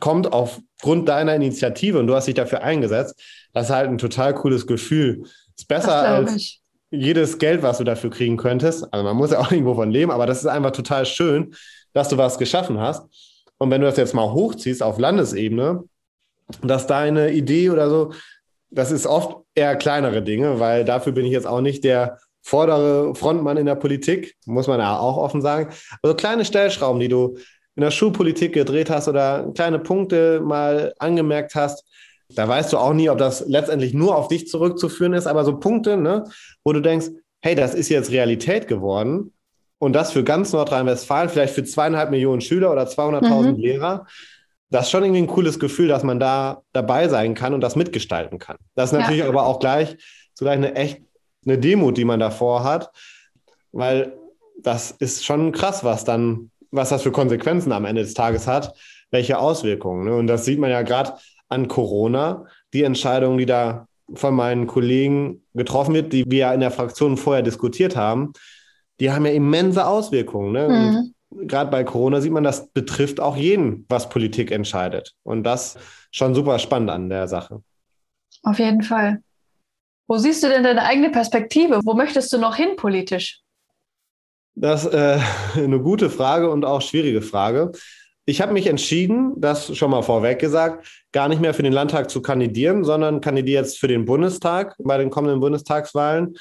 kommt 0.00 0.32
aufgrund 0.32 1.08
deiner 1.08 1.34
Initiative 1.34 1.98
und 1.98 2.06
du 2.06 2.14
hast 2.14 2.26
dich 2.26 2.34
dafür 2.34 2.62
eingesetzt, 2.62 3.20
das 3.52 3.66
ist 3.66 3.74
halt 3.74 3.90
ein 3.90 3.98
total 3.98 4.34
cooles 4.34 4.66
Gefühl. 4.66 5.24
Ist 5.56 5.68
besser 5.68 6.02
als 6.02 6.36
ich. 6.36 6.62
jedes 6.90 7.38
Geld, 7.38 7.62
was 7.62 7.78
du 7.78 7.84
dafür 7.84 8.10
kriegen 8.10 8.38
könntest. 8.38 8.92
Also 8.92 9.04
man 9.04 9.16
muss 9.16 9.32
ja 9.32 9.40
auch 9.40 9.52
irgendwo 9.52 9.74
von 9.74 9.90
leben, 9.90 10.10
aber 10.10 10.26
das 10.26 10.38
ist 10.38 10.46
einfach 10.46 10.70
total 10.70 11.04
schön, 11.04 11.54
dass 11.92 12.08
du 12.08 12.16
was 12.16 12.38
geschaffen 12.38 12.80
hast. 12.80 13.04
Und 13.58 13.70
wenn 13.70 13.82
du 13.82 13.86
das 13.86 13.98
jetzt 13.98 14.14
mal 14.14 14.32
hochziehst 14.32 14.82
auf 14.82 14.98
Landesebene, 14.98 15.84
dass 16.62 16.86
deine 16.86 17.32
Idee 17.32 17.70
oder 17.70 17.88
so 17.88 18.12
das 18.72 18.90
ist 18.90 19.06
oft 19.06 19.36
eher 19.54 19.76
kleinere 19.76 20.22
Dinge, 20.22 20.58
weil 20.58 20.84
dafür 20.84 21.12
bin 21.12 21.24
ich 21.24 21.32
jetzt 21.32 21.46
auch 21.46 21.60
nicht 21.60 21.84
der 21.84 22.18
vordere 22.42 23.14
Frontmann 23.14 23.56
in 23.56 23.66
der 23.66 23.76
Politik, 23.76 24.34
muss 24.46 24.66
man 24.66 24.80
ja 24.80 24.98
auch 24.98 25.16
offen 25.16 25.40
sagen. 25.40 25.68
Also 26.02 26.16
kleine 26.16 26.44
Stellschrauben, 26.44 27.00
die 27.00 27.08
du 27.08 27.36
in 27.76 27.82
der 27.82 27.90
Schulpolitik 27.90 28.52
gedreht 28.52 28.90
hast 28.90 29.08
oder 29.08 29.50
kleine 29.54 29.78
Punkte 29.78 30.40
mal 30.40 30.92
angemerkt 30.98 31.54
hast, 31.54 31.84
da 32.34 32.48
weißt 32.48 32.72
du 32.72 32.78
auch 32.78 32.94
nie, 32.94 33.10
ob 33.10 33.18
das 33.18 33.46
letztendlich 33.46 33.94
nur 33.94 34.16
auf 34.16 34.28
dich 34.28 34.48
zurückzuführen 34.48 35.12
ist, 35.12 35.26
aber 35.26 35.44
so 35.44 35.58
Punkte, 35.58 35.96
ne, 35.96 36.24
wo 36.64 36.72
du 36.72 36.80
denkst, 36.80 37.08
hey, 37.40 37.54
das 37.54 37.74
ist 37.74 37.88
jetzt 37.88 38.10
Realität 38.10 38.68
geworden 38.68 39.32
und 39.78 39.92
das 39.92 40.12
für 40.12 40.24
ganz 40.24 40.52
Nordrhein-Westfalen, 40.52 41.28
vielleicht 41.28 41.54
für 41.54 41.64
zweieinhalb 41.64 42.10
Millionen 42.10 42.40
Schüler 42.40 42.72
oder 42.72 42.84
200.000 42.84 43.52
mhm. 43.52 43.56
Lehrer 43.58 44.06
das 44.72 44.86
ist 44.86 44.90
schon 44.90 45.04
irgendwie 45.04 45.22
ein 45.22 45.26
cooles 45.26 45.58
Gefühl, 45.58 45.88
dass 45.88 46.02
man 46.02 46.18
da 46.18 46.62
dabei 46.72 47.06
sein 47.08 47.34
kann 47.34 47.52
und 47.52 47.60
das 47.60 47.76
mitgestalten 47.76 48.38
kann. 48.38 48.56
Das 48.74 48.90
ist 48.90 48.98
natürlich 48.98 49.20
ja. 49.20 49.28
aber 49.28 49.46
auch 49.46 49.58
gleich 49.58 49.96
zugleich 50.34 50.56
eine 50.56 50.74
echt 50.74 51.02
eine 51.44 51.58
Demut, 51.58 51.98
die 51.98 52.06
man 52.06 52.20
davor 52.20 52.64
hat, 52.64 52.90
weil 53.72 54.16
das 54.58 54.92
ist 54.92 55.24
schon 55.24 55.52
krass, 55.52 55.84
was 55.84 56.04
dann, 56.04 56.50
was 56.70 56.88
das 56.88 57.02
für 57.02 57.12
Konsequenzen 57.12 57.72
am 57.72 57.84
Ende 57.84 58.02
des 58.02 58.14
Tages 58.14 58.46
hat, 58.46 58.74
welche 59.10 59.38
Auswirkungen. 59.38 60.04
Ne? 60.04 60.16
Und 60.16 60.26
das 60.26 60.46
sieht 60.46 60.58
man 60.58 60.70
ja 60.70 60.82
gerade 60.82 61.14
an 61.48 61.68
Corona, 61.68 62.46
die 62.72 62.84
Entscheidung, 62.84 63.36
die 63.36 63.46
da 63.46 63.86
von 64.14 64.34
meinen 64.34 64.66
Kollegen 64.66 65.42
getroffen 65.52 65.94
wird, 65.94 66.12
die 66.12 66.24
wir 66.30 66.38
ja 66.38 66.54
in 66.54 66.60
der 66.60 66.70
Fraktion 66.70 67.18
vorher 67.18 67.42
diskutiert 67.42 67.94
haben, 67.94 68.32
die 69.00 69.10
haben 69.10 69.26
ja 69.26 69.32
immense 69.32 69.86
Auswirkungen. 69.86 70.52
Ne? 70.52 70.68
Mhm 70.68 71.14
gerade 71.42 71.70
bei 71.70 71.84
Corona 71.84 72.20
sieht 72.20 72.32
man, 72.32 72.44
das 72.44 72.68
betrifft 72.68 73.20
auch 73.20 73.36
jeden, 73.36 73.86
was 73.88 74.08
Politik 74.08 74.50
entscheidet. 74.50 75.14
Und 75.22 75.44
das 75.44 75.76
schon 76.10 76.34
super 76.34 76.58
spannend 76.58 76.90
an 76.90 77.08
der 77.08 77.28
Sache. 77.28 77.62
Auf 78.42 78.58
jeden 78.58 78.82
Fall. 78.82 79.22
Wo 80.08 80.18
siehst 80.18 80.42
du 80.42 80.48
denn 80.48 80.62
deine 80.62 80.82
eigene 80.82 81.10
Perspektive? 81.10 81.80
Wo 81.84 81.94
möchtest 81.94 82.32
du 82.32 82.38
noch 82.38 82.56
hin 82.56 82.76
politisch? 82.76 83.40
Das 84.54 84.84
ist 84.84 84.92
äh, 84.92 85.18
eine 85.56 85.80
gute 85.80 86.10
Frage 86.10 86.50
und 86.50 86.64
auch 86.64 86.82
schwierige 86.82 87.22
Frage. 87.22 87.72
Ich 88.24 88.40
habe 88.40 88.52
mich 88.52 88.68
entschieden, 88.68 89.32
das 89.36 89.76
schon 89.76 89.90
mal 89.90 90.02
vorweg 90.02 90.38
gesagt, 90.38 90.86
gar 91.10 91.28
nicht 91.28 91.40
mehr 91.40 91.54
für 91.54 91.64
den 91.64 91.72
Landtag 91.72 92.08
zu 92.08 92.22
kandidieren, 92.22 92.84
sondern 92.84 93.20
kandidiere 93.20 93.62
jetzt 93.62 93.78
für 93.78 93.88
den 93.88 94.04
Bundestag 94.04 94.76
bei 94.78 94.96
den 94.96 95.10
kommenden 95.10 95.40
Bundestagswahlen 95.40 96.36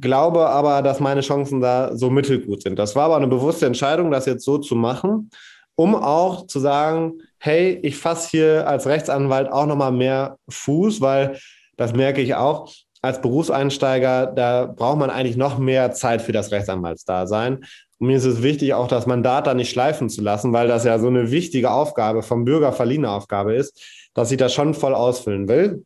glaube 0.00 0.46
aber, 0.46 0.82
dass 0.82 1.00
meine 1.00 1.20
Chancen 1.20 1.60
da 1.60 1.96
so 1.96 2.10
mittelgut 2.10 2.62
sind. 2.62 2.78
Das 2.78 2.96
war 2.96 3.04
aber 3.04 3.16
eine 3.16 3.28
bewusste 3.28 3.66
Entscheidung, 3.66 4.10
das 4.10 4.26
jetzt 4.26 4.44
so 4.44 4.58
zu 4.58 4.74
machen, 4.74 5.30
um 5.74 5.94
auch 5.94 6.46
zu 6.46 6.60
sagen, 6.60 7.20
hey, 7.38 7.78
ich 7.82 7.96
fasse 7.96 8.30
hier 8.30 8.68
als 8.68 8.86
Rechtsanwalt 8.86 9.50
auch 9.50 9.66
nochmal 9.66 9.92
mehr 9.92 10.38
Fuß, 10.48 11.00
weil 11.00 11.38
das 11.76 11.92
merke 11.92 12.20
ich 12.20 12.34
auch. 12.34 12.72
Als 13.02 13.20
Berufseinsteiger, 13.20 14.26
da 14.26 14.66
braucht 14.66 14.98
man 14.98 15.10
eigentlich 15.10 15.36
noch 15.36 15.58
mehr 15.58 15.92
Zeit 15.92 16.22
für 16.22 16.32
das 16.32 16.50
Rechtsanwaltsdasein. 16.50 17.64
Und 17.98 18.06
mir 18.06 18.16
ist 18.16 18.24
es 18.24 18.42
wichtig, 18.42 18.74
auch 18.74 18.88
das 18.88 19.06
Mandat 19.06 19.46
da 19.46 19.54
nicht 19.54 19.70
schleifen 19.70 20.08
zu 20.08 20.22
lassen, 20.22 20.52
weil 20.52 20.68
das 20.68 20.84
ja 20.84 20.98
so 20.98 21.06
eine 21.06 21.30
wichtige 21.30 21.70
Aufgabe, 21.70 22.22
vom 22.22 22.44
Bürger 22.44 22.72
verliehene 22.72 23.10
Aufgabe 23.10 23.54
ist, 23.54 23.80
dass 24.14 24.32
ich 24.32 24.38
das 24.38 24.52
schon 24.52 24.74
voll 24.74 24.94
ausfüllen 24.94 25.48
will. 25.48 25.84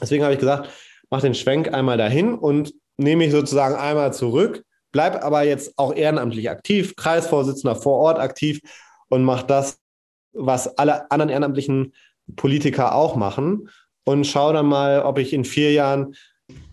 Deswegen 0.00 0.24
habe 0.24 0.34
ich 0.34 0.40
gesagt, 0.40 0.68
mach 1.10 1.20
den 1.20 1.34
Schwenk 1.34 1.72
einmal 1.72 1.98
dahin 1.98 2.34
und 2.34 2.72
nehme 2.96 3.24
ich 3.24 3.32
sozusagen 3.32 3.74
einmal 3.74 4.12
zurück, 4.12 4.64
bleibe 4.92 5.22
aber 5.22 5.42
jetzt 5.42 5.78
auch 5.78 5.94
ehrenamtlich 5.94 6.50
aktiv, 6.50 6.96
Kreisvorsitzender 6.96 7.76
vor 7.76 7.98
Ort 7.98 8.18
aktiv 8.18 8.60
und 9.08 9.24
mache 9.24 9.46
das, 9.46 9.78
was 10.32 10.78
alle 10.78 11.10
anderen 11.10 11.30
ehrenamtlichen 11.30 11.92
Politiker 12.36 12.94
auch 12.94 13.16
machen 13.16 13.68
und 14.04 14.26
schaue 14.26 14.54
dann 14.54 14.66
mal, 14.66 15.02
ob 15.02 15.18
ich 15.18 15.32
in 15.32 15.44
vier 15.44 15.72
Jahren 15.72 16.14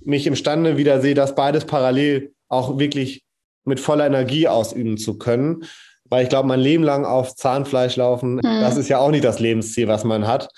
mich 0.04 0.28
imstande 0.28 0.78
wieder 0.78 1.02
sehe, 1.02 1.16
das 1.16 1.36
beides 1.36 1.66
parallel 1.66 2.34
auch 2.48 2.78
wirklich 2.78 3.24
mit 3.66 3.80
voller 3.80 4.06
Energie 4.06 4.48
ausüben 4.48 4.98
zu 4.98 5.18
können. 5.18 5.64
Weil 6.10 6.24
ich 6.24 6.30
glaube, 6.30 6.48
mein 6.48 6.60
Leben 6.60 6.84
lang 6.84 7.06
auf 7.06 7.36
Zahnfleisch 7.36 7.96
laufen, 7.96 8.36
mhm. 8.36 8.42
das 8.42 8.78
ist 8.78 8.90
ja 8.90 9.00
auch 9.00 9.10
nicht 9.10 9.24
das 9.24 9.40
Lebensziel, 9.40 9.88
was 9.88 10.04
man 10.04 10.28
hat. 10.28 10.50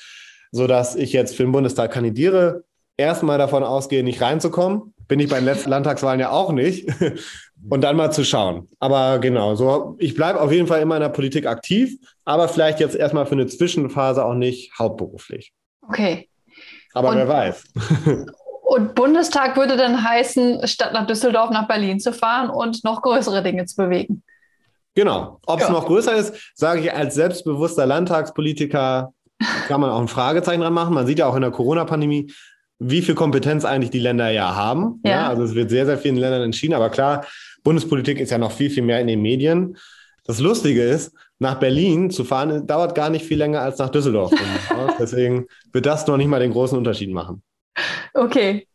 Sodass 0.51 0.95
ich 0.95 1.13
jetzt 1.13 1.35
für 1.35 1.43
den 1.43 1.51
Bundestag 1.51 1.91
kandidiere, 1.91 2.63
erstmal 2.97 3.37
davon 3.37 3.63
ausgehe, 3.63 4.03
nicht 4.03 4.21
reinzukommen, 4.21 4.94
bin 5.07 5.19
ich 5.19 5.29
bei 5.29 5.37
den 5.37 5.45
letzten 5.45 5.69
Landtagswahlen 5.69 6.19
ja 6.19 6.29
auch 6.31 6.51
nicht. 6.51 6.87
Und 7.69 7.81
dann 7.81 7.95
mal 7.95 8.11
zu 8.11 8.23
schauen. 8.23 8.67
Aber 8.79 9.17
genau, 9.17 9.55
so 9.55 9.95
ich 9.97 10.13
bleibe 10.13 10.39
auf 10.39 10.51
jeden 10.51 10.67
Fall 10.67 10.81
immer 10.81 10.95
in 10.95 11.01
der 11.01 11.09
Politik 11.09 11.47
aktiv, 11.47 11.97
aber 12.23 12.47
vielleicht 12.47 12.79
jetzt 12.79 12.95
erstmal 12.95 13.25
für 13.25 13.31
eine 13.31 13.47
Zwischenphase 13.47 14.23
auch 14.23 14.35
nicht 14.35 14.77
hauptberuflich. 14.77 15.51
Okay. 15.81 16.29
Aber 16.93 17.09
und, 17.09 17.17
wer 17.17 17.27
weiß. 17.27 17.63
Und 18.65 18.95
Bundestag 18.95 19.55
würde 19.57 19.77
dann 19.77 20.03
heißen, 20.03 20.67
statt 20.67 20.91
nach 20.91 21.05
Düsseldorf 21.05 21.51
nach 21.51 21.67
Berlin 21.67 21.99
zu 21.99 22.11
fahren 22.11 22.49
und 22.49 22.83
noch 22.83 23.03
größere 23.03 23.43
Dinge 23.43 23.65
zu 23.65 23.75
bewegen. 23.75 24.23
Genau. 24.95 25.39
Ob 25.45 25.59
es 25.59 25.67
ja. 25.67 25.71
noch 25.71 25.85
größer 25.85 26.15
ist, 26.15 26.33
sage 26.55 26.81
ich 26.81 26.91
als 26.91 27.13
selbstbewusster 27.13 27.85
Landtagspolitiker, 27.85 29.13
kann 29.67 29.81
man 29.81 29.91
auch 29.91 29.99
ein 29.99 30.07
Fragezeichen 30.07 30.61
dran 30.61 30.73
machen. 30.73 30.95
Man 30.95 31.05
sieht 31.05 31.19
ja 31.19 31.27
auch 31.27 31.35
in 31.35 31.41
der 31.41 31.51
Corona-Pandemie, 31.51 32.33
wie 32.79 33.01
viel 33.01 33.15
Kompetenz 33.15 33.65
eigentlich 33.65 33.91
die 33.91 33.99
Länder 33.99 34.29
ja 34.29 34.55
haben. 34.55 35.01
Ja. 35.03 35.11
ja. 35.11 35.29
also 35.29 35.43
es 35.43 35.55
wird 35.55 35.69
sehr, 35.69 35.85
sehr 35.85 35.97
vielen 35.97 36.17
Ländern 36.17 36.41
entschieden. 36.41 36.73
Aber 36.73 36.89
klar, 36.89 37.25
Bundespolitik 37.63 38.19
ist 38.19 38.31
ja 38.31 38.37
noch 38.37 38.51
viel, 38.51 38.69
viel 38.69 38.83
mehr 38.83 38.99
in 38.99 39.07
den 39.07 39.21
Medien. 39.21 39.77
Das 40.25 40.39
Lustige 40.39 40.83
ist, 40.83 41.13
nach 41.39 41.59
Berlin 41.59 42.09
zu 42.09 42.23
fahren, 42.23 42.65
dauert 42.65 42.95
gar 42.95 43.09
nicht 43.09 43.25
viel 43.25 43.37
länger 43.37 43.61
als 43.61 43.77
nach 43.77 43.89
Düsseldorf. 43.89 44.31
Deswegen 44.99 45.47
wird 45.71 45.85
das 45.85 46.07
noch 46.07 46.17
nicht 46.17 46.27
mal 46.27 46.39
den 46.39 46.51
großen 46.51 46.77
Unterschied 46.77 47.11
machen. 47.11 47.43
Okay. 48.13 48.67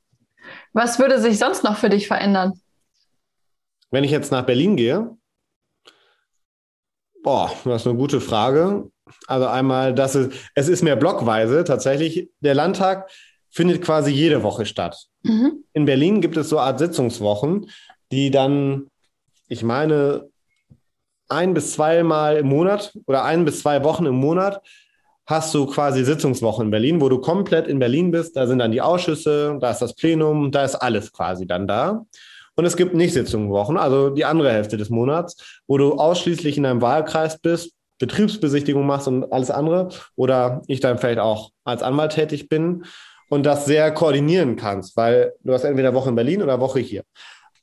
Was 0.72 0.98
würde 0.98 1.20
sich 1.20 1.38
sonst 1.38 1.64
noch 1.64 1.76
für 1.76 1.88
dich 1.88 2.06
verändern? 2.06 2.60
Wenn 3.90 4.04
ich 4.04 4.10
jetzt 4.10 4.30
nach 4.30 4.46
Berlin 4.46 4.76
gehe, 4.76 5.16
boah, 7.22 7.50
das 7.64 7.82
ist 7.82 7.88
eine 7.88 7.96
gute 7.96 8.20
Frage. 8.20 8.90
Also 9.26 9.46
einmal, 9.46 9.94
das 9.94 10.14
ist, 10.14 10.32
es 10.54 10.68
ist 10.68 10.82
mehr 10.82 10.96
blockweise 10.96 11.64
tatsächlich. 11.64 12.30
Der 12.40 12.54
Landtag 12.54 13.10
findet 13.50 13.82
quasi 13.82 14.10
jede 14.10 14.42
Woche 14.42 14.66
statt. 14.66 15.06
Mhm. 15.22 15.64
In 15.72 15.84
Berlin 15.84 16.20
gibt 16.20 16.36
es 16.36 16.48
so 16.48 16.58
eine 16.58 16.66
Art 16.66 16.78
Sitzungswochen, 16.78 17.70
die 18.12 18.30
dann, 18.30 18.86
ich 19.48 19.62
meine, 19.62 20.28
ein 21.28 21.54
bis 21.54 21.72
zweimal 21.74 22.36
im 22.36 22.48
Monat 22.48 22.92
oder 23.06 23.24
ein 23.24 23.44
bis 23.44 23.60
zwei 23.60 23.84
Wochen 23.84 24.06
im 24.06 24.16
Monat 24.16 24.62
hast 25.26 25.54
du 25.54 25.66
quasi 25.66 26.04
Sitzungswochen 26.04 26.66
in 26.66 26.70
Berlin, 26.70 27.00
wo 27.00 27.08
du 27.08 27.20
komplett 27.20 27.68
in 27.68 27.78
Berlin 27.78 28.10
bist. 28.10 28.36
Da 28.36 28.48
sind 28.48 28.58
dann 28.58 28.72
die 28.72 28.80
Ausschüsse, 28.80 29.56
da 29.60 29.70
ist 29.70 29.78
das 29.78 29.94
Plenum, 29.94 30.50
da 30.50 30.64
ist 30.64 30.74
alles 30.74 31.12
quasi 31.12 31.46
dann 31.46 31.68
da. 31.68 32.04
Und 32.56 32.64
es 32.64 32.76
gibt 32.76 32.94
nicht 32.94 33.14
Sitzungswochen, 33.14 33.76
also 33.76 34.10
die 34.10 34.24
andere 34.24 34.52
Hälfte 34.52 34.76
des 34.76 34.90
Monats, 34.90 35.60
wo 35.68 35.78
du 35.78 35.94
ausschließlich 35.94 36.56
in 36.56 36.64
deinem 36.64 36.82
Wahlkreis 36.82 37.38
bist, 37.38 37.72
Betriebsbesichtigung 38.00 38.84
machst 38.84 39.06
und 39.06 39.32
alles 39.32 39.52
andere. 39.52 39.90
Oder 40.16 40.62
ich 40.66 40.80
dann 40.80 40.98
vielleicht 40.98 41.20
auch 41.20 41.50
als 41.64 41.82
Anwalt 41.82 42.12
tätig 42.12 42.48
bin 42.48 42.84
und 43.30 43.46
das 43.46 43.64
sehr 43.64 43.92
koordinieren 43.92 44.56
kannst, 44.56 44.96
weil 44.96 45.32
du 45.42 45.52
hast 45.52 45.64
entweder 45.64 45.94
Woche 45.94 46.10
in 46.10 46.16
Berlin 46.16 46.42
oder 46.42 46.60
Woche 46.60 46.80
hier. 46.80 47.04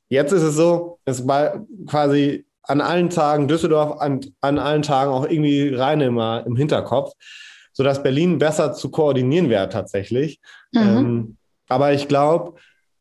Jetzt 0.08 0.32
ist 0.32 0.42
es 0.42 0.56
so, 0.56 1.00
es 1.04 1.28
war 1.28 1.66
quasi 1.86 2.46
an 2.64 2.80
allen 2.82 3.10
Tagen 3.10 3.48
Düsseldorf, 3.48 4.00
an, 4.00 4.22
an 4.40 4.60
allen 4.60 4.82
Tagen 4.82 5.12
auch 5.12 5.28
irgendwie 5.28 5.74
rein 5.76 6.00
immer 6.00 6.46
im 6.46 6.56
Hinterkopf, 6.56 7.12
sodass 7.74 8.02
Berlin 8.02 8.38
besser 8.38 8.74
zu 8.74 8.90
koordinieren 8.90 9.50
wäre 9.50 9.68
tatsächlich. 9.68 10.40
Mhm. 10.72 10.82
Ähm, 10.82 11.38
aber 11.68 11.92
ich 11.92 12.08
glaube, 12.08 12.56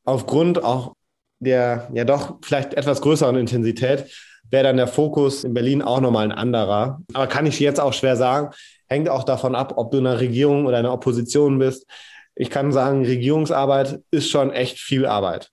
aufgrund 0.05 0.63
auch 0.63 0.95
der 1.39 1.89
ja 1.93 2.05
doch 2.05 2.39
vielleicht 2.43 2.75
etwas 2.75 3.01
größeren 3.01 3.37
Intensität 3.37 4.11
wäre 4.51 4.65
dann 4.65 4.77
der 4.77 4.89
Fokus 4.89 5.45
in 5.45 5.55
Berlin 5.55 5.83
auch 5.83 6.01
nochmal 6.01 6.25
ein 6.25 6.33
anderer. 6.33 7.01
Aber 7.13 7.27
kann 7.29 7.47
ich 7.47 7.61
jetzt 7.61 7.81
auch 7.81 7.93
schwer 7.93 8.17
sagen. 8.17 8.51
Hängt 8.89 9.09
auch 9.09 9.25
davon 9.25 9.55
ab, 9.55 9.75
ob 9.77 9.91
du 9.91 9.99
in 9.99 10.07
einer 10.07 10.21
Regierung 10.21 10.67
oder 10.67 10.79
in 10.79 10.87
einer 10.87 10.95
Opposition 10.95 11.59
bist 11.59 11.87
ich 12.37 12.51
kann 12.51 12.71
sagen, 12.71 13.05
Regierungsarbeit 13.05 14.01
ist 14.11 14.31
schon 14.31 14.53
echt 14.53 14.79
viel 14.79 15.07
Arbeit, 15.07 15.51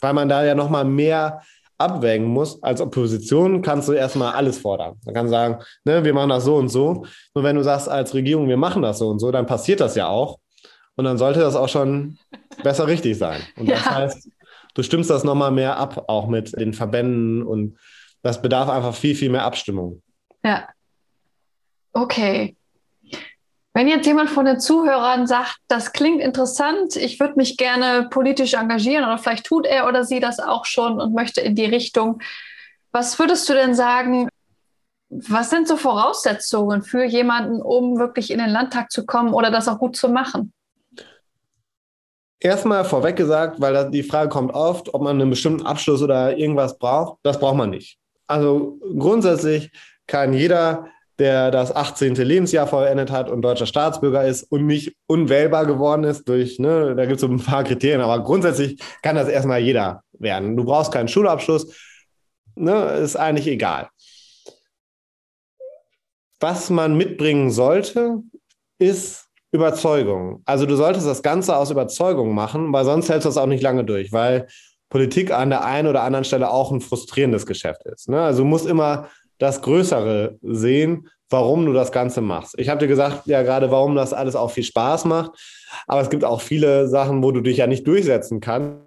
weil 0.00 0.14
man 0.14 0.28
da 0.28 0.44
ja 0.44 0.54
noch 0.54 0.70
mal 0.70 0.84
mehr 0.84 1.42
abwägen 1.76 2.26
muss. 2.26 2.62
Als 2.62 2.80
Opposition 2.80 3.60
kannst 3.60 3.88
du 3.88 3.92
erstmal 3.92 4.32
alles 4.32 4.58
fordern. 4.58 4.96
Man 5.04 5.14
kann 5.14 5.28
sagen, 5.28 5.62
ne, 5.84 6.02
wir 6.02 6.14
machen 6.14 6.30
das 6.30 6.44
so 6.44 6.56
und 6.56 6.68
so. 6.68 7.04
Nur 7.34 7.44
wenn 7.44 7.56
du 7.56 7.62
sagst 7.62 7.88
als 7.88 8.14
Regierung, 8.14 8.48
wir 8.48 8.56
machen 8.56 8.82
das 8.82 8.98
so 8.98 9.08
und 9.08 9.18
so, 9.18 9.30
dann 9.30 9.46
passiert 9.46 9.80
das 9.80 9.94
ja 9.94 10.08
auch. 10.08 10.38
Und 10.96 11.04
dann 11.04 11.18
sollte 11.18 11.40
das 11.40 11.56
auch 11.56 11.68
schon 11.68 12.18
besser 12.62 12.86
richtig 12.86 13.18
sein. 13.18 13.40
Und 13.56 13.68
das 13.68 13.84
ja. 13.84 13.94
heißt, 13.94 14.28
du 14.74 14.82
stimmst 14.82 15.10
das 15.10 15.24
noch 15.24 15.34
mal 15.34 15.50
mehr 15.50 15.76
ab, 15.76 16.04
auch 16.08 16.28
mit 16.28 16.58
den 16.58 16.72
Verbänden. 16.72 17.42
Und 17.42 17.76
das 18.22 18.40
bedarf 18.40 18.70
einfach 18.70 18.94
viel, 18.94 19.14
viel 19.14 19.30
mehr 19.30 19.44
Abstimmung. 19.44 20.00
Ja. 20.44 20.68
Okay. 21.92 22.56
Wenn 23.76 23.88
jetzt 23.88 24.06
jemand 24.06 24.30
von 24.30 24.44
den 24.44 24.60
Zuhörern 24.60 25.26
sagt, 25.26 25.56
das 25.66 25.92
klingt 25.92 26.22
interessant, 26.22 26.94
ich 26.94 27.18
würde 27.18 27.34
mich 27.34 27.56
gerne 27.56 28.08
politisch 28.08 28.54
engagieren 28.54 29.04
oder 29.04 29.18
vielleicht 29.18 29.46
tut 29.46 29.66
er 29.66 29.88
oder 29.88 30.04
sie 30.04 30.20
das 30.20 30.38
auch 30.38 30.64
schon 30.64 31.00
und 31.00 31.12
möchte 31.12 31.40
in 31.40 31.56
die 31.56 31.64
Richtung, 31.64 32.22
was 32.92 33.18
würdest 33.18 33.48
du 33.48 33.52
denn 33.52 33.74
sagen, 33.74 34.28
was 35.08 35.50
sind 35.50 35.66
so 35.66 35.76
Voraussetzungen 35.76 36.82
für 36.82 37.04
jemanden, 37.04 37.60
um 37.60 37.98
wirklich 37.98 38.30
in 38.30 38.38
den 38.38 38.50
Landtag 38.50 38.92
zu 38.92 39.04
kommen 39.04 39.34
oder 39.34 39.50
das 39.50 39.66
auch 39.66 39.80
gut 39.80 39.96
zu 39.96 40.08
machen? 40.08 40.52
Erstmal 42.38 42.84
vorweg 42.84 43.16
gesagt, 43.16 43.60
weil 43.60 43.90
die 43.90 44.04
Frage 44.04 44.28
kommt 44.28 44.54
oft, 44.54 44.94
ob 44.94 45.02
man 45.02 45.20
einen 45.20 45.30
bestimmten 45.30 45.66
Abschluss 45.66 46.00
oder 46.00 46.36
irgendwas 46.36 46.78
braucht. 46.78 47.18
Das 47.24 47.40
braucht 47.40 47.56
man 47.56 47.70
nicht. 47.70 47.98
Also 48.28 48.78
grundsätzlich 48.96 49.72
kann 50.06 50.32
jeder 50.32 50.86
der 51.18 51.50
das 51.50 51.74
18. 51.74 52.14
Lebensjahr 52.16 52.66
vollendet 52.66 53.10
hat 53.10 53.30
und 53.30 53.42
deutscher 53.42 53.66
Staatsbürger 53.66 54.24
ist 54.24 54.44
und 54.50 54.66
nicht 54.66 54.96
unwählbar 55.06 55.66
geworden 55.66 56.04
ist 56.04 56.28
durch, 56.28 56.58
ne, 56.58 56.94
da 56.96 57.04
gibt 57.06 57.16
es 57.16 57.20
so 57.20 57.28
ein 57.28 57.40
paar 57.40 57.64
Kriterien, 57.64 58.00
aber 58.00 58.22
grundsätzlich 58.24 58.80
kann 59.02 59.16
das 59.16 59.28
erstmal 59.28 59.60
jeder 59.60 60.02
werden. 60.12 60.56
Du 60.56 60.64
brauchst 60.64 60.92
keinen 60.92 61.08
Schulabschluss, 61.08 61.74
ne, 62.56 62.96
ist 63.02 63.16
eigentlich 63.16 63.46
egal. 63.46 63.88
was 66.40 66.68
man 66.70 66.96
mitbringen 66.96 67.50
sollte, 67.50 68.18
ist 68.78 69.28
Überzeugung. 69.52 70.42
Also 70.44 70.66
du 70.66 70.76
solltest 70.76 71.06
das 71.06 71.22
Ganze 71.22 71.56
aus 71.56 71.70
Überzeugung 71.70 72.34
machen, 72.34 72.72
weil 72.72 72.84
sonst 72.84 73.08
hältst 73.08 73.24
du 73.24 73.28
das 73.28 73.38
auch 73.38 73.46
nicht 73.46 73.62
lange 73.62 73.84
durch, 73.84 74.12
weil 74.12 74.48
Politik 74.90 75.30
an 75.32 75.50
der 75.50 75.64
einen 75.64 75.88
oder 75.88 76.02
anderen 76.02 76.24
Stelle 76.24 76.50
auch 76.50 76.70
ein 76.70 76.80
frustrierendes 76.80 77.46
Geschäft 77.46 77.84
ist. 77.86 78.08
Ne? 78.08 78.20
Also 78.20 78.42
du 78.42 78.48
musst 78.48 78.66
immer 78.66 79.08
das 79.38 79.62
Größere 79.62 80.38
sehen, 80.42 81.08
warum 81.30 81.66
du 81.66 81.72
das 81.72 81.90
Ganze 81.90 82.20
machst. 82.20 82.54
Ich 82.58 82.68
habe 82.68 82.80
dir 82.80 82.86
gesagt, 82.86 83.26
ja, 83.26 83.42
gerade 83.42 83.70
warum 83.70 83.94
das 83.94 84.12
alles 84.12 84.36
auch 84.36 84.50
viel 84.50 84.64
Spaß 84.64 85.04
macht. 85.06 85.32
Aber 85.86 86.00
es 86.00 86.10
gibt 86.10 86.24
auch 86.24 86.40
viele 86.40 86.88
Sachen, 86.88 87.22
wo 87.22 87.32
du 87.32 87.40
dich 87.40 87.56
ja 87.56 87.66
nicht 87.66 87.86
durchsetzen 87.86 88.40
kannst. 88.40 88.78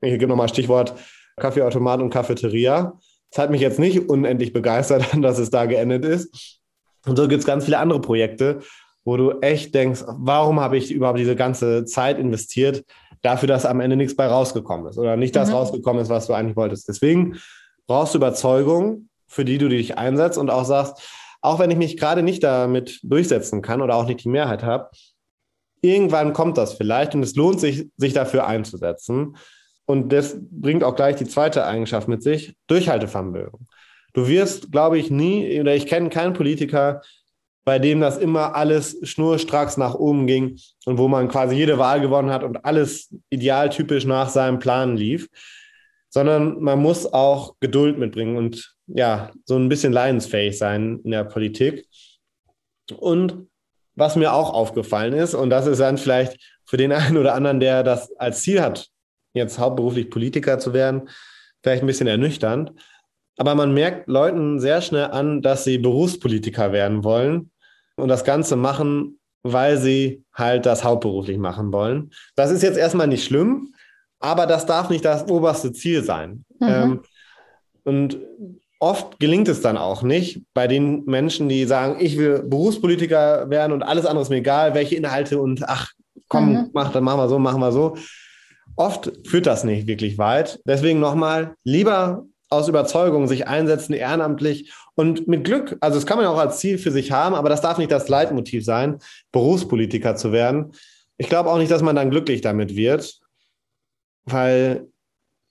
Ich 0.00 0.18
gebe 0.18 0.28
nochmal 0.28 0.48
Stichwort 0.48 0.94
Kaffeeautomat 1.38 2.00
und 2.00 2.10
Cafeteria. 2.10 2.98
Es 3.30 3.38
hat 3.38 3.50
mich 3.50 3.60
jetzt 3.60 3.78
nicht 3.78 4.08
unendlich 4.08 4.52
begeistert, 4.52 5.04
dass 5.22 5.38
es 5.38 5.50
da 5.50 5.66
geendet 5.66 6.04
ist. 6.04 6.60
Und 7.06 7.16
so 7.16 7.28
gibt 7.28 7.40
es 7.40 7.46
ganz 7.46 7.64
viele 7.64 7.78
andere 7.78 8.00
Projekte, 8.00 8.60
wo 9.04 9.16
du 9.16 9.32
echt 9.40 9.74
denkst, 9.74 10.04
warum 10.06 10.60
habe 10.60 10.76
ich 10.76 10.90
überhaupt 10.90 11.18
diese 11.18 11.36
ganze 11.36 11.84
Zeit 11.84 12.18
investiert, 12.18 12.84
dafür, 13.22 13.48
dass 13.48 13.66
am 13.66 13.80
Ende 13.80 13.96
nichts 13.96 14.14
bei 14.14 14.26
rausgekommen 14.26 14.86
ist 14.88 14.98
oder 14.98 15.16
nicht 15.16 15.34
das 15.34 15.48
mhm. 15.48 15.54
rausgekommen 15.54 16.02
ist, 16.02 16.08
was 16.08 16.26
du 16.26 16.34
eigentlich 16.34 16.56
wolltest. 16.56 16.88
Deswegen 16.88 17.38
brauchst 17.86 18.14
du 18.14 18.18
Überzeugung, 18.18 19.07
für 19.28 19.44
die 19.44 19.58
du 19.58 19.68
dich 19.68 19.98
einsetzt 19.98 20.38
und 20.38 20.50
auch 20.50 20.64
sagst, 20.64 21.00
auch 21.40 21.58
wenn 21.60 21.70
ich 21.70 21.76
mich 21.76 21.96
gerade 21.96 22.22
nicht 22.22 22.42
damit 22.42 22.98
durchsetzen 23.02 23.62
kann 23.62 23.80
oder 23.80 23.94
auch 23.94 24.06
nicht 24.06 24.24
die 24.24 24.28
Mehrheit 24.28 24.64
habe, 24.64 24.90
irgendwann 25.82 26.32
kommt 26.32 26.58
das 26.58 26.72
vielleicht 26.74 27.14
und 27.14 27.22
es 27.22 27.36
lohnt 27.36 27.60
sich, 27.60 27.88
sich 27.96 28.12
dafür 28.12 28.46
einzusetzen. 28.46 29.36
Und 29.86 30.12
das 30.12 30.36
bringt 30.50 30.84
auch 30.84 30.96
gleich 30.96 31.16
die 31.16 31.26
zweite 31.26 31.64
Eigenschaft 31.64 32.08
mit 32.08 32.22
sich, 32.22 32.54
Durchhaltevermögen. 32.66 33.68
Du 34.12 34.26
wirst, 34.26 34.72
glaube 34.72 34.98
ich, 34.98 35.10
nie, 35.10 35.60
oder 35.60 35.74
ich 35.74 35.86
kenne 35.86 36.10
keinen 36.10 36.32
Politiker, 36.32 37.02
bei 37.64 37.78
dem 37.78 38.00
das 38.00 38.16
immer 38.16 38.54
alles 38.56 38.98
schnurstracks 39.02 39.76
nach 39.76 39.94
oben 39.94 40.26
ging 40.26 40.58
und 40.86 40.98
wo 40.98 41.06
man 41.06 41.28
quasi 41.28 41.54
jede 41.54 41.78
Wahl 41.78 42.00
gewonnen 42.00 42.30
hat 42.30 42.42
und 42.42 42.64
alles 42.64 43.14
idealtypisch 43.30 44.06
nach 44.06 44.30
seinem 44.30 44.58
Plan 44.58 44.96
lief, 44.96 45.28
sondern 46.08 46.62
man 46.62 46.80
muss 46.80 47.12
auch 47.12 47.56
Geduld 47.60 47.98
mitbringen 47.98 48.36
und 48.36 48.77
ja, 48.88 49.30
so 49.44 49.56
ein 49.56 49.68
bisschen 49.68 49.92
leidensfähig 49.92 50.58
sein 50.58 51.00
in 51.04 51.10
der 51.10 51.24
Politik. 51.24 51.86
Und 52.96 53.48
was 53.94 54.16
mir 54.16 54.32
auch 54.32 54.52
aufgefallen 54.52 55.12
ist, 55.12 55.34
und 55.34 55.50
das 55.50 55.66
ist 55.66 55.80
dann 55.80 55.98
vielleicht 55.98 56.38
für 56.64 56.76
den 56.76 56.92
einen 56.92 57.16
oder 57.16 57.34
anderen, 57.34 57.60
der 57.60 57.82
das 57.82 58.14
als 58.16 58.42
Ziel 58.42 58.60
hat, 58.60 58.88
jetzt 59.34 59.58
hauptberuflich 59.58 60.10
Politiker 60.10 60.58
zu 60.58 60.72
werden, 60.72 61.08
vielleicht 61.62 61.82
ein 61.82 61.86
bisschen 61.86 62.06
ernüchternd. 62.06 62.72
Aber 63.36 63.54
man 63.54 63.72
merkt 63.72 64.08
Leuten 64.08 64.58
sehr 64.58 64.80
schnell 64.82 65.04
an, 65.04 65.42
dass 65.42 65.64
sie 65.64 65.78
Berufspolitiker 65.78 66.72
werden 66.72 67.04
wollen 67.04 67.50
und 67.96 68.08
das 68.08 68.24
Ganze 68.24 68.56
machen, 68.56 69.20
weil 69.42 69.76
sie 69.78 70.24
halt 70.32 70.66
das 70.66 70.82
hauptberuflich 70.82 71.38
machen 71.38 71.72
wollen. 71.72 72.10
Das 72.34 72.50
ist 72.50 72.62
jetzt 72.62 72.78
erstmal 72.78 73.06
nicht 73.06 73.24
schlimm, 73.24 73.74
aber 74.18 74.46
das 74.46 74.66
darf 74.66 74.90
nicht 74.90 75.04
das 75.04 75.28
oberste 75.28 75.72
Ziel 75.72 76.02
sein. 76.02 76.44
Mhm. 76.58 76.68
Ähm, 76.68 77.02
und 77.84 78.18
oft 78.78 79.18
gelingt 79.18 79.48
es 79.48 79.60
dann 79.60 79.76
auch 79.76 80.02
nicht 80.02 80.42
bei 80.54 80.66
den 80.66 81.04
Menschen, 81.04 81.48
die 81.48 81.64
sagen, 81.64 81.96
ich 82.00 82.16
will 82.16 82.42
Berufspolitiker 82.42 83.50
werden 83.50 83.72
und 83.72 83.82
alles 83.82 84.06
andere 84.06 84.22
ist 84.22 84.28
mir 84.28 84.36
egal, 84.36 84.74
welche 84.74 84.94
Inhalte 84.94 85.40
und 85.40 85.68
ach, 85.68 85.92
komm, 86.28 86.52
mhm. 86.52 86.70
mach, 86.72 86.92
dann 86.92 87.04
machen 87.04 87.20
wir 87.20 87.28
so, 87.28 87.38
machen 87.38 87.60
wir 87.60 87.72
so. 87.72 87.96
Oft 88.76 89.10
führt 89.26 89.46
das 89.46 89.64
nicht 89.64 89.86
wirklich 89.86 90.18
weit. 90.18 90.60
Deswegen 90.64 91.00
nochmal, 91.00 91.54
lieber 91.64 92.24
aus 92.50 92.68
Überzeugung 92.68 93.26
sich 93.26 93.46
einsetzen, 93.48 93.92
ehrenamtlich 93.92 94.72
und 94.94 95.28
mit 95.28 95.44
Glück. 95.44 95.76
Also 95.80 95.96
das 95.96 96.06
kann 96.06 96.16
man 96.16 96.24
ja 96.24 96.30
auch 96.30 96.38
als 96.38 96.58
Ziel 96.58 96.78
für 96.78 96.90
sich 96.90 97.12
haben, 97.12 97.34
aber 97.34 97.48
das 97.48 97.60
darf 97.60 97.78
nicht 97.78 97.90
das 97.90 98.08
Leitmotiv 98.08 98.64
sein, 98.64 98.98
Berufspolitiker 99.32 100.16
zu 100.16 100.32
werden. 100.32 100.72
Ich 101.18 101.28
glaube 101.28 101.50
auch 101.50 101.58
nicht, 101.58 101.70
dass 101.70 101.82
man 101.82 101.96
dann 101.96 102.10
glücklich 102.10 102.40
damit 102.40 102.76
wird, 102.76 103.18
weil 104.24 104.86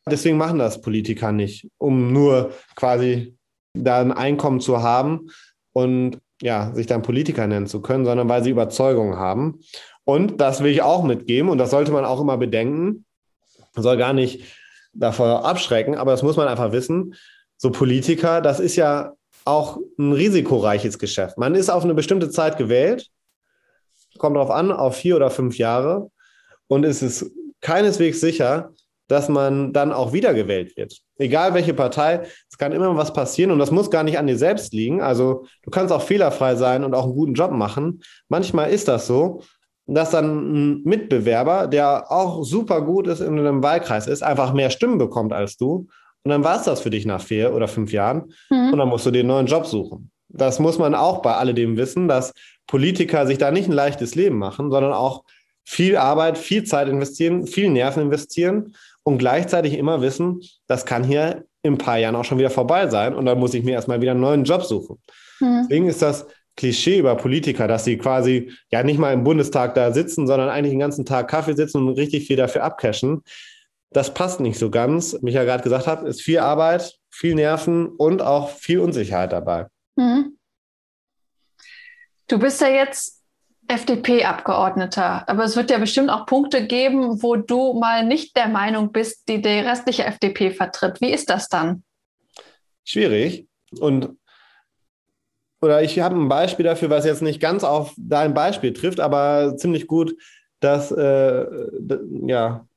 Deswegen 0.07 0.37
machen 0.37 0.59
das 0.59 0.81
Politiker 0.81 1.31
nicht, 1.31 1.67
um 1.77 2.11
nur 2.13 2.51
quasi 2.75 3.37
da 3.73 4.01
ein 4.01 4.11
Einkommen 4.11 4.59
zu 4.59 4.81
haben 4.81 5.29
und 5.73 6.19
ja, 6.41 6.71
sich 6.73 6.87
dann 6.87 7.01
Politiker 7.01 7.47
nennen 7.47 7.67
zu 7.67 7.81
können, 7.81 8.05
sondern 8.05 8.29
weil 8.29 8.43
sie 8.43 8.51
Überzeugungen 8.51 9.17
haben. 9.17 9.59
Und 10.03 10.39
das 10.39 10.61
will 10.63 10.71
ich 10.71 10.81
auch 10.81 11.03
mitgeben 11.03 11.49
und 11.49 11.57
das 11.57 11.71
sollte 11.71 11.91
man 11.91 12.05
auch 12.05 12.21
immer 12.21 12.37
bedenken. 12.37 13.05
Soll 13.75 13.97
gar 13.97 14.13
nicht 14.13 14.43
davor 14.93 15.45
abschrecken, 15.45 15.95
aber 15.95 16.11
das 16.11 16.23
muss 16.23 16.37
man 16.37 16.47
einfach 16.47 16.71
wissen. 16.71 17.15
So 17.57 17.71
Politiker, 17.71 18.41
das 18.41 18.59
ist 18.59 18.75
ja 18.75 19.13
auch 19.45 19.77
ein 19.97 20.13
risikoreiches 20.13 20.99
Geschäft. 20.99 21.37
Man 21.37 21.55
ist 21.55 21.69
auf 21.69 21.83
eine 21.83 21.93
bestimmte 21.93 22.29
Zeit 22.29 22.57
gewählt, 22.57 23.09
kommt 24.17 24.35
darauf 24.35 24.51
an, 24.51 24.71
auf 24.71 24.95
vier 24.95 25.15
oder 25.15 25.29
fünf 25.29 25.57
Jahre 25.57 26.09
und 26.67 26.85
es 26.85 27.01
ist 27.01 27.31
keineswegs 27.61 28.19
sicher, 28.19 28.73
dass 29.07 29.29
man 29.29 29.73
dann 29.73 29.91
auch 29.91 30.13
wiedergewählt 30.13 30.75
wird. 30.77 30.99
Egal 31.17 31.53
welche 31.53 31.73
Partei, 31.73 32.21
es 32.49 32.57
kann 32.57 32.71
immer 32.71 32.95
was 32.95 33.13
passieren 33.13 33.51
und 33.51 33.59
das 33.59 33.71
muss 33.71 33.89
gar 33.89 34.03
nicht 34.03 34.17
an 34.17 34.27
dir 34.27 34.37
selbst 34.37 34.73
liegen. 34.73 35.01
Also 35.01 35.45
du 35.63 35.69
kannst 35.69 35.93
auch 35.93 36.01
fehlerfrei 36.01 36.55
sein 36.55 36.83
und 36.83 36.93
auch 36.93 37.05
einen 37.05 37.13
guten 37.13 37.33
Job 37.33 37.51
machen. 37.51 38.01
Manchmal 38.29 38.71
ist 38.71 38.87
das 38.87 39.07
so, 39.07 39.41
dass 39.85 40.11
dann 40.11 40.25
ein 40.25 40.83
Mitbewerber, 40.83 41.67
der 41.67 42.11
auch 42.11 42.43
super 42.43 42.81
gut 42.81 43.07
ist 43.07 43.21
in 43.21 43.39
einem 43.39 43.63
Wahlkreis 43.63 44.07
ist, 44.07 44.21
einfach 44.21 44.53
mehr 44.53 44.69
Stimmen 44.69 44.97
bekommt 44.97 45.31
als 45.31 45.57
du. 45.57 45.87
Und 46.23 46.31
dann 46.31 46.43
war 46.43 46.57
es 46.57 46.63
das 46.63 46.81
für 46.81 46.89
dich 46.89 47.05
nach 47.05 47.21
vier 47.21 47.53
oder 47.53 47.69
fünf 47.69 47.93
Jahren. 47.93 48.33
Mhm. 48.49 48.73
Und 48.73 48.77
dann 48.79 48.89
musst 48.89 49.05
du 49.05 49.11
dir 49.11 49.19
einen 49.19 49.29
neuen 49.29 49.47
Job 49.47 49.65
suchen. 49.65 50.11
Das 50.27 50.59
muss 50.59 50.77
man 50.77 50.93
auch 50.93 51.21
bei 51.21 51.35
alledem 51.35 51.77
wissen, 51.77 52.09
dass 52.09 52.33
Politiker 52.67 53.25
sich 53.25 53.37
da 53.37 53.49
nicht 53.49 53.69
ein 53.69 53.73
leichtes 53.73 54.13
Leben 54.15 54.37
machen, 54.37 54.69
sondern 54.71 54.91
auch 54.91 55.23
viel 55.63 55.95
Arbeit, 55.95 56.37
viel 56.37 56.63
Zeit 56.63 56.89
investieren, 56.89 57.47
viel 57.47 57.69
Nerven 57.69 58.03
investieren 58.03 58.75
und 59.07 59.19
gleichzeitig 59.19 59.77
immer 59.77 60.01
wissen, 60.01 60.41
das 60.67 60.85
kann 60.85 61.01
hier 61.01 61.45
in 61.61 61.75
ein 61.75 61.77
paar 61.77 61.97
Jahren 61.97 62.17
auch 62.17 62.25
schon 62.25 62.39
wieder 62.39 62.49
vorbei 62.49 62.87
sein 62.89 63.15
und 63.15 63.25
dann 63.25 63.39
muss 63.39 63.53
ich 63.53 63.63
mir 63.63 63.71
erstmal 63.71 64.01
wieder 64.01 64.11
einen 64.11 64.19
neuen 64.19 64.43
Job 64.43 64.63
suchen. 64.63 65.01
Mhm. 65.39 65.61
Deswegen 65.61 65.87
ist 65.87 66.01
das 66.01 66.27
Klischee 66.57 66.99
über 66.99 67.15
Politiker, 67.15 67.69
dass 67.69 67.85
sie 67.85 67.97
quasi 67.97 68.51
ja 68.69 68.83
nicht 68.83 68.99
mal 68.99 69.13
im 69.13 69.23
Bundestag 69.23 69.75
da 69.75 69.93
sitzen, 69.93 70.27
sondern 70.27 70.49
eigentlich 70.49 70.73
den 70.73 70.81
ganzen 70.81 71.05
Tag 71.05 71.29
Kaffee 71.29 71.53
sitzen 71.53 71.87
und 71.87 71.93
richtig 71.93 72.27
viel 72.27 72.35
dafür 72.35 72.65
abcashen. 72.65 73.23
Das 73.91 74.13
passt 74.13 74.41
nicht 74.41 74.59
so 74.59 74.69
ganz. 74.69 75.17
Wie 75.21 75.29
ich 75.29 75.35
ja 75.35 75.45
gerade 75.45 75.63
gesagt 75.63 75.87
habe, 75.87 76.05
ist 76.09 76.21
viel 76.21 76.39
Arbeit, 76.39 76.93
viel 77.09 77.35
Nerven 77.35 77.87
und 77.87 78.21
auch 78.21 78.49
viel 78.49 78.79
Unsicherheit 78.79 79.31
dabei. 79.31 79.67
Mhm. 79.95 80.37
Du 82.27 82.39
bist 82.39 82.59
ja 82.59 82.67
jetzt 82.67 83.16
FDP-Abgeordneter. 83.67 85.27
Aber 85.27 85.43
es 85.43 85.55
wird 85.55 85.69
ja 85.69 85.77
bestimmt 85.77 86.09
auch 86.09 86.25
Punkte 86.25 86.65
geben, 86.65 87.21
wo 87.21 87.35
du 87.35 87.73
mal 87.73 88.05
nicht 88.05 88.35
der 88.37 88.47
Meinung 88.47 88.91
bist, 88.91 89.27
die 89.27 89.41
die 89.41 89.49
restliche 89.49 90.05
FDP 90.05 90.51
vertritt. 90.51 91.01
Wie 91.01 91.11
ist 91.11 91.29
das 91.29 91.49
dann? 91.49 91.83
Schwierig. 92.83 93.47
Und 93.79 94.09
oder 95.61 95.81
ich 95.81 95.99
habe 95.99 96.15
ein 96.15 96.29
Beispiel 96.29 96.65
dafür, 96.65 96.89
was 96.89 97.05
jetzt 97.05 97.21
nicht 97.21 97.41
ganz 97.41 97.63
auf 97.63 97.93
dein 97.97 98.33
Beispiel 98.33 98.73
trifft, 98.73 98.99
aber 98.99 99.57
ziemlich 99.57 99.87
gut 99.87 100.15
das 100.59 100.91
äh, 100.91 101.45
ja, 102.25 102.67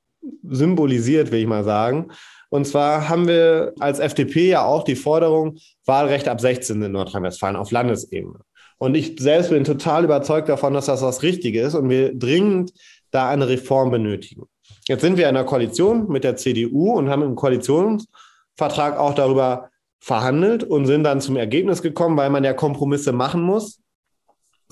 symbolisiert, 0.43 1.31
will 1.31 1.41
ich 1.41 1.47
mal 1.47 1.65
sagen. 1.65 2.11
Und 2.51 2.67
zwar 2.67 3.09
haben 3.09 3.29
wir 3.29 3.75
als 3.79 4.01
FDP 4.01 4.49
ja 4.49 4.65
auch 4.65 4.83
die 4.83 4.97
Forderung 4.97 5.59
Wahlrecht 5.87 6.27
ab 6.27 6.41
16 6.41 6.83
in 6.83 6.93
Nordrhein-Westfalen 6.93 7.57
auf 7.57 7.71
Landesebene. 7.71 8.41
Und 8.81 8.95
ich 8.95 9.17
selbst 9.21 9.51
bin 9.51 9.63
total 9.63 10.05
überzeugt 10.05 10.49
davon, 10.49 10.73
dass 10.73 10.87
das 10.87 11.03
was 11.03 11.23
Richtiges 11.23 11.69
ist 11.69 11.75
und 11.75 11.91
wir 11.91 12.15
dringend 12.19 12.73
da 13.11 13.29
eine 13.29 13.47
Reform 13.47 13.91
benötigen. 13.91 14.45
Jetzt 14.89 15.03
sind 15.03 15.19
wir 15.19 15.29
in 15.29 15.37
einer 15.37 15.45
Koalition 15.45 16.09
mit 16.09 16.25
der 16.25 16.37
CDU 16.37 16.95
und 16.95 17.11
haben 17.11 17.23
im 17.23 17.35
Koalitionsvertrag 17.35 18.97
auch 18.97 19.13
darüber 19.13 19.69
verhandelt 20.01 20.65
und 20.65 20.87
sind 20.87 21.05
dann 21.05 21.21
zum 21.21 21.37
Ergebnis 21.37 21.83
gekommen, 21.83 22.17
weil 22.17 22.31
man 22.31 22.43
ja 22.43 22.55
Kompromisse 22.55 23.13
machen 23.13 23.43
muss, 23.43 23.81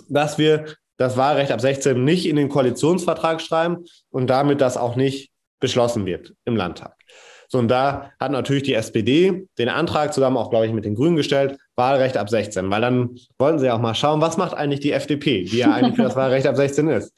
dass 0.08 0.38
wir 0.38 0.64
das 0.96 1.18
Wahlrecht 1.18 1.52
ab 1.52 1.60
16 1.60 2.02
nicht 2.02 2.26
in 2.26 2.36
den 2.36 2.48
Koalitionsvertrag 2.48 3.42
schreiben 3.42 3.84
und 4.08 4.30
damit 4.30 4.62
das 4.62 4.78
auch 4.78 4.96
nicht 4.96 5.32
beschlossen 5.60 6.06
wird 6.06 6.32
im 6.46 6.56
Landtag. 6.56 6.94
So, 7.48 7.58
und 7.58 7.68
da 7.68 8.12
hat 8.18 8.32
natürlich 8.32 8.62
die 8.62 8.74
SPD 8.74 9.46
den 9.58 9.68
Antrag 9.68 10.14
zusammen 10.14 10.38
auch, 10.38 10.48
glaube 10.48 10.66
ich, 10.66 10.72
mit 10.72 10.86
den 10.86 10.94
Grünen 10.94 11.16
gestellt, 11.16 11.58
Wahlrecht 11.78 12.16
ab 12.16 12.28
16, 12.28 12.70
weil 12.70 12.80
dann 12.80 13.16
wollten 13.38 13.58
sie 13.58 13.66
ja 13.66 13.74
auch 13.74 13.80
mal 13.80 13.94
schauen, 13.94 14.20
was 14.20 14.36
macht 14.36 14.52
eigentlich 14.52 14.80
die 14.80 14.92
FDP, 14.92 15.44
die 15.44 15.58
ja 15.58 15.72
eigentlich 15.72 15.96
für 15.96 16.02
das 16.02 16.16
Wahlrecht 16.16 16.46
ab 16.46 16.56
16 16.56 16.88
ist. 16.88 17.12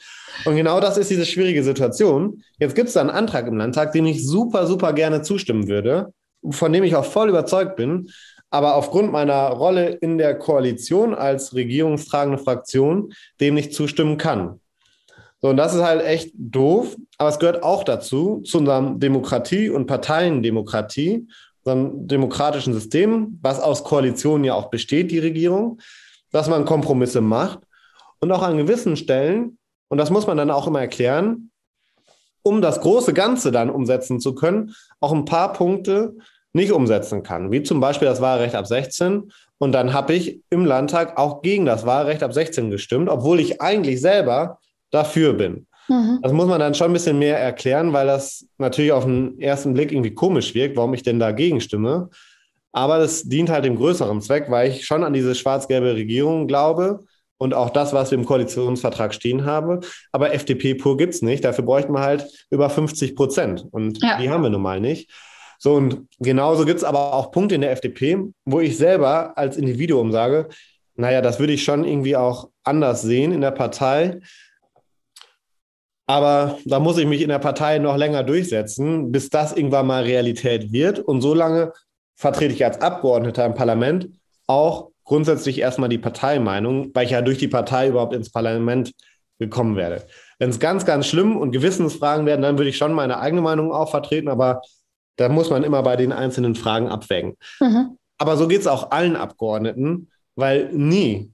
Und 0.45 0.55
genau 0.55 0.79
das 0.79 0.99
ist 0.99 1.11
diese 1.11 1.27
schwierige 1.27 1.65
Situation. 1.65 2.43
Jetzt 2.59 2.77
gibt 2.77 2.89
es 2.89 2.95
da 2.95 3.01
einen 3.01 3.11
Antrag 3.11 3.47
im 3.49 3.57
Landtag, 3.57 3.93
dem 3.93 4.07
ich 4.07 4.27
super, 4.27 4.67
super 4.67 4.93
gerne 4.93 5.23
zustimmen 5.23 5.67
würde, 5.67 6.13
von 6.51 6.73
dem 6.73 6.85
ich 6.85 6.95
auch 6.95 7.05
voll 7.05 7.31
überzeugt 7.31 7.77
bin. 7.77 8.11
Aber 8.51 8.75
aufgrund 8.75 9.13
meiner 9.13 9.49
Rolle 9.49 9.89
in 9.89 10.19
der 10.19 10.37
Koalition 10.37 11.15
als 11.15 11.55
regierungstragende 11.55 12.39
Fraktion 12.39 13.13
dem 13.41 13.55
nicht 13.55 13.75
zustimmen 13.75 14.17
kann. 14.19 14.61
So, 15.41 15.49
und 15.49 15.57
das 15.57 15.75
ist 15.75 15.83
halt 15.83 16.05
echt 16.05 16.33
doof, 16.35 16.97
aber 17.17 17.31
es 17.31 17.39
gehört 17.39 17.63
auch 17.63 17.83
dazu, 17.83 18.43
zu 18.43 18.59
unserem 18.59 19.01
Demokratie- 19.01 19.71
und 19.71 19.87
Parteiendemokratie, 19.87 21.27
unserem 21.65 22.07
demokratischen 22.07 22.73
System, 22.73 23.39
was 23.43 23.61
aus 23.61 23.85
Koalitionen 23.85 24.45
ja 24.45 24.55
auch 24.55 24.71
besteht, 24.71 25.11
die 25.11 25.19
Regierung, 25.19 25.81
dass 26.31 26.49
man 26.49 26.65
Kompromisse 26.65 27.21
macht 27.21 27.61
und 28.21 28.33
auch 28.33 28.43
an 28.43 28.57
gewissen 28.57 28.97
Stellen, 28.97 29.59
und 29.89 29.99
das 29.99 30.11
muss 30.11 30.27
man 30.27 30.37
dann 30.37 30.51
auch 30.51 30.67
immer 30.67 30.81
erklären, 30.81 31.51
um 32.43 32.63
das 32.63 32.81
große 32.81 33.13
Ganze 33.13 33.53
dann 33.53 33.71
umsetzen 33.71 34.21
zu 34.21 34.35
können, 34.35 34.75
auch 35.01 35.13
ein 35.13 35.25
paar 35.25 35.53
Punkte 35.53 36.17
nicht 36.53 36.73
umsetzen 36.73 37.23
kann, 37.23 37.53
wie 37.53 37.63
zum 37.63 37.81
Beispiel 37.81 38.09
das 38.09 38.21
Wahlrecht 38.21 38.55
ab 38.55 38.67
16. 38.67 39.31
Und 39.59 39.73
dann 39.73 39.93
habe 39.93 40.15
ich 40.15 40.43
im 40.51 40.65
Landtag 40.65 41.19
auch 41.19 41.43
gegen 41.43 41.67
das 41.67 41.87
Wahlrecht 41.87 42.23
ab 42.23 42.33
16 42.33 42.71
gestimmt, 42.71 43.09
obwohl 43.09 43.41
ich 43.41 43.61
eigentlich 43.61 44.01
selber 44.01 44.59
dafür 44.91 45.35
bin. 45.35 45.67
Mhm. 45.91 46.21
Das 46.23 46.33
muss 46.33 46.47
man 46.47 46.61
dann 46.61 46.75
schon 46.75 46.91
ein 46.91 46.93
bisschen 46.93 47.19
mehr 47.19 47.39
erklären, 47.39 47.93
weil 47.93 48.07
das 48.07 48.47
natürlich 48.59 48.93
auf 48.93 49.05
den 49.05 49.41
ersten 49.41 49.75
Blick 49.75 49.91
irgendwie 49.91 50.15
komisch 50.15 50.55
wirkt, 50.55 50.77
warum 50.77 50.95
ich 50.95 51.03
denn 51.03 51.19
dagegen 51.19 51.61
stimme. 51.61 52.11
Aber 52.73 52.99
das 52.99 53.25
dient 53.25 53.51
halt 53.51 53.65
dem 53.65 53.75
größeren 53.75 54.21
Zweck, 54.21 54.47
weil 54.49 54.71
ich 54.71 54.87
schon 54.87 55.03
an 55.03 55.13
diese 55.13 55.35
schwarz-gelbe 55.35 55.95
Regierung 55.95 56.47
glaube 56.47 57.01
und 57.39 57.55
auch 57.55 57.71
das, 57.71 57.93
was 57.93 58.13
wir 58.13 58.19
im 58.19 58.25
Koalitionsvertrag 58.25 59.13
stehen 59.13 59.45
haben. 59.45 59.81
Aber 60.13 60.33
FDP 60.33 60.75
pur 60.75 60.97
gibt 60.97 61.15
es 61.15 61.23
nicht. 61.23 61.45
Dafür 61.45 61.65
bräuchten 61.65 61.93
wir 61.93 62.03
halt 62.03 62.47
über 62.51 62.71
50 62.71 63.17
Prozent. 63.17 63.67
Und 63.73 64.01
ja. 64.01 64.19
die 64.19 64.31
haben 64.31 64.45
wir 64.45 64.51
nun 64.51 64.63
mal 64.63 64.79
nicht. 64.79 65.11
So, 65.59 65.75
und 65.75 66.07
genauso 66.21 66.65
gibt 66.65 66.79
es 66.79 66.85
aber 66.85 67.13
auch 67.13 67.33
Punkte 67.33 67.57
in 67.57 67.63
der 67.63 67.73
FDP, 67.73 68.19
wo 68.45 68.61
ich 68.61 68.79
selber 68.79 69.37
als 69.37 69.57
Individuum 69.57 70.13
sage, 70.13 70.49
naja, 70.95 71.21
das 71.21 71.41
würde 71.41 71.53
ich 71.53 71.65
schon 71.65 71.85
irgendwie 71.85 72.15
auch 72.15 72.49
anders 72.63 73.03
sehen 73.03 73.33
in 73.33 73.41
der 73.41 73.51
Partei. 73.51 74.21
Aber 76.11 76.59
da 76.65 76.81
muss 76.81 76.99
ich 76.99 77.07
mich 77.07 77.21
in 77.21 77.29
der 77.29 77.39
Partei 77.39 77.79
noch 77.79 77.97
länger 77.97 78.25
durchsetzen, 78.25 79.13
bis 79.13 79.31
das 79.31 79.53
irgendwann 79.57 79.87
mal 79.87 80.03
Realität 80.03 80.73
wird. 80.73 80.99
Und 80.99 81.21
so 81.21 81.35
lange 81.35 81.73
vertrete 82.17 82.53
ich 82.53 82.65
als 82.65 82.81
Abgeordneter 82.81 83.47
im 83.47 83.55
Parlament 83.55 84.09
auch 84.49 84.91
grundsätzlich 85.05 85.61
erstmal 85.61 85.89
die 85.89 85.99
Parteimeinung, 85.99 86.91
weil 86.95 87.05
ich 87.05 87.13
ja 87.13 87.23
durch 87.23 87.39
die 87.39 87.47
Partei 87.47 87.87
überhaupt 87.87 88.13
ins 88.13 88.33
Parlament 88.33 88.91
gekommen 89.39 89.77
werde. 89.77 90.05
Wenn 90.41 90.51
es 90.51 90.59
ganz, 90.59 90.85
ganz 90.85 91.07
schlimm 91.07 91.37
und 91.37 91.53
Gewissensfragen 91.53 92.27
werden, 92.27 92.43
dann 92.43 92.59
würde 92.59 92.71
ich 92.71 92.77
schon 92.77 92.93
meine 92.93 93.21
eigene 93.21 93.41
Meinung 93.41 93.71
auch 93.71 93.93
vertreten, 93.93 94.27
aber 94.27 94.63
da 95.15 95.29
muss 95.29 95.49
man 95.49 95.63
immer 95.63 95.85
bei 95.85 95.95
den 95.95 96.11
einzelnen 96.11 96.57
Fragen 96.57 96.89
abwägen. 96.89 97.37
Mhm. 97.61 97.97
Aber 98.19 98.37
so 98.37 98.49
geht 98.49 98.63
es 98.63 98.67
auch 98.67 98.91
allen 98.91 99.15
Abgeordneten, 99.15 100.09
weil 100.35 100.73
nie, 100.73 101.31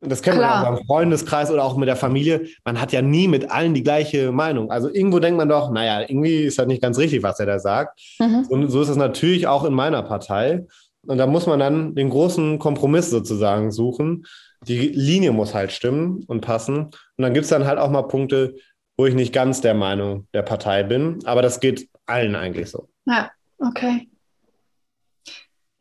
das 0.00 0.22
kennen 0.22 0.38
wir 0.38 0.42
ja 0.42 0.62
beim 0.62 0.84
Freundeskreis 0.86 1.50
oder 1.50 1.62
auch 1.62 1.76
mit 1.76 1.88
der 1.88 1.96
Familie, 1.96 2.46
man 2.64 2.80
hat 2.80 2.92
ja 2.92 3.02
nie 3.02 3.28
mit 3.28 3.50
allen 3.50 3.74
die 3.74 3.82
gleiche 3.82 4.32
Meinung. 4.32 4.70
Also 4.70 4.88
irgendwo 4.88 5.18
denkt 5.18 5.36
man 5.36 5.48
doch, 5.48 5.70
naja, 5.70 6.00
irgendwie 6.00 6.44
ist 6.44 6.58
das 6.58 6.66
nicht 6.66 6.82
ganz 6.82 6.96
richtig, 6.98 7.22
was 7.22 7.38
er 7.38 7.46
da 7.46 7.58
sagt. 7.58 8.00
Mhm. 8.18 8.46
Und 8.48 8.70
so 8.70 8.80
ist 8.80 8.88
es 8.88 8.96
natürlich 8.96 9.46
auch 9.46 9.64
in 9.64 9.74
meiner 9.74 10.02
Partei. 10.02 10.66
Und 11.06 11.18
da 11.18 11.26
muss 11.26 11.46
man 11.46 11.58
dann 11.58 11.94
den 11.94 12.10
großen 12.10 12.58
Kompromiss 12.58 13.10
sozusagen 13.10 13.72
suchen. 13.72 14.24
Die 14.66 14.88
Linie 14.88 15.32
muss 15.32 15.54
halt 15.54 15.72
stimmen 15.72 16.24
und 16.26 16.40
passen. 16.40 16.86
Und 16.86 16.94
dann 17.18 17.34
gibt 17.34 17.44
es 17.44 17.50
dann 17.50 17.66
halt 17.66 17.78
auch 17.78 17.90
mal 17.90 18.02
Punkte, 18.02 18.54
wo 18.96 19.06
ich 19.06 19.14
nicht 19.14 19.32
ganz 19.32 19.60
der 19.60 19.74
Meinung 19.74 20.26
der 20.34 20.42
Partei 20.42 20.82
bin. 20.82 21.18
Aber 21.24 21.42
das 21.42 21.60
geht 21.60 21.88
allen 22.06 22.36
eigentlich 22.36 22.70
so. 22.70 22.88
Ja, 23.06 23.30
okay. 23.58 24.08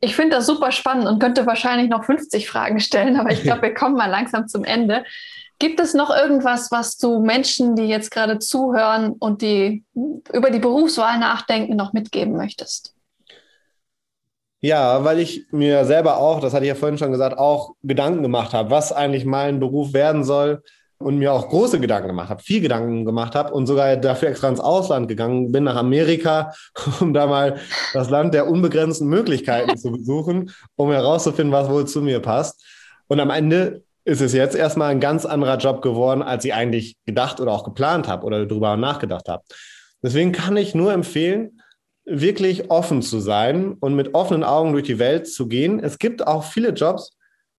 Ich 0.01 0.15
finde 0.15 0.37
das 0.37 0.45
super 0.45 0.71
spannend 0.71 1.07
und 1.07 1.19
könnte 1.19 1.45
wahrscheinlich 1.45 1.89
noch 1.89 2.05
50 2.05 2.49
Fragen 2.49 2.79
stellen, 2.79 3.17
aber 3.17 3.31
ich 3.31 3.43
glaube, 3.43 3.61
wir 3.63 3.73
kommen 3.73 3.95
mal 3.95 4.09
langsam 4.09 4.47
zum 4.47 4.63
Ende. 4.63 5.03
Gibt 5.59 5.81
es 5.81 5.93
noch 5.93 6.09
irgendwas, 6.09 6.71
was 6.71 6.97
du 6.97 7.19
Menschen, 7.19 7.75
die 7.75 7.83
jetzt 7.83 8.11
gerade 8.11 8.39
zuhören 8.39 9.11
und 9.19 9.41
die 9.41 9.83
über 10.31 10.51
die 10.51 10.59
Berufswahl 10.59 11.19
nachdenken, 11.19 11.75
noch 11.75 11.91
mitgeben 11.91 12.37
möchtest? 12.37 12.95
Ja, 14.61 15.03
weil 15.03 15.19
ich 15.19 15.47
mir 15.51 15.85
selber 15.85 16.17
auch, 16.17 16.39
das 16.39 16.53
hatte 16.53 16.65
ich 16.65 16.69
ja 16.69 16.75
vorhin 16.75 16.97
schon 16.97 17.11
gesagt, 17.11 17.37
auch 17.37 17.75
Gedanken 17.81 18.23
gemacht 18.23 18.53
habe, 18.53 18.71
was 18.71 18.91
eigentlich 18.91 19.25
mein 19.25 19.59
Beruf 19.59 19.93
werden 19.93 20.23
soll 20.23 20.63
und 21.01 21.17
mir 21.17 21.31
auch 21.31 21.47
große 21.47 21.79
Gedanken 21.79 22.09
gemacht 22.09 22.29
habe, 22.29 22.43
viel 22.43 22.59
Gedanken 22.59 23.05
gemacht 23.05 23.33
habe 23.33 23.53
und 23.53 23.67
sogar 23.67 23.95
dafür 23.95 24.29
extra 24.29 24.49
ins 24.49 24.59
Ausland 24.59 25.07
gegangen 25.07 25.51
bin, 25.51 25.63
nach 25.63 25.77
Amerika, 25.77 26.53
um 26.99 27.13
da 27.13 27.25
mal 27.25 27.59
das 27.93 28.09
Land 28.09 28.33
der 28.33 28.49
unbegrenzten 28.49 29.07
Möglichkeiten 29.07 29.77
zu 29.77 29.91
besuchen, 29.91 30.51
um 30.75 30.91
herauszufinden, 30.91 31.53
was 31.53 31.69
wohl 31.69 31.87
zu 31.87 32.01
mir 32.01 32.19
passt. 32.19 32.63
Und 33.07 33.19
am 33.21 33.29
Ende 33.29 33.83
ist 34.03 34.21
es 34.21 34.33
jetzt 34.33 34.55
erstmal 34.55 34.91
ein 34.91 34.99
ganz 34.99 35.25
anderer 35.25 35.57
Job 35.57 35.81
geworden, 35.81 36.21
als 36.21 36.43
ich 36.43 36.53
eigentlich 36.53 36.95
gedacht 37.05 37.39
oder 37.39 37.53
auch 37.53 37.63
geplant 37.63 38.07
habe 38.07 38.25
oder 38.25 38.45
darüber 38.45 38.75
nachgedacht 38.75 39.29
habe. 39.29 39.43
Deswegen 40.03 40.33
kann 40.33 40.57
ich 40.57 40.75
nur 40.75 40.91
empfehlen, 40.91 41.61
wirklich 42.05 42.71
offen 42.71 43.01
zu 43.01 43.19
sein 43.19 43.73
und 43.79 43.95
mit 43.95 44.15
offenen 44.15 44.43
Augen 44.43 44.73
durch 44.73 44.85
die 44.85 44.99
Welt 44.99 45.27
zu 45.27 45.47
gehen. 45.47 45.79
Es 45.79 45.97
gibt 45.97 46.25
auch 46.27 46.43
viele 46.43 46.69
Jobs, 46.69 47.11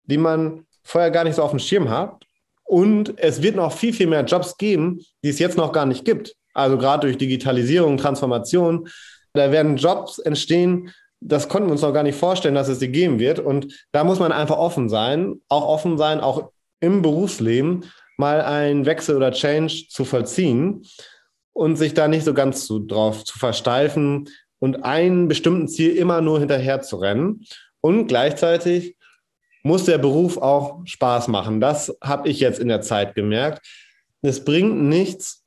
die 0.05 0.18
man 0.18 0.66
vorher 0.82 1.11
gar 1.11 1.24
nicht 1.24 1.36
so 1.36 1.43
auf 1.43 1.51
dem 1.51 1.61
Schirm 1.61 1.88
hat 1.88 2.26
und 2.71 3.14
es 3.18 3.43
wird 3.43 3.57
noch 3.57 3.73
viel, 3.73 3.93
viel 3.93 4.07
mehr 4.07 4.25
Jobs 4.25 4.57
geben, 4.57 5.01
die 5.25 5.31
es 5.31 5.41
jetzt 5.41 5.57
noch 5.57 5.73
gar 5.73 5.87
nicht 5.87 6.05
gibt. 6.05 6.37
Also 6.55 6.79
gerade 6.79 7.09
durch 7.09 7.18
Digitalisierung, 7.18 7.97
Transformation. 7.97 8.87
Da 9.33 9.51
werden 9.51 9.77
Jobs 9.77 10.21
entstehen, 10.21 10.93
das 11.18 11.49
konnten 11.49 11.66
wir 11.66 11.73
uns 11.73 11.83
noch 11.83 11.93
gar 11.93 12.05
nicht 12.05 12.16
vorstellen, 12.16 12.55
dass 12.55 12.68
es 12.68 12.79
sie 12.79 12.93
geben 12.93 13.18
wird. 13.18 13.41
Und 13.41 13.87
da 13.91 14.05
muss 14.05 14.21
man 14.21 14.31
einfach 14.31 14.57
offen 14.57 14.89
sein, 14.89 15.41
auch 15.49 15.66
offen 15.66 15.99
sein, 15.99 16.21
auch 16.21 16.53
im 16.79 17.03
Berufsleben 17.03 17.87
mal 18.16 18.41
einen 18.41 18.87
Wechsel 18.87 19.16
oder 19.16 19.33
Change 19.33 19.87
zu 19.89 20.05
vollziehen 20.05 20.87
und 21.53 21.75
sich 21.75 21.93
da 21.93 22.07
nicht 22.07 22.25
so 22.25 22.35
ganz 22.35 22.66
zu, 22.66 22.79
drauf 22.79 23.25
zu 23.25 23.37
versteifen 23.37 24.29
und 24.61 24.85
einem 24.85 25.27
bestimmten 25.27 25.66
Ziel 25.66 25.97
immer 25.97 26.21
nur 26.21 26.39
hinterher 26.39 26.83
zu 26.83 26.99
rennen. 26.99 27.45
Und 27.81 28.07
gleichzeitig 28.07 28.95
muss 29.63 29.85
der 29.85 29.99
Beruf 29.99 30.39
auch 30.39 30.81
Spaß 30.85 31.29
machen. 31.29 31.61
Das 31.61 31.97
habe 32.03 32.29
ich 32.29 32.41
jetzt 32.41 32.61
in 32.61 32.69
der 32.69 32.81
Zeit 32.81 33.15
gemerkt. 33.15 33.67
Es 34.23 34.45
bringt 34.45 34.83
nichts, 34.83 35.41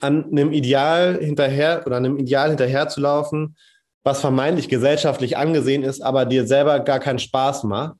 an 0.00 0.30
einem 0.30 0.52
Ideal 0.52 1.18
hinterher 1.20 1.82
oder 1.86 1.98
einem 1.98 2.16
Ideal 2.16 2.48
hinterher 2.48 2.88
zu 2.88 3.00
laufen, 3.00 3.56
was 4.02 4.20
vermeintlich 4.20 4.68
gesellschaftlich 4.68 5.36
angesehen 5.36 5.82
ist, 5.82 6.00
aber 6.00 6.24
dir 6.24 6.46
selber 6.46 6.80
gar 6.80 7.00
keinen 7.00 7.18
Spaß 7.18 7.64
macht. 7.64 7.96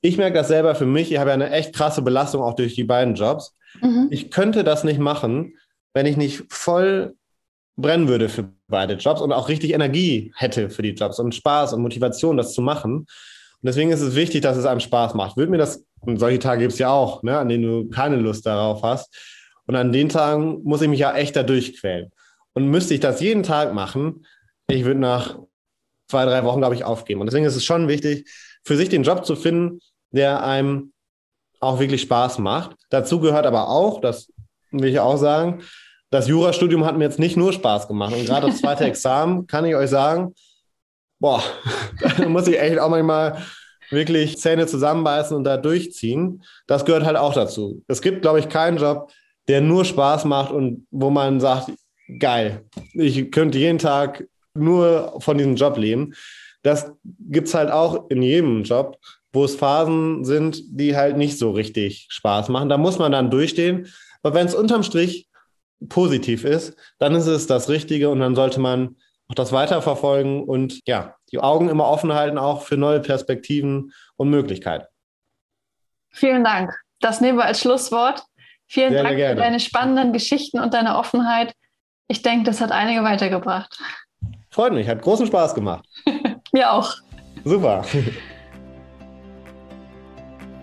Ich 0.00 0.16
merke 0.16 0.38
das 0.38 0.48
selber 0.48 0.74
für 0.74 0.86
mich. 0.86 1.12
Ich 1.12 1.18
habe 1.18 1.30
ja 1.30 1.34
eine 1.34 1.50
echt 1.50 1.74
krasse 1.74 2.00
Belastung 2.00 2.42
auch 2.42 2.54
durch 2.54 2.74
die 2.74 2.84
beiden 2.84 3.14
Jobs. 3.14 3.54
Mhm. 3.82 4.08
Ich 4.10 4.30
könnte 4.30 4.64
das 4.64 4.84
nicht 4.84 4.98
machen, 4.98 5.56
wenn 5.92 6.06
ich 6.06 6.16
nicht 6.16 6.44
voll 6.48 7.14
brennen 7.76 8.08
würde 8.08 8.28
für 8.28 8.50
beide 8.68 8.94
Jobs 8.94 9.20
und 9.20 9.32
auch 9.32 9.48
richtig 9.48 9.74
Energie 9.74 10.32
hätte 10.36 10.70
für 10.70 10.82
die 10.82 10.94
Jobs 10.94 11.18
und 11.18 11.34
Spaß 11.34 11.74
und 11.74 11.82
Motivation, 11.82 12.36
das 12.38 12.54
zu 12.54 12.62
machen. 12.62 13.06
Und 13.62 13.68
deswegen 13.68 13.90
ist 13.90 14.00
es 14.00 14.14
wichtig, 14.14 14.42
dass 14.42 14.56
es 14.56 14.66
einem 14.66 14.80
Spaß 14.80 15.14
macht. 15.14 15.36
Würde 15.36 15.50
mir 15.50 15.58
das, 15.58 15.84
und 16.00 16.18
solche 16.18 16.38
Tage 16.38 16.62
gibt 16.62 16.72
es 16.72 16.78
ja 16.78 16.90
auch, 16.90 17.22
ne, 17.22 17.38
an 17.38 17.48
denen 17.48 17.64
du 17.64 17.88
keine 17.88 18.16
Lust 18.16 18.46
darauf 18.46 18.82
hast. 18.82 19.14
Und 19.66 19.74
an 19.74 19.92
den 19.92 20.08
Tagen 20.08 20.62
muss 20.62 20.82
ich 20.82 20.88
mich 20.88 21.00
ja 21.00 21.14
echt 21.14 21.34
da 21.36 21.42
durchquälen. 21.42 22.10
Und 22.54 22.68
müsste 22.68 22.94
ich 22.94 23.00
das 23.00 23.20
jeden 23.20 23.42
Tag 23.42 23.74
machen, 23.74 24.24
ich 24.68 24.84
würde 24.84 25.00
nach 25.00 25.38
zwei, 26.08 26.24
drei 26.24 26.44
Wochen, 26.44 26.60
glaube 26.60 26.74
ich, 26.74 26.84
aufgeben. 26.84 27.20
Und 27.20 27.26
deswegen 27.26 27.44
ist 27.44 27.56
es 27.56 27.64
schon 27.64 27.88
wichtig, 27.88 28.28
für 28.64 28.76
sich 28.76 28.88
den 28.88 29.02
Job 29.02 29.24
zu 29.24 29.36
finden, 29.36 29.80
der 30.10 30.44
einem 30.44 30.92
auch 31.60 31.78
wirklich 31.78 32.02
Spaß 32.02 32.38
macht. 32.38 32.76
Dazu 32.90 33.20
gehört 33.20 33.46
aber 33.46 33.68
auch, 33.68 34.00
das 34.00 34.32
will 34.70 34.90
ich 34.90 35.00
auch 35.00 35.16
sagen, 35.16 35.62
das 36.10 36.28
Jurastudium 36.28 36.84
hat 36.84 36.96
mir 36.96 37.04
jetzt 37.04 37.18
nicht 37.18 37.36
nur 37.36 37.52
Spaß 37.52 37.88
gemacht. 37.88 38.14
Und 38.14 38.24
gerade 38.24 38.46
das 38.46 38.58
zweite 38.58 38.84
Examen, 38.86 39.46
kann 39.46 39.64
ich 39.64 39.74
euch 39.74 39.90
sagen, 39.90 40.34
boah, 41.18 41.42
da 42.18 42.28
muss 42.28 42.48
ich 42.48 42.58
echt 42.58 42.78
auch 42.78 42.90
manchmal 42.90 43.42
wirklich 43.90 44.38
Zähne 44.38 44.66
zusammenbeißen 44.66 45.36
und 45.36 45.44
da 45.44 45.56
durchziehen. 45.56 46.42
Das 46.66 46.84
gehört 46.84 47.04
halt 47.04 47.16
auch 47.16 47.34
dazu. 47.34 47.82
Es 47.86 48.02
gibt, 48.02 48.22
glaube 48.22 48.40
ich, 48.40 48.48
keinen 48.48 48.78
Job, 48.78 49.12
der 49.48 49.60
nur 49.60 49.84
Spaß 49.84 50.24
macht 50.24 50.52
und 50.52 50.86
wo 50.90 51.10
man 51.10 51.40
sagt, 51.40 51.70
geil, 52.18 52.64
ich 52.94 53.30
könnte 53.30 53.58
jeden 53.58 53.78
Tag 53.78 54.26
nur 54.54 55.16
von 55.20 55.38
diesem 55.38 55.56
Job 55.56 55.76
leben. 55.76 56.14
Das 56.62 56.90
gibt 57.20 57.48
es 57.48 57.54
halt 57.54 57.70
auch 57.70 58.10
in 58.10 58.22
jedem 58.22 58.64
Job, 58.64 58.98
wo 59.32 59.44
es 59.44 59.54
Phasen 59.54 60.24
sind, 60.24 60.62
die 60.68 60.96
halt 60.96 61.16
nicht 61.16 61.38
so 61.38 61.50
richtig 61.50 62.06
Spaß 62.10 62.48
machen. 62.48 62.68
Da 62.68 62.78
muss 62.78 62.98
man 62.98 63.12
dann 63.12 63.30
durchstehen. 63.30 63.86
Aber 64.22 64.34
wenn 64.34 64.46
es 64.46 64.54
unterm 64.54 64.82
Strich 64.82 65.28
positiv 65.88 66.44
ist, 66.44 66.74
dann 66.98 67.14
ist 67.14 67.26
es 67.26 67.46
das 67.46 67.68
Richtige 67.68 68.08
und 68.08 68.20
dann 68.20 68.34
sollte 68.34 68.60
man 68.60 68.96
auch 69.28 69.34
das 69.34 69.52
weiterverfolgen 69.52 70.44
und 70.44 70.80
ja, 70.86 71.16
die 71.32 71.38
Augen 71.38 71.68
immer 71.68 71.86
offen 71.88 72.12
halten, 72.12 72.38
auch 72.38 72.62
für 72.62 72.76
neue 72.76 73.00
Perspektiven 73.00 73.92
und 74.16 74.30
Möglichkeiten. 74.30 74.86
Vielen 76.10 76.44
Dank. 76.44 76.72
Das 77.00 77.20
nehmen 77.20 77.38
wir 77.38 77.44
als 77.44 77.60
Schlusswort. 77.60 78.22
Vielen 78.66 78.92
sehr, 78.92 79.02
Dank 79.02 79.16
sehr 79.16 79.30
für 79.30 79.36
deine 79.36 79.60
spannenden 79.60 80.12
Geschichten 80.12 80.60
und 80.60 80.74
deine 80.74 80.96
Offenheit. 80.96 81.54
Ich 82.08 82.22
denke, 82.22 82.44
das 82.44 82.60
hat 82.60 82.72
einige 82.72 83.02
weitergebracht. 83.02 83.78
Freut 84.50 84.72
mich, 84.72 84.88
hat 84.88 85.02
großen 85.02 85.26
Spaß 85.26 85.54
gemacht. 85.54 85.84
Mir 86.52 86.72
auch. 86.72 86.94
Super. 87.44 87.84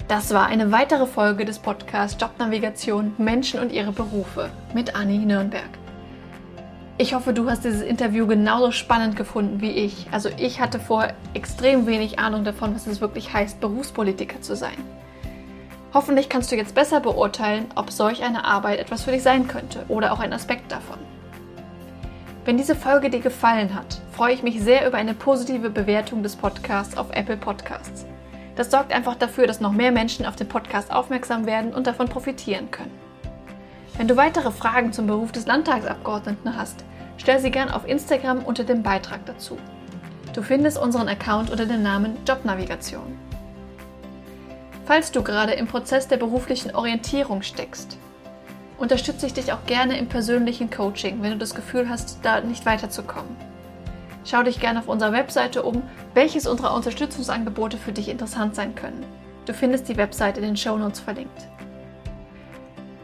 Das 0.07 0.33
war 0.33 0.47
eine 0.47 0.71
weitere 0.71 1.05
Folge 1.05 1.45
des 1.45 1.59
Podcasts 1.59 2.19
Jobnavigation 2.19 3.13
Menschen 3.17 3.59
und 3.59 3.71
ihre 3.71 3.91
Berufe 3.91 4.51
mit 4.73 4.95
Anni 4.95 5.19
Nürnberg. 5.19 5.82
Ich 6.99 7.15
hoffe, 7.15 7.33
du 7.33 7.49
hast 7.49 7.63
dieses 7.63 7.81
Interview 7.81 8.27
genauso 8.27 8.71
spannend 8.71 9.15
gefunden 9.15 9.61
wie 9.61 9.71
ich. 9.71 10.05
Also 10.11 10.29
ich 10.37 10.61
hatte 10.61 10.79
vorher 10.79 11.15
extrem 11.33 11.87
wenig 11.87 12.19
Ahnung 12.19 12.43
davon, 12.43 12.75
was 12.75 12.85
es 12.85 13.01
wirklich 13.01 13.33
heißt, 13.33 13.59
Berufspolitiker 13.59 14.41
zu 14.41 14.55
sein. 14.55 14.77
Hoffentlich 15.91 16.29
kannst 16.29 16.51
du 16.51 16.55
jetzt 16.55 16.75
besser 16.75 16.99
beurteilen, 16.99 17.65
ob 17.75 17.89
solch 17.91 18.23
eine 18.23 18.45
Arbeit 18.45 18.79
etwas 18.79 19.03
für 19.03 19.11
dich 19.11 19.23
sein 19.23 19.47
könnte 19.47 19.83
oder 19.87 20.13
auch 20.13 20.19
ein 20.19 20.33
Aspekt 20.33 20.71
davon. 20.71 20.99
Wenn 22.45 22.57
diese 22.57 22.75
Folge 22.75 23.09
dir 23.09 23.21
gefallen 23.21 23.73
hat, 23.73 23.99
freue 24.11 24.33
ich 24.33 24.43
mich 24.43 24.61
sehr 24.61 24.87
über 24.87 24.97
eine 24.97 25.15
positive 25.15 25.71
Bewertung 25.71 26.21
des 26.21 26.35
Podcasts 26.35 26.95
auf 26.95 27.07
Apple 27.11 27.37
Podcasts. 27.37 28.05
Das 28.55 28.69
sorgt 28.69 28.93
einfach 28.93 29.15
dafür, 29.15 29.47
dass 29.47 29.61
noch 29.61 29.71
mehr 29.71 29.91
Menschen 29.91 30.27
auf 30.27 30.35
den 30.35 30.47
Podcast 30.47 30.91
aufmerksam 30.91 31.47
werden 31.47 31.73
und 31.73 31.87
davon 31.87 32.07
profitieren 32.07 32.69
können. 32.69 33.02
Wenn 33.97 34.07
du 34.07 34.17
weitere 34.17 34.51
Fragen 34.51 34.91
zum 34.91 35.05
Beruf 35.05 35.31
des 35.31 35.45
Landtagsabgeordneten 35.45 36.57
hast, 36.57 36.83
stell 37.17 37.39
sie 37.39 37.51
gern 37.51 37.69
auf 37.69 37.87
Instagram 37.87 38.43
unter 38.43 38.63
dem 38.63 38.81
Beitrag 38.81 39.25
dazu. 39.27 39.57
Du 40.33 40.41
findest 40.41 40.79
unseren 40.79 41.07
Account 41.07 41.51
unter 41.51 41.67
dem 41.67 41.83
Namen 41.83 42.17
Jobnavigation. 42.27 43.19
Falls 44.85 45.11
du 45.11 45.21
gerade 45.21 45.53
im 45.53 45.67
Prozess 45.67 46.07
der 46.07 46.17
beruflichen 46.17 46.75
Orientierung 46.75 47.43
steckst, 47.43 47.97
unterstütze 48.79 49.27
ich 49.27 49.33
dich 49.33 49.53
auch 49.53 49.63
gerne 49.67 49.97
im 49.99 50.07
persönlichen 50.07 50.71
Coaching, 50.71 51.21
wenn 51.21 51.31
du 51.31 51.37
das 51.37 51.53
Gefühl 51.53 51.87
hast, 51.87 52.17
da 52.23 52.41
nicht 52.41 52.65
weiterzukommen. 52.65 53.35
Schau 54.25 54.41
dich 54.41 54.59
gerne 54.59 54.79
auf 54.79 54.87
unserer 54.87 55.11
Webseite 55.11 55.61
um, 55.61 55.83
welches 56.15 56.47
unserer 56.47 56.73
Unterstützungsangebote 56.73 57.77
für 57.77 57.91
dich 57.91 58.09
interessant 58.09 58.55
sein 58.55 58.73
können. 58.73 59.05
Du 59.45 59.53
findest 59.53 59.87
die 59.87 59.97
Webseite 59.97 60.39
in 60.39 60.47
den 60.47 60.57
Shownotes 60.57 60.99
verlinkt. 60.99 61.47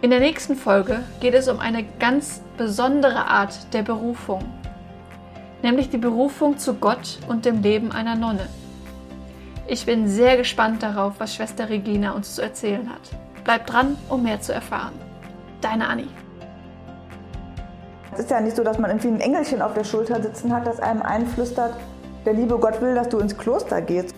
In 0.01 0.11
der 0.11 0.21
nächsten 0.21 0.55
Folge 0.55 1.03
geht 1.19 1.33
es 1.33 1.49
um 1.49 1.59
eine 1.59 1.83
ganz 1.83 2.41
besondere 2.57 3.25
Art 3.25 3.73
der 3.73 3.81
Berufung, 3.81 4.45
nämlich 5.61 5.89
die 5.89 5.97
Berufung 5.97 6.57
zu 6.57 6.75
Gott 6.75 7.19
und 7.27 7.43
dem 7.43 7.61
Leben 7.61 7.91
einer 7.91 8.15
Nonne. 8.15 8.47
Ich 9.67 9.85
bin 9.85 10.07
sehr 10.07 10.37
gespannt 10.37 10.83
darauf, 10.83 11.15
was 11.17 11.35
Schwester 11.35 11.67
Regina 11.67 12.13
uns 12.13 12.35
zu 12.35 12.41
erzählen 12.41 12.89
hat. 12.89 13.01
Bleib 13.43 13.67
dran, 13.67 13.97
um 14.07 14.23
mehr 14.23 14.39
zu 14.39 14.53
erfahren. 14.53 14.93
Deine 15.59 15.89
Anni. 15.89 16.07
Es 18.13 18.19
ist 18.19 18.31
ja 18.31 18.39
nicht 18.39 18.55
so, 18.55 18.63
dass 18.63 18.79
man 18.79 18.91
irgendwie 18.91 19.09
ein 19.09 19.19
Engelchen 19.19 19.61
auf 19.61 19.73
der 19.73 19.83
Schulter 19.83 20.21
sitzen 20.21 20.55
hat, 20.55 20.65
das 20.65 20.79
einem 20.79 21.01
einflüstert, 21.01 21.73
der 22.25 22.33
liebe 22.35 22.57
Gott 22.57 22.79
will, 22.79 22.95
dass 22.95 23.09
du 23.09 23.19
ins 23.19 23.37
Kloster 23.37 23.81
gehst. 23.81 24.15